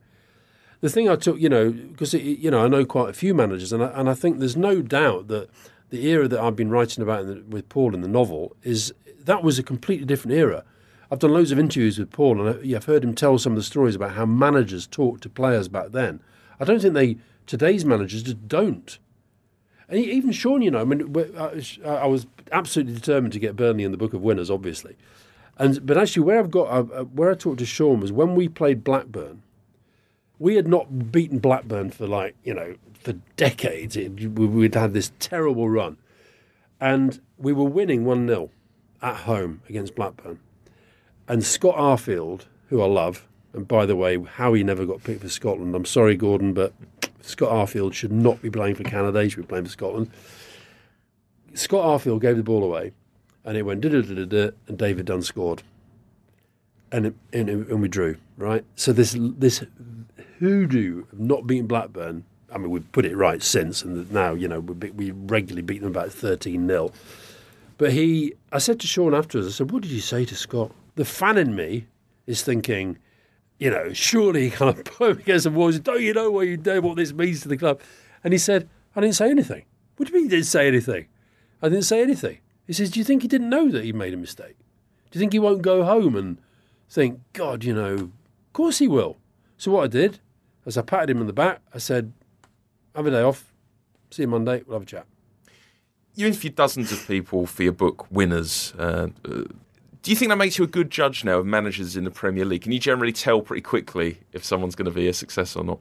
The 0.81 0.89
thing 0.89 1.09
I 1.09 1.17
took, 1.17 1.39
you 1.39 1.49
know, 1.49 1.71
because 1.71 2.15
you 2.15 2.51
know 2.51 2.65
I 2.65 2.69
know 2.69 2.85
quite 2.87 3.11
a 3.11 3.13
few 3.13 3.35
managers, 3.35 3.73
and 3.73 3.83
I, 3.83 3.89
and 3.89 4.09
I 4.09 4.15
think 4.15 4.39
there's 4.39 4.57
no 4.57 4.81
doubt 4.81 5.29
that 5.29 5.51
the 5.91 6.07
era 6.07 6.27
that 6.29 6.41
I've 6.41 6.57
been 6.57 6.71
writing 6.71 7.03
about 7.03 7.27
the, 7.27 7.45
with 7.49 7.69
Paul 7.69 7.95
in 7.95 8.01
the 8.01 8.09
novel 8.09 8.57
is 8.63 8.95
that 9.25 9.43
was 9.43 9.59
a 9.59 9.63
completely 9.63 10.07
different 10.07 10.37
era. 10.37 10.65
I've 11.11 11.19
done 11.19 11.35
loads 11.35 11.51
of 11.51 11.59
interviews 11.59 11.99
with 11.99 12.11
Paul, 12.11 12.41
and 12.41 12.73
I, 12.73 12.77
I've 12.77 12.85
heard 12.85 13.05
him 13.05 13.15
tell 13.15 13.37
some 13.39 13.53
of 13.53 13.57
the 13.57 13.65
stories 13.65 13.97
about 13.97 14.13
how 14.13 14.25
managers 14.25 14.87
talked 14.87 15.23
to 15.25 15.29
players 15.29 15.69
back 15.69 15.89
then. 15.91 16.23
I 16.59 16.65
don't 16.65 16.81
think 16.81 16.95
they 16.95 17.19
today's 17.47 17.85
managers 17.85 18.23
just 18.23 18.49
don't. 18.49 18.99
And 19.91 19.99
even 19.99 20.31
Sean, 20.31 20.63
you 20.63 20.71
know, 20.71 20.81
I 20.81 20.85
mean, 20.85 21.15
I 21.85 22.07
was- 22.07 22.27
absolutely 22.53 22.95
determined 22.95 23.33
to 23.33 23.41
get 23.41 23.57
Burnley 23.57 23.85
in 23.85 23.91
the 23.91 23.99
book 23.99 24.15
of 24.15 24.23
winners, 24.23 24.51
obviously. 24.51 24.97
And 25.59 25.85
but 25.85 25.99
actually, 25.99 26.23
where 26.23 26.39
I've 26.39 26.51
got 26.51 26.69
uh, 26.69 27.01
uh, 27.01 27.05
where 27.05 27.31
I 27.31 27.35
talked 27.35 27.59
to 27.59 27.67
Sean 27.67 28.01
was 28.01 28.11
when 28.13 28.35
we 28.35 28.49
played 28.49 28.83
Blackburn. 28.83 29.43
We 30.39 30.55
had 30.55 30.67
not 30.67 31.13
beaten 31.13 31.39
Blackburn 31.39 31.91
for 31.91 32.07
like 32.07 32.35
you 32.45 32.55
know 32.55 32.77
for 32.95 33.15
decades. 33.37 33.97
We'd 33.97 34.75
had 34.75 34.95
this 34.95 35.13
terrible 35.19 35.69
run, 35.69 35.99
and 36.81 37.21
we 37.37 37.53
were 37.53 37.65
winning 37.65 38.07
one 38.07 38.27
0 38.27 38.49
at 39.03 39.17
home 39.17 39.61
against 39.69 39.95
Blackburn. 39.95 40.39
And 41.29 41.45
Scott 41.45 41.77
Arfield, 41.77 42.47
who 42.71 42.81
I 42.81 42.87
love, 42.87 43.27
and 43.53 43.67
by 43.67 43.87
the 43.87 43.97
way, 43.97 44.23
how 44.23 44.53
he 44.55 44.63
never 44.63 44.87
got 44.87 45.03
picked 45.03 45.23
for 45.23 45.29
Scotland. 45.29 45.75
I'm 45.75 45.85
sorry, 45.85 46.17
Gordon, 46.17 46.53
but 46.55 46.73
Scott 47.21 47.51
Arfield 47.51 47.93
should 47.95 48.13
not 48.13 48.41
be 48.43 48.51
playing 48.51 48.75
for 48.77 48.85
Canada. 48.85 49.23
He 49.23 49.29
should 49.29 49.43
be 49.43 49.47
playing 49.47 49.65
for 49.65 49.71
Scotland. 49.71 50.11
Scott 51.55 51.85
Arfield 51.85 52.21
gave 52.21 52.37
the 52.37 52.43
ball 52.43 52.63
away, 52.65 52.93
and 53.45 53.57
it 53.57 53.63
went 53.63 53.81
da 53.81 53.89
da 53.89 54.03
da 54.03 54.25
da 54.25 54.51
and 54.69 54.79
David 54.79 55.07
Dunn 55.07 55.23
scored, 55.23 55.63
and 56.93 57.07
it, 57.07 57.15
and, 57.33 57.49
it- 57.51 57.69
and 57.69 57.83
we 57.83 57.89
drew. 57.89 58.17
Right, 58.37 58.65
so 58.77 58.93
this 58.93 59.15
this 59.19 59.63
hoodoo 60.39 61.05
of 61.13 61.19
not 61.21 61.47
beating 61.47 61.67
Blackburn. 61.67 62.25
I 62.53 62.59
mean, 62.59 62.71
we've 62.71 62.91
put 62.93 63.05
it 63.05 63.17
right 63.17 63.43
since, 63.43 63.83
and 63.83 64.11
now 64.11 64.33
you 64.35 64.49
know 64.49 64.61
we, 64.61 64.91
we 64.91 65.11
regularly 65.11 65.63
beat 65.63 65.81
them 65.83 65.91
about 65.91 66.11
thirteen 66.13 66.67
0 66.67 66.93
But 67.79 67.93
he, 67.93 68.35
I 68.53 68.59
said 68.59 68.81
to 68.81 68.87
Sean 68.87 69.15
afterwards, 69.15 69.49
I 69.49 69.51
said, 69.51 69.71
"What 69.73 69.83
did 69.83 69.91
you 69.91 70.01
say 70.01 70.25
to 70.25 70.35
Scott?" 70.35 70.73
The 70.97 71.05
fan 71.05 71.37
in 71.39 71.55
me 71.55 71.87
is 72.27 72.43
thinking, 72.43 72.99
you 73.61 73.71
know, 73.71 73.93
surely 73.93 74.45
he 74.45 74.51
kind 74.51 74.77
of 74.77 74.99
him 74.99 75.19
against 75.19 75.45
the 75.45 75.51
walls. 75.51 75.79
Don't 75.79 76.03
you 76.03 76.15
know 76.15 76.31
what 76.31 76.49
you 76.49 76.57
do, 76.57 76.81
what 76.81 76.97
this 76.97 77.13
means 77.13 77.43
to 77.43 77.49
the 77.49 77.57
club? 77.57 77.81
And 78.25 78.33
he 78.33 78.39
said, 78.39 78.69
I 78.97 79.01
didn't 79.01 79.15
say 79.15 79.31
anything. 79.31 79.65
What 79.97 80.09
do 80.09 80.13
you 80.13 80.19
mean 80.19 80.25
you 80.25 80.37
didn't 80.37 80.47
say 80.47 80.67
anything? 80.67 81.07
I 81.63 81.69
didn't 81.69 81.85
say 81.85 82.03
anything. 82.03 82.39
He 82.67 82.73
says, 82.73 82.91
Do 82.91 82.99
you 82.99 83.05
think 83.05 83.23
he 83.23 83.29
didn't 83.29 83.51
know 83.51 83.69
that 83.69 83.85
he 83.85 83.93
made 83.93 84.15
a 84.15 84.17
mistake? 84.17 84.57
Do 85.11 85.19
you 85.19 85.21
think 85.21 85.35
he 85.35 85.39
won't 85.39 85.61
go 85.61 85.85
home 85.85 86.17
and 86.17 86.39
think, 86.89 87.21
God, 87.35 87.63
you 87.63 87.75
know, 87.75 87.95
of 87.95 88.53
course 88.55 88.79
he 88.79 88.89
will. 88.89 89.19
So 89.59 89.71
what 89.73 89.85
I 89.85 89.87
did 89.89 90.21
was 90.65 90.79
I 90.79 90.83
patted 90.83 91.11
him 91.11 91.21
on 91.21 91.27
the 91.27 91.33
back. 91.33 91.61
I 91.75 91.79
said, 91.79 92.13
Have 92.97 93.07
a 93.07 93.11
day 93.11 93.23
off. 93.23 93.53
See 94.11 94.23
you 94.23 94.29
Monday. 94.29 94.63
We'll 94.67 94.77
have 94.77 94.83
a 94.83 94.87
chat. 94.87 95.07
You 96.15 96.27
interviewed 96.27 96.57
dozens 96.57 96.91
of 96.93 97.07
people 97.07 97.47
for 97.47 97.63
your 97.63 97.73
book, 97.73 98.11
Winners. 98.11 98.75
Uh, 98.79 99.09
uh, 99.25 99.43
do 100.03 100.11
you 100.11 100.17
think 100.17 100.31
that 100.31 100.37
makes 100.37 100.59
you 100.59 100.65
a 100.65 100.69
good 100.69 100.91
judge 100.91 101.25
now 101.25 101.39
of 101.39 101.47
managers 101.47 101.97
in 101.97 102.05
the 102.05 102.11
Premier 102.11 102.45
League? 102.45 102.63
Can 102.63 102.73
you 102.73 102.79
generally 102.79 103.13
tell 103.13 103.41
pretty 103.43 103.63
quickly 103.63 104.19
if 104.33 104.45
someone's 104.45 104.75
going 104.75 104.87
to 104.87 104.91
be 104.95 105.09
a 105.09 105.13
success 105.13 105.57
or 105.57 105.65
not? 105.65 105.81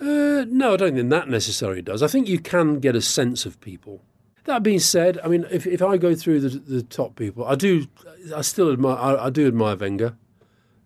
Uh, 0.00 0.44
no, 0.48 0.74
I 0.74 0.76
don't 0.76 0.94
think 0.94 1.10
that 1.10 1.28
necessarily 1.28 1.82
does. 1.82 2.02
I 2.02 2.08
think 2.08 2.28
you 2.28 2.38
can 2.38 2.80
get 2.80 2.94
a 2.96 3.00
sense 3.00 3.46
of 3.46 3.60
people. 3.60 4.02
That 4.44 4.62
being 4.62 4.80
said, 4.80 5.18
I 5.24 5.28
mean, 5.28 5.46
if, 5.50 5.66
if 5.66 5.80
I 5.80 5.96
go 5.96 6.14
through 6.14 6.40
the, 6.40 6.48
the 6.58 6.82
top 6.82 7.16
people, 7.16 7.46
I 7.46 7.54
do, 7.54 7.86
I 8.34 8.42
still 8.42 8.70
admire, 8.70 8.96
I, 8.98 9.26
I 9.26 9.30
do 9.30 9.46
admire 9.46 9.76
Wenger. 9.76 10.16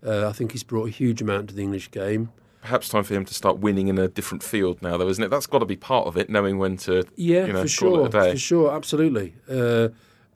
Uh, 0.06 0.28
I 0.28 0.32
think 0.32 0.52
he's 0.52 0.62
brought 0.62 0.86
a 0.86 0.90
huge 0.92 1.20
amount 1.20 1.48
to 1.48 1.54
the 1.56 1.62
English 1.62 1.90
game. 1.90 2.30
Perhaps 2.62 2.88
time 2.90 3.02
for 3.02 3.14
him 3.14 3.24
to 3.24 3.34
start 3.34 3.58
winning 3.58 3.88
in 3.88 3.98
a 3.98 4.06
different 4.06 4.44
field 4.44 4.80
now, 4.82 4.96
though, 4.96 5.08
isn't 5.08 5.24
it? 5.24 5.28
That's 5.28 5.46
got 5.46 5.58
to 5.60 5.66
be 5.66 5.74
part 5.74 6.06
of 6.06 6.16
it, 6.16 6.30
knowing 6.30 6.58
when 6.58 6.76
to, 6.78 7.04
Yeah, 7.16 7.46
you 7.46 7.52
know, 7.52 7.62
for 7.62 7.68
sure, 7.68 8.04
it 8.04 8.14
a 8.14 8.20
day. 8.20 8.30
for 8.32 8.38
sure, 8.38 8.72
absolutely. 8.72 9.34
Uh, 9.50 9.88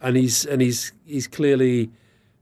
and 0.03 0.17
he's 0.17 0.45
and 0.45 0.61
he's 0.61 0.93
he's 1.07 1.27
clearly 1.27 1.91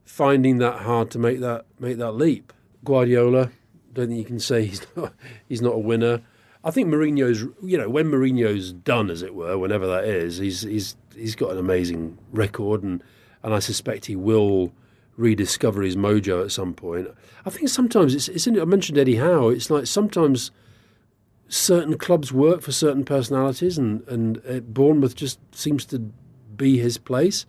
finding 0.04 0.58
that 0.58 0.80
hard 0.80 1.10
to 1.12 1.18
make 1.18 1.40
that 1.40 1.66
make 1.78 1.98
that 1.98 2.12
leap. 2.12 2.52
Guardiola, 2.84 3.50
don't 3.92 4.08
think 4.08 4.18
you 4.18 4.24
can 4.24 4.40
say 4.40 4.64
he's 4.66 4.84
not 4.96 5.12
he's 5.48 5.62
not 5.62 5.74
a 5.74 5.78
winner. 5.78 6.22
I 6.64 6.70
think 6.70 6.88
Mourinho's 6.88 7.42
you 7.62 7.78
know 7.78 7.88
when 7.88 8.06
Mourinho's 8.06 8.72
done 8.72 9.10
as 9.10 9.22
it 9.22 9.34
were, 9.34 9.56
whenever 9.58 9.86
that 9.86 10.04
is, 10.04 10.38
he's 10.38 10.62
he's 10.62 10.96
he's 11.14 11.36
got 11.36 11.52
an 11.52 11.58
amazing 11.58 12.18
record 12.32 12.82
and 12.82 13.02
and 13.42 13.54
I 13.54 13.58
suspect 13.58 14.06
he 14.06 14.16
will 14.16 14.72
rediscover 15.16 15.82
his 15.82 15.96
mojo 15.96 16.42
at 16.42 16.52
some 16.52 16.74
point. 16.74 17.08
I 17.44 17.50
think 17.50 17.68
sometimes 17.68 18.14
it's, 18.14 18.28
it's 18.28 18.46
I 18.46 18.64
mentioned 18.64 18.98
Eddie 18.98 19.16
Howe. 19.16 19.48
It's 19.48 19.70
like 19.70 19.86
sometimes 19.86 20.50
certain 21.48 21.98
clubs 21.98 22.32
work 22.32 22.62
for 22.62 22.72
certain 22.72 23.04
personalities, 23.04 23.76
and 23.76 24.06
and 24.08 24.42
uh, 24.48 24.60
Bournemouth 24.60 25.14
just 25.14 25.38
seems 25.54 25.84
to 25.86 26.10
be 26.60 26.78
his 26.78 26.98
place. 26.98 27.46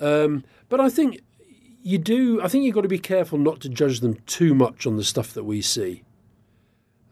Um, 0.00 0.44
but 0.68 0.80
I 0.80 0.90
think 0.90 1.20
you 1.82 1.98
do. 1.98 2.42
I 2.42 2.48
think 2.48 2.64
you've 2.64 2.74
got 2.74 2.82
to 2.82 2.88
be 2.88 2.98
careful 2.98 3.38
not 3.38 3.60
to 3.60 3.68
judge 3.68 4.00
them 4.00 4.14
too 4.26 4.54
much 4.54 4.86
on 4.86 4.96
the 4.96 5.04
stuff 5.04 5.32
that 5.34 5.44
we 5.44 5.62
see. 5.62 6.02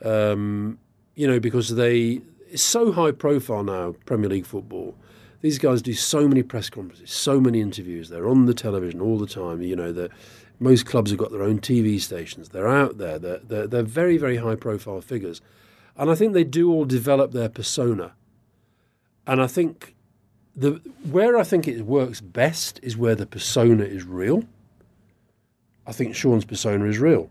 Um, 0.04 0.78
you 1.14 1.26
know, 1.26 1.38
because 1.38 1.76
they 1.76 2.20
it's 2.48 2.62
so 2.62 2.92
high 2.92 3.12
profile 3.12 3.64
now, 3.64 3.94
Premier 4.04 4.28
League 4.28 4.46
football. 4.46 4.96
These 5.40 5.58
guys 5.58 5.82
do 5.82 5.92
so 5.92 6.26
many 6.26 6.42
press 6.42 6.70
conferences, 6.70 7.10
so 7.10 7.40
many 7.40 7.60
interviews. 7.60 8.08
They're 8.08 8.28
on 8.28 8.46
the 8.46 8.54
television 8.54 9.00
all 9.00 9.18
the 9.18 9.26
time. 9.26 9.62
You 9.62 9.76
know, 9.76 9.92
that 9.92 10.10
most 10.58 10.86
clubs 10.86 11.10
have 11.10 11.18
got 11.18 11.30
their 11.30 11.42
own 11.42 11.60
TV 11.60 12.00
stations. 12.00 12.48
They're 12.48 12.68
out 12.68 12.98
there. 12.98 13.18
They're, 13.18 13.40
they're, 13.40 13.66
they're 13.66 13.82
very, 13.82 14.16
very 14.16 14.38
high 14.38 14.54
profile 14.54 15.00
figures. 15.00 15.40
And 15.96 16.10
I 16.10 16.14
think 16.14 16.32
they 16.32 16.44
do 16.44 16.72
all 16.72 16.84
develop 16.84 17.32
their 17.32 17.48
persona. 17.48 18.14
And 19.26 19.40
I 19.40 19.46
think 19.46 19.94
the 20.56 20.80
where 21.10 21.36
I 21.36 21.44
think 21.44 21.66
it 21.66 21.82
works 21.82 22.20
best 22.20 22.80
is 22.82 22.96
where 22.96 23.14
the 23.14 23.26
persona 23.26 23.84
is 23.84 24.04
real. 24.04 24.44
I 25.86 25.92
think 25.92 26.14
Sean's 26.14 26.44
persona 26.44 26.86
is 26.86 26.98
real. 26.98 27.30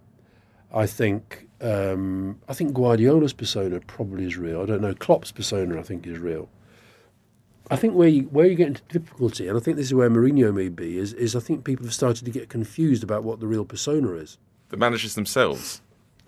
I 0.74 0.86
think 0.86 1.48
um, 1.62 2.40
I 2.48 2.54
think 2.54 2.74
Guardiola's 2.74 3.34
persona 3.34 3.80
probably 3.80 4.26
is 4.26 4.38
real. 4.38 4.62
I 4.62 4.66
don't 4.66 4.82
know. 4.82 4.94
Klopp's 4.94 5.32
persona 5.32 5.80
I 5.80 5.84
think 5.84 6.06
is 6.06 6.20
real. 6.20 6.50
I 7.72 7.78
think 7.78 7.96
where 7.96 8.10
you, 8.10 8.24
where 8.24 8.46
you 8.46 8.56
get 8.56 8.68
into 8.68 8.82
difficulty, 8.90 9.48
and 9.48 9.58
I 9.58 9.62
think 9.62 9.78
this 9.78 9.86
is 9.88 9.94
where 9.94 10.10
Mourinho 10.10 10.54
may 10.54 10.68
be, 10.68 10.98
is, 10.98 11.14
is 11.14 11.34
I 11.34 11.40
think 11.40 11.64
people 11.64 11.86
have 11.86 11.94
started 11.94 12.26
to 12.26 12.32
get 12.32 12.50
confused 12.50 13.04
about 13.04 13.24
what 13.24 13.40
the 13.40 13.48
real 13.48 13.64
persona 13.64 14.12
is. 14.14 14.38
The 14.68 14.76
managers 14.76 15.16
themselves. 15.16 15.82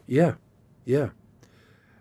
Yeah, 0.07 0.35
yeah. 0.85 1.09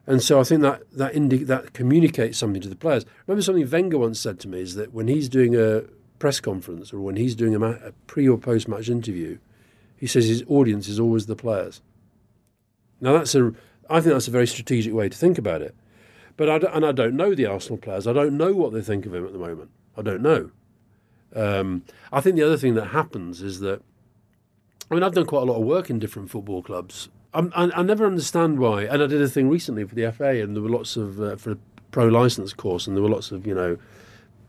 And 0.07 0.23
so 0.23 0.39
I 0.39 0.45
think 0.45 0.61
that 0.63 0.83
that 0.93 1.15
indi- 1.15 1.45
that 1.45 1.73
communicates 1.73 2.39
something 2.39 2.61
to 2.63 2.69
the 2.69 2.77
players. 2.77 3.07
Remember 3.27 3.43
something 3.43 3.69
Wenger 3.69 3.99
once 3.99 4.21
said 4.21 4.39
to 4.41 4.49
me 4.49 4.61
is 4.61 4.75
that 4.75 4.93
when 4.93 5.09
he's 5.09 5.29
doing 5.29 5.57
a 5.57 5.85
press 6.19 6.41
conference 6.41 6.93
or 6.93 7.01
when 7.01 7.17
he's 7.17 7.35
doing 7.35 7.55
a, 7.55 7.59
ma- 7.59 7.79
a 7.83 7.93
pre 8.07 8.29
or 8.29 8.37
post 8.37 8.69
match 8.69 8.89
interview, 8.89 9.39
he 9.97 10.07
says 10.07 10.27
his 10.27 10.45
audience 10.49 10.89
is 10.89 11.01
always 11.01 11.27
the 11.27 11.37
players. 11.37 11.81
Now 13.01 13.15
that's 13.15 13.35
a 13.35 13.53
I 13.89 14.01
think 14.01 14.15
that's 14.15 14.29
a 14.29 14.33
very 14.33 14.47
strategic 14.47 14.93
way 14.93 15.09
to 15.09 15.17
think 15.17 15.39
about 15.39 15.63
it. 15.63 15.75
But 16.37 16.51
I 16.51 16.57
and 16.75 16.85
I 16.85 16.93
don't 16.93 17.17
know 17.17 17.35
the 17.35 17.47
Arsenal 17.47 17.79
players. 17.79 18.07
I 18.07 18.13
don't 18.13 18.37
know 18.37 18.53
what 18.53 18.73
they 18.73 18.83
think 18.83 19.07
of 19.07 19.15
him 19.15 19.25
at 19.25 19.33
the 19.33 19.39
moment. 19.39 19.71
I 19.97 20.03
don't 20.03 20.23
know. 20.23 20.51
Um, 21.35 21.83
I 22.13 22.21
think 22.21 22.37
the 22.37 22.43
other 22.43 22.57
thing 22.57 22.75
that 22.75 22.87
happens 22.87 23.43
is 23.43 23.61
that 23.61 23.83
I 24.91 24.95
mean, 24.95 25.03
I've 25.03 25.15
done 25.15 25.27
quite 25.27 25.43
a 25.43 25.47
lot 25.47 25.59
of 25.59 25.65
work 25.65 25.91
in 25.91 25.99
different 25.99 26.31
football 26.31 26.63
clubs. 26.63 27.09
I, 27.35 27.71
I 27.75 27.83
never 27.83 28.07
understand 28.07 28.59
why. 28.59 28.85
And 28.85 29.03
I 29.03 29.07
did 29.07 29.21
a 29.21 29.29
thing 29.29 29.49
recently 29.49 29.85
for 29.85 29.95
the 29.95 30.11
FA, 30.13 30.43
and 30.43 30.55
there 30.55 30.63
were 30.63 30.69
lots 30.69 30.97
of 30.97 31.21
uh, 31.21 31.37
for 31.37 31.53
a 31.53 31.59
pro 31.91 32.07
license 32.07 32.53
course, 32.53 32.87
and 32.87 32.97
there 32.97 33.03
were 33.03 33.09
lots 33.09 33.33
of 33.33 33.47
you 33.47 33.55
know 33.55 33.77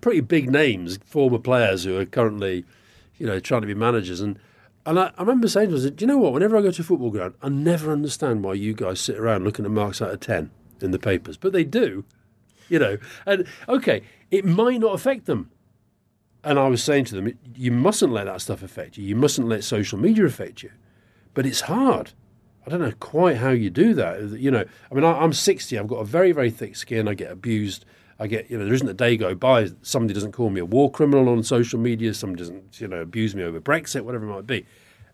pretty 0.02 0.22
big 0.22 0.50
names, 0.52 1.00
former 1.06 1.40
players 1.40 1.84
who 1.84 1.98
are 1.98 2.06
currently 2.06 2.64
you 3.18 3.26
know 3.26 3.40
trying 3.40 3.62
to 3.62 3.68
be 3.68 3.74
managers. 3.74 4.22
And 4.22 4.40
and 4.86 5.00
I, 5.00 5.12
I 5.18 5.22
remember 5.22 5.48
saying 5.48 5.70
to 5.70 5.80
them, 5.80 5.96
"Do 5.96 6.04
you 6.04 6.08
know 6.08 6.18
what? 6.18 6.34
Whenever 6.34 6.58
I 6.58 6.62
go 6.62 6.72
to 6.72 6.82
a 6.82 6.86
football 6.86 7.12
ground, 7.12 7.36
I 7.42 7.50
never 7.50 7.92
understand 7.92 8.44
why 8.44 8.54
you 8.54 8.74
guys 8.74 9.00
sit 9.00 9.18
around 9.18 9.44
looking 9.44 9.66
at 9.66 9.72
marks 9.72 10.02
out 10.02 10.12
of 10.12 10.20
ten 10.20 10.52
in 10.82 10.92
the 10.92 11.00
papers, 11.00 11.38
but 11.38 11.54
they 11.54 11.64
do." 11.64 12.06
You 12.68 12.80
know, 12.80 12.98
and 13.28 13.46
okay, 13.70 14.02
it 14.32 14.44
might 14.44 14.80
not 14.80 14.96
affect 14.96 15.26
them. 15.26 15.52
And 16.44 16.60
I 16.60 16.68
was 16.68 16.84
saying 16.84 17.06
to 17.06 17.16
them, 17.16 17.38
you 17.56 17.72
mustn't 17.72 18.14
let 18.14 18.26
that 18.26 18.40
stuff 18.42 18.62
affect 18.62 18.98
you. 18.98 19.04
You 19.04 19.16
mustn't 19.16 19.48
let 19.48 19.64
social 19.64 19.98
media 19.98 20.26
affect 20.26 20.62
you. 20.62 20.72
But 21.34 21.48
it's 21.48 21.62
hard. 21.62 22.14
I 22.66 22.70
don't 22.70 22.80
know 22.80 22.94
quite 23.00 23.38
how 23.38 23.52
you 23.52 23.70
do 23.70 23.94
that. 23.94 24.22
You 24.40 24.50
know, 24.50 24.66
I 24.92 24.96
mean, 24.96 25.04
I, 25.04 25.20
I'm 25.20 25.34
60. 25.34 25.78
I've 25.78 25.88
got 25.88 25.98
a 25.98 26.06
very, 26.06 26.32
very 26.32 26.50
thick 26.50 26.76
skin. 26.76 27.08
I 27.08 27.14
get 27.14 27.32
abused. 27.32 27.86
I 28.20 28.28
get, 28.28 28.50
you 28.50 28.58
know, 28.58 28.66
there 28.66 28.74
isn't 28.74 28.88
a 28.88 28.94
day 28.94 29.18
go 29.18 29.36
by 29.36 29.70
somebody 29.82 30.14
doesn't 30.14 30.32
call 30.32 30.50
me 30.50 30.62
a 30.62 30.66
war 30.66 30.90
criminal 30.90 31.30
on 31.30 31.44
social 31.44 31.80
media. 31.80 32.14
Somebody 32.14 32.44
doesn't, 32.44 32.80
you 32.80 32.88
know, 32.88 33.02
abuse 33.02 33.36
me 33.36 33.44
over 33.44 33.60
Brexit, 33.60 34.02
whatever 34.02 34.26
it 34.26 34.34
might 34.34 34.48
be. 34.48 34.66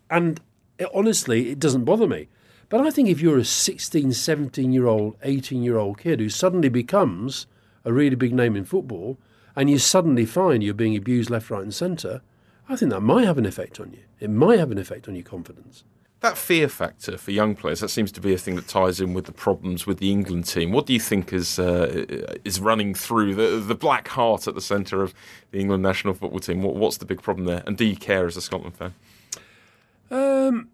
And 0.10 0.40
it, 0.78 0.88
honestly, 0.94 1.50
it 1.50 1.60
doesn't 1.60 1.84
bother 1.84 2.08
me. 2.08 2.30
But 2.70 2.82
I 2.82 2.90
think 2.90 3.10
if 3.10 3.20
you're 3.20 3.38
a 3.38 3.44
16, 3.44 4.14
17 4.14 4.72
year 4.72 4.88
old, 4.88 5.18
18 5.24 5.62
year 5.62 5.78
old 5.78 5.98
kid 5.98 6.22
who 6.22 6.30
suddenly 6.30 6.70
becomes 6.70 7.48
a 7.84 7.92
really 7.92 8.16
big 8.16 8.34
name 8.34 8.56
in 8.56 8.64
football 8.64 9.18
and 9.56 9.70
you 9.70 9.78
suddenly 9.78 10.26
find 10.26 10.64
you're 10.64 10.74
being 10.74 10.96
abused 10.96 11.30
left, 11.30 11.50
right, 11.50 11.64
and 11.64 11.74
centre, 11.74 12.22
I 12.70 12.78
think 12.78 12.92
that 12.92 13.02
might 13.02 13.26
have 13.26 13.38
an 13.38 13.46
effect 13.46 13.82
on 13.82 13.92
you. 13.92 14.00
It 14.22 14.30
might 14.30 14.60
have 14.60 14.72
an 14.72 14.78
effect 14.78 15.10
on 15.10 15.16
your 15.16 15.26
confidence. 15.26 15.84
That 16.22 16.38
fear 16.38 16.68
factor 16.70 17.18
for 17.18 17.32
young 17.32 17.56
players, 17.56 17.80
that 17.80 17.90
seems 17.90 18.12
to 18.12 18.22
be 18.22 18.32
a 18.32 18.38
thing 18.38 18.56
that 18.56 18.68
ties 18.68 19.02
in 19.02 19.14
with 19.16 19.26
the 19.26 19.32
problems 19.32 19.88
with 19.88 19.98
the 19.98 20.12
England 20.12 20.46
team. 20.46 20.72
What 20.72 20.86
do 20.86 20.94
you 20.94 21.00
think 21.00 21.34
is 21.34 21.58
uh, 21.58 22.06
is 22.46 22.60
running 22.60 22.94
through 22.94 23.34
the 23.36 23.60
the 23.60 23.76
black 23.76 24.08
heart 24.08 24.48
at 24.48 24.54
the 24.54 24.62
centre 24.62 25.02
of 25.02 25.16
the 25.50 25.60
England 25.60 25.82
national 25.82 26.14
football 26.14 26.40
team? 26.40 26.62
What, 26.62 26.76
what's 26.76 26.98
the 26.98 27.06
big 27.06 27.22
problem 27.24 27.46
there? 27.48 27.64
And 27.66 27.76
do 27.76 27.86
you 27.86 27.96
care 27.96 28.28
as 28.28 28.38
a 28.38 28.42
Scotland 28.42 28.76
fan? 28.76 28.94
Um, 30.12 30.70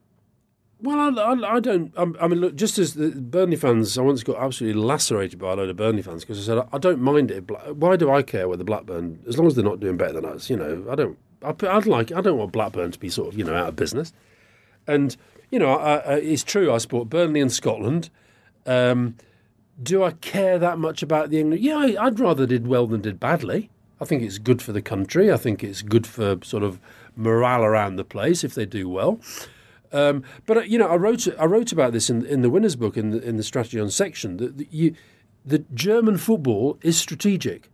Well, 0.81 0.99
I, 1.17 1.21
I, 1.21 1.55
I 1.55 1.59
don't. 1.59 1.93
I, 1.97 2.05
I 2.21 2.27
mean, 2.27 2.39
look, 2.41 2.55
just 2.55 2.77
as 2.77 2.93
the 2.95 3.09
Burnley 3.09 3.55
fans, 3.55 3.97
I 3.97 4.01
once 4.01 4.23
got 4.23 4.37
absolutely 4.37 4.81
lacerated 4.81 5.39
by 5.39 5.53
a 5.53 5.55
load 5.55 5.69
of 5.69 5.77
Burnley 5.77 6.01
fans 6.01 6.23
because 6.23 6.39
I 6.39 6.55
said 6.55 6.67
I, 6.73 6.77
don't 6.77 6.99
mind 6.99 7.31
it. 7.31 7.49
Why 7.73 7.95
do 7.95 8.11
I 8.11 8.21
care 8.21 8.47
whether 8.49 8.63
Blackburn, 8.65 9.19
as 9.27 9.37
long 9.37 9.47
as 9.47 9.55
they're 9.55 9.63
not 9.63 9.79
doing 9.79 9.95
better 9.95 10.13
than 10.13 10.25
us? 10.25 10.49
You 10.49 10.57
know, 10.57 10.85
I 10.89 10.95
don't. 10.95 11.17
I, 11.41 11.55
I'd 11.67 11.85
like. 11.85 12.11
I 12.11 12.19
don't 12.19 12.37
want 12.37 12.51
Blackburn 12.51 12.91
to 12.91 12.99
be 12.99 13.09
sort 13.09 13.29
of 13.29 13.37
you 13.37 13.45
know 13.45 13.55
out 13.55 13.69
of 13.69 13.75
business. 13.77 14.11
And 14.85 15.17
you 15.51 15.59
know, 15.59 15.73
I, 15.73 15.95
I, 15.97 16.13
it's 16.15 16.43
true. 16.43 16.73
I 16.73 16.77
support 16.77 17.09
Burnley 17.09 17.39
in 17.39 17.49
Scotland. 17.49 18.09
Um, 18.65 19.15
do 19.81 20.03
I 20.03 20.11
care 20.11 20.57
that 20.59 20.79
much 20.79 21.03
about 21.03 21.29
the 21.29 21.39
England? 21.39 21.63
Yeah, 21.63 21.77
I, 21.77 22.05
I'd 22.05 22.19
rather 22.19 22.45
did 22.45 22.67
well 22.67 22.87
than 22.87 23.01
did 23.01 23.19
badly. 23.19 23.69
I 23.99 24.05
think 24.05 24.23
it's 24.23 24.37
good 24.37 24.61
for 24.61 24.71
the 24.71 24.81
country. 24.81 25.31
I 25.31 25.37
think 25.37 25.63
it's 25.63 25.81
good 25.81 26.05
for 26.05 26.37
sort 26.43 26.63
of 26.63 26.79
morale 27.15 27.63
around 27.63 27.95
the 27.95 28.03
place 28.03 28.43
if 28.43 28.53
they 28.53 28.65
do 28.65 28.87
well. 28.89 29.19
Um, 29.91 30.23
but 30.45 30.57
uh, 30.57 30.61
you 30.61 30.77
know, 30.77 30.87
I 30.87 30.95
wrote 30.95 31.27
I 31.39 31.45
wrote 31.45 31.71
about 31.71 31.93
this 31.93 32.09
in 32.09 32.25
in 32.25 32.41
the 32.41 32.49
winners 32.49 32.75
book 32.75 32.97
in 32.97 33.11
the, 33.11 33.21
in 33.21 33.37
the 33.37 33.43
strategy 33.43 33.79
on 33.79 33.89
section 33.89 34.37
that 34.37 34.57
the, 34.57 34.67
you, 34.69 34.95
the 35.45 35.59
German 35.73 36.17
football 36.17 36.77
is 36.81 36.97
strategic. 36.97 37.69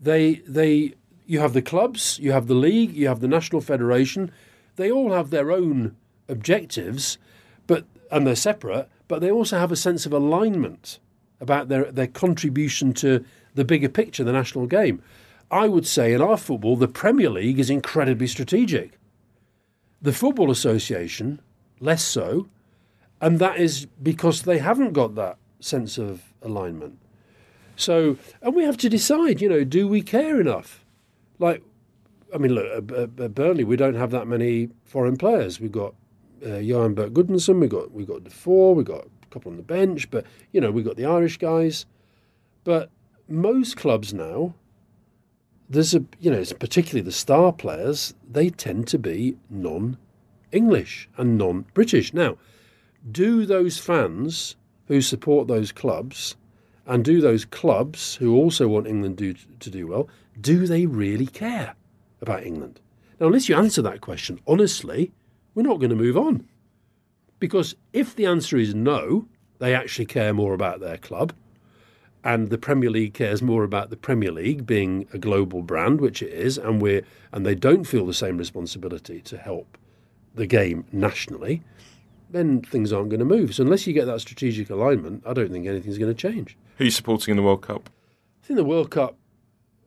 They 0.00 0.42
they 0.46 0.94
you 1.26 1.38
have 1.38 1.52
the 1.52 1.62
clubs, 1.62 2.18
you 2.18 2.32
have 2.32 2.48
the 2.48 2.54
league, 2.54 2.92
you 2.94 3.06
have 3.08 3.20
the 3.20 3.28
national 3.28 3.60
federation. 3.60 4.30
They 4.76 4.90
all 4.90 5.12
have 5.12 5.30
their 5.30 5.52
own 5.52 5.96
objectives, 6.28 7.18
but 7.66 7.84
and 8.10 8.26
they're 8.26 8.36
separate. 8.36 8.88
But 9.08 9.20
they 9.20 9.30
also 9.30 9.58
have 9.58 9.72
a 9.72 9.76
sense 9.76 10.06
of 10.06 10.12
alignment 10.12 10.98
about 11.40 11.68
their 11.68 11.90
their 11.90 12.06
contribution 12.06 12.92
to 12.94 13.24
the 13.54 13.64
bigger 13.64 13.88
picture, 13.88 14.24
the 14.24 14.32
national 14.32 14.66
game. 14.66 15.02
I 15.50 15.68
would 15.68 15.86
say 15.86 16.12
in 16.12 16.20
our 16.20 16.36
football, 16.36 16.76
the 16.76 16.88
Premier 16.88 17.30
League 17.30 17.58
is 17.58 17.70
incredibly 17.70 18.26
strategic. 18.26 18.98
The 20.02 20.12
Football 20.12 20.50
Association, 20.50 21.40
less 21.80 22.02
so, 22.02 22.48
and 23.20 23.38
that 23.38 23.58
is 23.58 23.86
because 24.02 24.42
they 24.42 24.58
haven't 24.58 24.92
got 24.92 25.14
that 25.14 25.38
sense 25.60 25.96
of 25.96 26.34
alignment. 26.42 26.98
So, 27.76 28.16
and 28.42 28.54
we 28.54 28.64
have 28.64 28.76
to 28.78 28.88
decide, 28.88 29.40
you 29.40 29.48
know, 29.48 29.64
do 29.64 29.88
we 29.88 30.02
care 30.02 30.40
enough? 30.40 30.84
Like, 31.38 31.62
I 32.34 32.38
mean, 32.38 32.52
look, 32.52 32.90
at, 32.92 33.34
Burnley, 33.34 33.64
we 33.64 33.76
don't 33.76 33.94
have 33.94 34.10
that 34.10 34.26
many 34.26 34.68
foreign 34.84 35.16
players. 35.16 35.60
We've 35.60 35.72
got 35.72 35.94
uh, 36.44 36.58
Johann 36.58 36.94
Berg 36.94 37.14
Gudmundsson, 37.14 37.60
we 37.60 37.68
got 37.68 37.92
we 37.92 38.04
got 38.04 38.24
Defoe, 38.24 38.72
we 38.72 38.84
got 38.84 39.04
a 39.04 39.26
couple 39.30 39.50
on 39.50 39.56
the 39.56 39.62
bench, 39.62 40.10
but 40.10 40.26
you 40.52 40.60
know, 40.60 40.70
we 40.70 40.82
got 40.82 40.96
the 40.96 41.06
Irish 41.06 41.38
guys. 41.38 41.86
But 42.64 42.90
most 43.28 43.76
clubs 43.76 44.12
now, 44.12 44.54
there's 45.68 45.94
a 45.94 46.04
you 46.20 46.30
know, 46.30 46.44
particularly 46.58 47.02
the 47.02 47.12
star 47.12 47.52
players, 47.52 48.14
they 48.30 48.50
tend 48.50 48.88
to 48.88 48.98
be 48.98 49.36
non-English 49.50 51.08
and 51.16 51.38
non-British. 51.38 52.12
Now, 52.12 52.36
do 53.10 53.46
those 53.46 53.78
fans 53.78 54.56
who 54.86 55.00
support 55.00 55.48
those 55.48 55.72
clubs, 55.72 56.36
and 56.86 57.04
do 57.04 57.20
those 57.20 57.44
clubs 57.44 58.16
who 58.16 58.34
also 58.34 58.68
want 58.68 58.86
England 58.86 59.16
do, 59.16 59.34
to 59.34 59.70
do 59.70 59.86
well, 59.86 60.08
do 60.40 60.66
they 60.66 60.86
really 60.86 61.26
care 61.26 61.74
about 62.20 62.44
England? 62.44 62.80
Now, 63.18 63.26
unless 63.26 63.48
you 63.48 63.56
answer 63.56 63.82
that 63.82 64.00
question 64.00 64.40
honestly, 64.46 65.12
we're 65.54 65.62
not 65.62 65.78
going 65.78 65.90
to 65.90 65.96
move 65.96 66.16
on. 66.16 66.48
Because 67.38 67.74
if 67.92 68.14
the 68.16 68.26
answer 68.26 68.56
is 68.56 68.74
no, 68.74 69.26
they 69.58 69.74
actually 69.74 70.06
care 70.06 70.32
more 70.32 70.54
about 70.54 70.80
their 70.80 70.96
club, 70.96 71.32
and 72.22 72.48
the 72.48 72.58
Premier 72.58 72.90
League 72.90 73.14
cares 73.14 73.42
more 73.42 73.64
about 73.64 73.90
the 73.90 73.96
Premier 73.96 74.32
League 74.32 74.66
being 74.66 75.06
a 75.12 75.18
global 75.18 75.62
brand, 75.62 76.00
which 76.00 76.22
it 76.22 76.32
is, 76.32 76.56
and 76.56 76.80
we're 76.80 77.02
and 77.32 77.44
they 77.44 77.54
don't 77.54 77.84
feel 77.84 78.06
the 78.06 78.14
same 78.14 78.38
responsibility 78.38 79.20
to 79.20 79.36
help 79.36 79.76
the 80.34 80.46
game 80.46 80.84
nationally, 80.90 81.62
then 82.30 82.62
things 82.62 82.92
aren't 82.92 83.10
going 83.10 83.20
to 83.20 83.26
move. 83.26 83.54
So 83.54 83.62
unless 83.62 83.86
you 83.86 83.92
get 83.92 84.06
that 84.06 84.20
strategic 84.20 84.70
alignment, 84.70 85.22
I 85.26 85.32
don't 85.32 85.50
think 85.50 85.66
anything's 85.66 85.98
going 85.98 86.14
to 86.14 86.32
change. 86.32 86.56
Who 86.78 86.84
are 86.84 86.86
you 86.86 86.90
supporting 86.90 87.32
in 87.32 87.36
the 87.36 87.42
World 87.42 87.62
Cup? 87.62 87.90
I 88.42 88.46
think 88.46 88.56
the 88.56 88.64
World 88.64 88.90
Cup 88.90 89.16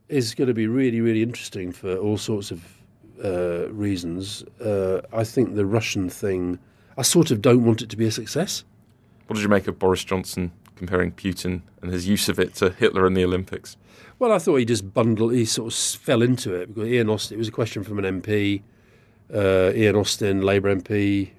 is 0.08 0.34
going 0.36 0.48
to 0.48 0.54
be 0.54 0.68
really, 0.68 1.02
really 1.02 1.22
interesting 1.22 1.72
for 1.72 1.98
all 1.98 2.18
sorts 2.18 2.52
of 2.52 2.77
uh, 3.24 3.70
reasons. 3.70 4.44
Uh, 4.60 5.02
I 5.14 5.24
think 5.24 5.56
the 5.56 5.66
Russian 5.66 6.10
thing, 6.10 6.60
I 6.98 7.02
sort 7.02 7.32
of 7.32 7.42
don't 7.42 7.64
want 7.64 7.82
it 7.82 7.90
to 7.90 7.98
be 7.98 8.06
a 8.06 8.12
success. 8.12 8.64
What 9.28 9.36
did 9.36 9.44
you 9.44 9.50
make 9.50 9.68
of 9.68 9.78
Boris 9.78 10.04
Johnson 10.04 10.52
comparing 10.76 11.12
Putin 11.12 11.62
and 11.82 11.92
his 11.92 12.08
use 12.08 12.30
of 12.30 12.40
it 12.40 12.54
to 12.56 12.70
Hitler 12.70 13.06
and 13.06 13.16
the 13.16 13.24
Olympics? 13.24 13.78
Well, 14.20 14.32
I 14.32 14.40
thought 14.40 14.56
he 14.58 14.66
just 14.66 14.94
bundled, 14.94 15.34
he 15.34 15.46
sort 15.46 15.72
of 15.72 15.78
fell 15.78 16.22
into 16.22 16.54
it 16.54 16.74
because 16.74 16.90
Ian 16.90 17.10
Austin, 17.10 17.36
it 17.36 17.40
was 17.40 17.48
a 17.48 17.52
question 17.52 17.84
from 17.84 18.04
an 18.04 18.22
MP, 18.22 18.62
uh, 19.34 19.72
Ian 19.76 19.96
Austin, 19.96 20.42
Labour 20.42 20.76
MP, 20.76 21.32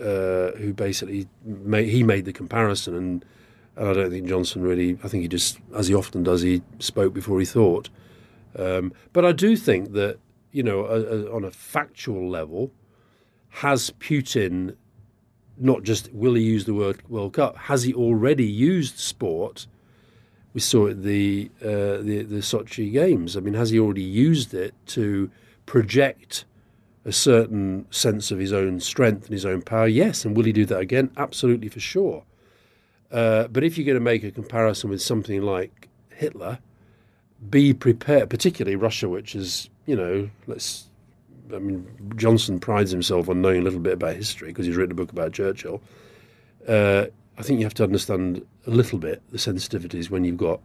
uh, 0.00 0.52
who 0.58 0.72
basically 0.72 1.28
made, 1.44 1.88
he 1.88 2.02
made 2.02 2.24
the 2.24 2.32
comparison, 2.32 2.94
and, 2.94 3.24
and 3.76 3.88
I 3.88 3.92
don't 3.92 4.10
think 4.10 4.26
Johnson 4.26 4.62
really. 4.62 4.98
I 5.04 5.08
think 5.08 5.22
he 5.22 5.28
just, 5.28 5.58
as 5.74 5.88
he 5.88 5.94
often 5.94 6.22
does, 6.22 6.42
he 6.42 6.62
spoke 6.78 7.14
before 7.14 7.38
he 7.38 7.46
thought. 7.46 7.90
Um, 8.58 8.92
but 9.12 9.24
I 9.24 9.32
do 9.32 9.56
think 9.56 9.92
that 9.92 10.18
you 10.54 10.62
know, 10.62 10.86
a, 10.86 11.00
a, 11.00 11.34
on 11.34 11.44
a 11.44 11.50
factual 11.50 12.30
level, 12.30 12.70
has 13.48 13.90
Putin 13.98 14.76
not 15.58 15.82
just 15.82 16.12
will 16.12 16.34
he 16.34 16.42
use 16.42 16.64
the 16.64 16.74
word 16.74 17.02
World 17.08 17.34
Cup? 17.34 17.56
Has 17.56 17.82
he 17.82 17.92
already 17.92 18.46
used 18.46 18.98
sport? 18.98 19.66
We 20.52 20.60
saw 20.60 20.86
it 20.86 21.02
the 21.02 21.50
uh, 21.60 21.98
the 22.08 22.22
the 22.22 22.38
Sochi 22.38 22.92
Games. 22.92 23.36
I 23.36 23.40
mean, 23.40 23.54
has 23.54 23.70
he 23.70 23.78
already 23.80 24.02
used 24.02 24.54
it 24.54 24.74
to 24.86 25.30
project 25.66 26.44
a 27.04 27.12
certain 27.12 27.86
sense 27.90 28.30
of 28.30 28.38
his 28.38 28.52
own 28.52 28.78
strength 28.78 29.24
and 29.24 29.32
his 29.32 29.44
own 29.44 29.60
power? 29.60 29.88
Yes, 29.88 30.24
and 30.24 30.36
will 30.36 30.44
he 30.44 30.52
do 30.52 30.64
that 30.66 30.78
again? 30.78 31.10
Absolutely, 31.16 31.68
for 31.68 31.80
sure. 31.80 32.22
Uh, 33.10 33.48
but 33.48 33.64
if 33.64 33.76
you're 33.76 33.84
going 33.84 33.94
to 33.94 34.00
make 34.00 34.24
a 34.24 34.30
comparison 34.30 34.90
with 34.90 35.02
something 35.02 35.42
like 35.42 35.88
Hitler, 36.10 36.58
be 37.50 37.74
prepared, 37.74 38.30
particularly 38.30 38.76
Russia, 38.76 39.08
which 39.08 39.34
is, 39.34 39.68
you 39.86 39.96
know, 39.96 40.30
let's. 40.46 40.88
I 41.52 41.58
mean, 41.58 41.86
Johnson 42.16 42.58
prides 42.58 42.90
himself 42.90 43.28
on 43.28 43.42
knowing 43.42 43.60
a 43.60 43.64
little 43.64 43.80
bit 43.80 43.92
about 43.92 44.16
history 44.16 44.48
because 44.48 44.64
he's 44.66 44.76
written 44.76 44.92
a 44.92 44.94
book 44.94 45.12
about 45.12 45.32
Churchill. 45.32 45.82
Uh, 46.66 47.06
I 47.36 47.42
think 47.42 47.58
you 47.58 47.66
have 47.66 47.74
to 47.74 47.84
understand 47.84 48.46
a 48.66 48.70
little 48.70 48.98
bit 48.98 49.22
the 49.30 49.38
sensitivities 49.38 50.08
when 50.08 50.24
you've 50.24 50.38
got 50.38 50.60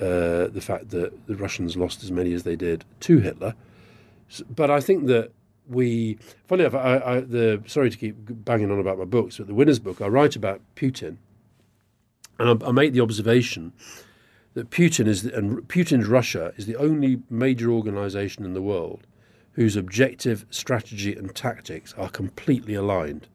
uh, 0.00 0.48
the 0.48 0.62
fact 0.62 0.90
that 0.90 1.26
the 1.26 1.36
Russians 1.36 1.76
lost 1.76 2.02
as 2.02 2.10
many 2.10 2.32
as 2.32 2.44
they 2.44 2.56
did 2.56 2.84
to 3.00 3.18
Hitler. 3.18 3.54
But 4.48 4.70
I 4.70 4.80
think 4.80 5.06
that 5.06 5.32
we, 5.68 6.18
funny 6.46 6.64
enough, 6.64 6.74
I, 6.74 6.98
I, 6.98 7.20
the 7.20 7.62
sorry 7.66 7.90
to 7.90 7.96
keep 7.96 8.16
banging 8.18 8.70
on 8.70 8.78
about 8.78 8.98
my 8.98 9.04
books, 9.04 9.38
but 9.38 9.46
the 9.46 9.54
Winners 9.54 9.78
book, 9.78 10.00
I 10.00 10.06
write 10.06 10.36
about 10.36 10.60
Putin, 10.76 11.16
and 12.38 12.62
I, 12.62 12.68
I 12.68 12.72
make 12.72 12.92
the 12.92 13.00
observation 13.00 13.72
that 14.56 14.70
Putin 14.70 15.06
is 15.06 15.22
and 15.26 15.68
Putin's 15.68 16.08
Russia 16.08 16.54
is 16.56 16.64
the 16.64 16.76
only 16.76 17.20
major 17.28 17.70
organization 17.70 18.42
in 18.46 18.54
the 18.54 18.62
world 18.62 19.06
whose 19.52 19.76
objective, 19.76 20.46
strategy, 20.48 21.14
and 21.14 21.34
tactics 21.34 21.92
are 21.98 22.08
completely 22.08 22.72
aligned. 22.72 23.28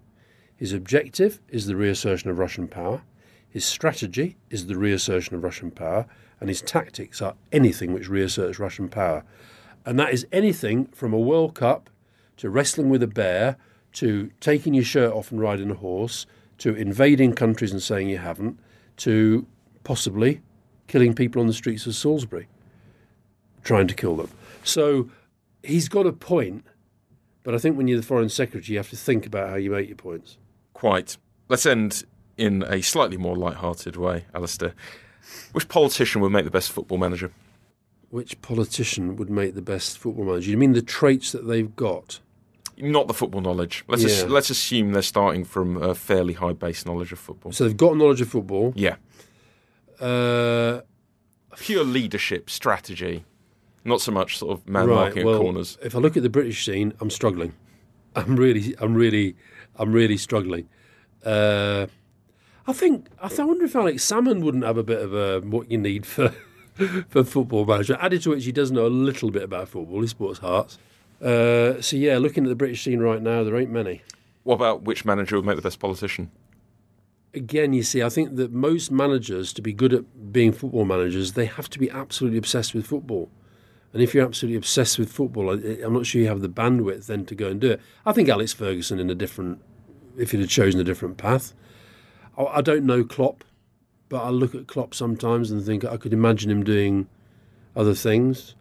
His 0.55 0.73
objective 0.73 1.39
is 1.47 1.67
the 1.67 1.75
reassertion 1.75 2.31
of 2.31 2.39
Russian 2.39 2.67
power. 2.67 3.03
His 3.47 3.63
strategy 3.63 4.37
is 4.49 4.65
the 4.65 4.77
reassertion 4.77 5.35
of 5.35 5.43
Russian 5.43 5.69
power, 5.69 6.07
and 6.39 6.49
his 6.49 6.61
tactics 6.63 7.21
are 7.21 7.35
anything 7.51 7.93
which 7.93 8.09
reasserts 8.09 8.57
Russian 8.57 8.89
power. 8.89 9.23
And 9.85 9.99
that 9.99 10.13
is 10.13 10.25
anything 10.31 10.87
from 10.87 11.13
a 11.13 11.19
World 11.19 11.53
Cup 11.53 11.91
to 12.37 12.49
wrestling 12.49 12.89
with 12.89 13.03
a 13.03 13.07
bear 13.07 13.57
to 13.93 14.31
taking 14.39 14.73
your 14.73 14.83
shirt 14.83 15.13
off 15.13 15.29
and 15.29 15.39
riding 15.39 15.69
a 15.69 15.75
horse 15.75 16.25
to 16.57 16.73
invading 16.73 17.33
countries 17.33 17.71
and 17.71 17.81
saying 17.81 18.09
you 18.09 18.17
haven't 18.17 18.59
to 18.97 19.45
possibly 19.83 20.41
killing 20.91 21.13
people 21.15 21.39
on 21.41 21.47
the 21.47 21.53
streets 21.53 21.87
of 21.87 21.95
Salisbury, 21.95 22.47
trying 23.63 23.87
to 23.87 23.93
kill 23.93 24.17
them. 24.17 24.29
So 24.65 25.09
he's 25.63 25.87
got 25.87 26.05
a 26.05 26.11
point, 26.11 26.65
but 27.43 27.55
I 27.55 27.59
think 27.59 27.77
when 27.77 27.87
you're 27.87 27.99
the 27.99 28.05
foreign 28.05 28.27
secretary, 28.27 28.73
you 28.73 28.77
have 28.77 28.89
to 28.89 28.97
think 28.97 29.25
about 29.25 29.49
how 29.49 29.55
you 29.55 29.71
make 29.71 29.87
your 29.87 29.95
points. 29.95 30.37
Quite. 30.73 31.15
Let's 31.47 31.65
end 31.65 32.03
in 32.37 32.63
a 32.67 32.81
slightly 32.81 33.15
more 33.15 33.37
light-hearted 33.37 33.95
way, 33.95 34.25
Alastair. 34.35 34.73
Which 35.53 35.69
politician 35.69 36.21
would 36.21 36.31
make 36.33 36.43
the 36.43 36.51
best 36.51 36.71
football 36.73 36.97
manager? 36.97 37.31
Which 38.09 38.41
politician 38.41 39.15
would 39.15 39.29
make 39.29 39.55
the 39.55 39.61
best 39.61 39.97
football 39.97 40.25
manager? 40.25 40.51
You 40.51 40.57
mean 40.57 40.73
the 40.73 40.81
traits 40.81 41.31
that 41.31 41.47
they've 41.47 41.73
got? 41.73 42.19
Not 42.77 43.07
the 43.07 43.13
football 43.13 43.39
knowledge. 43.39 43.85
Let's 43.87 44.03
Yeah. 44.03 44.09
ass- 44.25 44.29
let's 44.29 44.49
assume 44.49 44.91
they're 44.91 45.01
starting 45.03 45.45
from 45.45 45.77
a 45.81 45.95
fairly 45.95 46.33
high 46.33 46.51
base 46.53 46.85
knowledge 46.85 47.13
of 47.13 47.19
football. 47.19 47.53
So 47.53 47.63
they've 47.63 47.77
got 47.77 47.95
knowledge 47.95 48.19
of 48.19 48.27
football. 48.27 48.73
yeah, 48.75 48.95
Uh, 50.01 50.81
pure 51.57 51.83
leadership, 51.83 52.49
strategy, 52.49 53.23
not 53.85 54.01
so 54.01 54.11
much 54.11 54.37
sort 54.37 54.57
of 54.59 54.67
man 54.67 54.87
right. 54.87 54.95
marking 54.95 55.25
Well, 55.25 55.39
corners. 55.39 55.77
if 55.83 55.95
I 55.95 55.99
look 55.99 56.17
at 56.17 56.23
the 56.23 56.29
British 56.29 56.65
scene, 56.65 56.93
I'm 56.99 57.09
struggling. 57.09 57.53
I'm 58.15 58.35
really, 58.35 58.75
I'm 58.79 58.93
really, 58.93 59.35
I'm 59.77 59.91
really 59.91 60.17
struggling. 60.17 60.67
Uh, 61.25 61.87
I 62.67 62.73
think 62.73 63.07
I, 63.21 63.27
th- 63.27 63.39
I 63.39 63.43
wonder 63.43 63.65
if 63.65 63.75
Alex 63.75 64.05
Salmond 64.05 64.41
wouldn't 64.41 64.63
have 64.63 64.77
a 64.77 64.83
bit 64.83 64.99
of 65.01 65.13
a 65.13 65.39
what 65.41 65.69
you 65.71 65.77
need 65.77 66.05
for 66.05 66.29
for 67.09 67.23
football 67.23 67.65
manager. 67.65 67.97
Added 67.99 68.23
to 68.23 68.31
which 68.31 68.45
he 68.45 68.51
does 68.51 68.71
know 68.71 68.85
a 68.85 68.89
little 68.89 69.31
bit 69.31 69.43
about 69.43 69.69
football. 69.69 70.01
He 70.01 70.07
sports 70.07 70.39
hearts. 70.39 70.77
Uh, 71.21 71.79
so 71.81 71.95
yeah, 71.95 72.17
looking 72.17 72.43
at 72.45 72.49
the 72.49 72.55
British 72.55 72.83
scene 72.83 72.99
right 72.99 73.21
now, 73.21 73.43
there 73.43 73.55
ain't 73.57 73.71
many. 73.71 74.01
What 74.43 74.55
about 74.55 74.81
which 74.83 75.05
manager 75.05 75.35
would 75.35 75.45
make 75.45 75.55
the 75.55 75.61
best 75.61 75.79
politician? 75.79 76.31
Again, 77.33 77.71
you 77.71 77.83
see, 77.83 78.03
I 78.03 78.09
think 78.09 78.35
that 78.35 78.51
most 78.51 78.91
managers, 78.91 79.53
to 79.53 79.61
be 79.61 79.71
good 79.71 79.93
at 79.93 80.33
being 80.33 80.51
football 80.51 80.83
managers, 80.83 81.33
they 81.33 81.45
have 81.45 81.69
to 81.69 81.79
be 81.79 81.89
absolutely 81.89 82.37
obsessed 82.37 82.73
with 82.73 82.85
football. 82.85 83.29
And 83.93 84.01
if 84.01 84.13
you're 84.13 84.25
absolutely 84.25 84.57
obsessed 84.57 84.99
with 84.99 85.11
football, 85.11 85.49
I'm 85.51 85.93
not 85.93 86.05
sure 86.05 86.21
you 86.21 86.27
have 86.27 86.41
the 86.41 86.49
bandwidth 86.49 87.07
then 87.07 87.25
to 87.25 87.35
go 87.35 87.47
and 87.47 87.59
do 87.59 87.71
it. 87.71 87.81
I 88.05 88.13
think 88.13 88.29
Alex 88.29 88.53
Ferguson 88.53 88.99
in 88.99 89.09
a 89.09 89.15
different, 89.15 89.61
if 90.17 90.31
he'd 90.31 90.41
have 90.41 90.49
chosen 90.49 90.79
a 90.79 90.83
different 90.83 91.17
path. 91.17 91.53
I 92.37 92.61
don't 92.61 92.85
know 92.85 93.03
Klopp, 93.03 93.43
but 94.09 94.23
I 94.23 94.29
look 94.29 94.55
at 94.55 94.67
Klopp 94.67 94.93
sometimes 94.93 95.51
and 95.51 95.63
think 95.65 95.85
I 95.85 95.97
could 95.97 96.13
imagine 96.13 96.49
him 96.49 96.63
doing 96.63 97.07
other 97.75 97.93
things. 97.93 98.55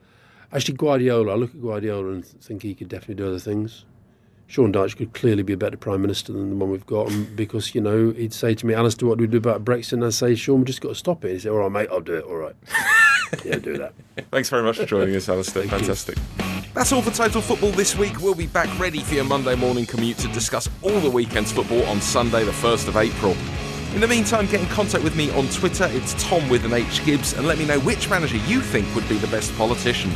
Actually, 0.52 0.74
Guardiola, 0.74 1.32
I 1.32 1.36
look 1.36 1.54
at 1.54 1.62
Guardiola 1.62 2.12
and 2.12 2.24
think 2.24 2.62
he 2.62 2.74
could 2.74 2.88
definitely 2.88 3.16
do 3.16 3.28
other 3.28 3.38
things. 3.38 3.84
Sean 4.50 4.72
Dyche 4.72 4.96
could 4.96 5.14
clearly 5.14 5.44
be 5.44 5.52
a 5.52 5.56
better 5.56 5.76
prime 5.76 6.02
minister 6.02 6.32
than 6.32 6.50
the 6.50 6.56
one 6.56 6.72
we've 6.72 6.84
got, 6.84 7.08
and 7.08 7.36
because 7.36 7.72
you 7.72 7.80
know 7.80 8.10
he'd 8.10 8.32
say 8.32 8.52
to 8.52 8.66
me, 8.66 8.74
"Alastair, 8.74 9.08
what 9.08 9.18
do 9.18 9.22
we 9.22 9.28
do 9.28 9.36
about 9.36 9.64
Brexit?" 9.64 9.92
And 9.92 10.04
I 10.04 10.10
say, 10.10 10.34
"Sean, 10.34 10.58
we 10.58 10.64
just 10.64 10.80
got 10.80 10.88
to 10.88 10.94
stop 10.96 11.24
it." 11.24 11.34
He 11.34 11.38
said, 11.38 11.52
"All 11.52 11.58
right, 11.58 11.70
mate, 11.70 11.88
I'll 11.88 12.00
do 12.00 12.14
it. 12.14 12.24
All 12.24 12.34
right, 12.34 12.56
yeah, 13.44 13.58
do 13.58 13.78
that." 13.78 13.92
Thanks 14.32 14.48
very 14.48 14.64
much 14.64 14.78
for 14.78 14.86
joining 14.86 15.14
us, 15.14 15.28
Alastair. 15.28 15.62
Fantastic. 15.68 16.18
That's 16.74 16.90
all 16.90 17.00
for 17.00 17.12
Total 17.12 17.40
Football 17.40 17.70
this 17.70 17.96
week. 17.96 18.20
We'll 18.20 18.34
be 18.34 18.48
back 18.48 18.76
ready 18.76 18.98
for 18.98 19.14
your 19.14 19.24
Monday 19.24 19.54
morning 19.54 19.86
commute 19.86 20.18
to 20.18 20.28
discuss 20.28 20.68
all 20.82 20.98
the 20.98 21.10
weekend's 21.10 21.52
football 21.52 21.84
on 21.84 22.00
Sunday, 22.00 22.44
the 22.44 22.50
1st 22.50 22.88
of 22.88 22.96
April. 22.96 23.36
In 23.94 24.00
the 24.00 24.08
meantime, 24.08 24.46
get 24.46 24.60
in 24.60 24.66
contact 24.66 25.04
with 25.04 25.14
me 25.14 25.30
on 25.30 25.48
Twitter. 25.50 25.88
It's 25.90 26.20
Tom 26.20 26.48
with 26.48 26.64
an 26.64 26.72
H 26.72 27.04
Gibbs, 27.04 27.34
and 27.34 27.46
let 27.46 27.56
me 27.56 27.66
know 27.66 27.78
which 27.78 28.10
manager 28.10 28.38
you 28.38 28.60
think 28.60 28.92
would 28.96 29.08
be 29.08 29.18
the 29.18 29.28
best 29.28 29.56
politician. 29.56 30.10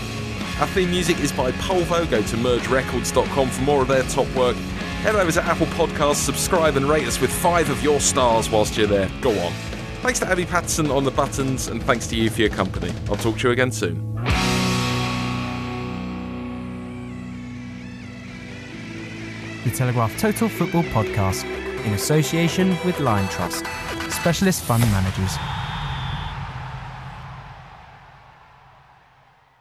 Our 0.60 0.68
theme 0.68 0.90
music 0.90 1.18
is 1.18 1.32
by 1.32 1.50
Polvo. 1.52 2.08
Go 2.08 2.22
to 2.22 2.36
mergerecords.com 2.36 3.50
for 3.50 3.62
more 3.62 3.82
of 3.82 3.88
their 3.88 4.04
top 4.04 4.28
work. 4.36 4.56
Head 5.02 5.16
over 5.16 5.32
to 5.32 5.42
Apple 5.44 5.66
Podcasts, 5.66 6.16
subscribe, 6.16 6.76
and 6.76 6.86
rate 6.86 7.06
us 7.06 7.20
with 7.20 7.32
five 7.32 7.70
of 7.70 7.82
your 7.82 7.98
stars 8.00 8.48
whilst 8.48 8.76
you're 8.76 8.86
there. 8.86 9.10
Go 9.20 9.30
on. 9.40 9.52
Thanks 10.00 10.20
to 10.20 10.28
Abby 10.28 10.44
Patterson 10.44 10.90
on 10.90 11.02
the 11.02 11.10
buttons, 11.10 11.68
and 11.68 11.82
thanks 11.82 12.06
to 12.08 12.16
you 12.16 12.30
for 12.30 12.40
your 12.40 12.50
company. 12.50 12.92
I'll 13.08 13.16
talk 13.16 13.38
to 13.38 13.48
you 13.48 13.52
again 13.52 13.72
soon. 13.72 14.14
The 19.64 19.70
Telegraph 19.70 20.16
Total 20.18 20.48
Football 20.48 20.84
Podcast 20.84 21.44
in 21.84 21.94
association 21.94 22.76
with 22.84 23.00
Lion 23.00 23.28
Trust, 23.28 23.64
specialist 24.10 24.62
fund 24.62 24.82
managers. 24.84 25.36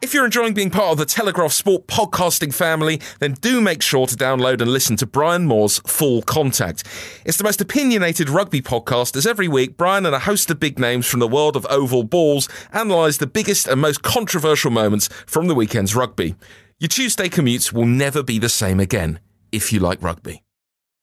If 0.04 0.14
you're 0.14 0.26
enjoying 0.26 0.54
being 0.54 0.70
part 0.70 0.92
of 0.92 0.98
the 0.98 1.06
Telegraph 1.06 1.54
Sport 1.54 1.88
podcasting 1.88 2.54
family, 2.54 3.00
then 3.20 3.36
do 3.36 3.62
make 3.62 3.82
sure 3.82 4.06
to 4.06 4.18
download 4.18 4.60
and 4.60 4.70
listen 4.70 4.98
to 4.98 5.06
Brian 5.06 5.46
Moore's 5.46 5.80
Full 5.88 6.24
Contact. 6.24 6.84
It's 7.24 7.38
the 7.38 7.46
most 7.46 7.62
opinionated 7.62 8.30
rugby 8.30 8.62
podcast, 8.62 9.16
as 9.16 9.26
every 9.26 9.48
week, 9.48 9.78
Brian 9.78 10.06
and 10.06 10.14
a 10.14 10.20
host 10.20 10.52
of 10.52 10.60
big 10.60 10.78
names 10.78 11.08
from 11.08 11.22
the 11.22 11.28
world 11.30 11.56
of 11.56 11.66
oval 11.70 12.04
balls 12.04 12.50
analyse 12.74 13.16
the 13.16 13.28
biggest 13.28 13.66
and 13.66 13.80
most 13.80 14.04
controversial 14.04 14.72
moments 14.72 15.08
from 15.26 15.48
the 15.48 15.56
weekend's 15.56 15.96
rugby. 15.96 16.36
Your 16.80 16.90
Tuesday 16.90 17.30
commutes 17.30 17.72
will 17.72 17.86
never 17.86 18.22
be 18.22 18.40
the 18.40 18.50
same 18.50 18.82
again 18.82 19.22
if 19.54 19.72
you 19.72 19.80
like 19.80 20.04
rugby. 20.04 20.43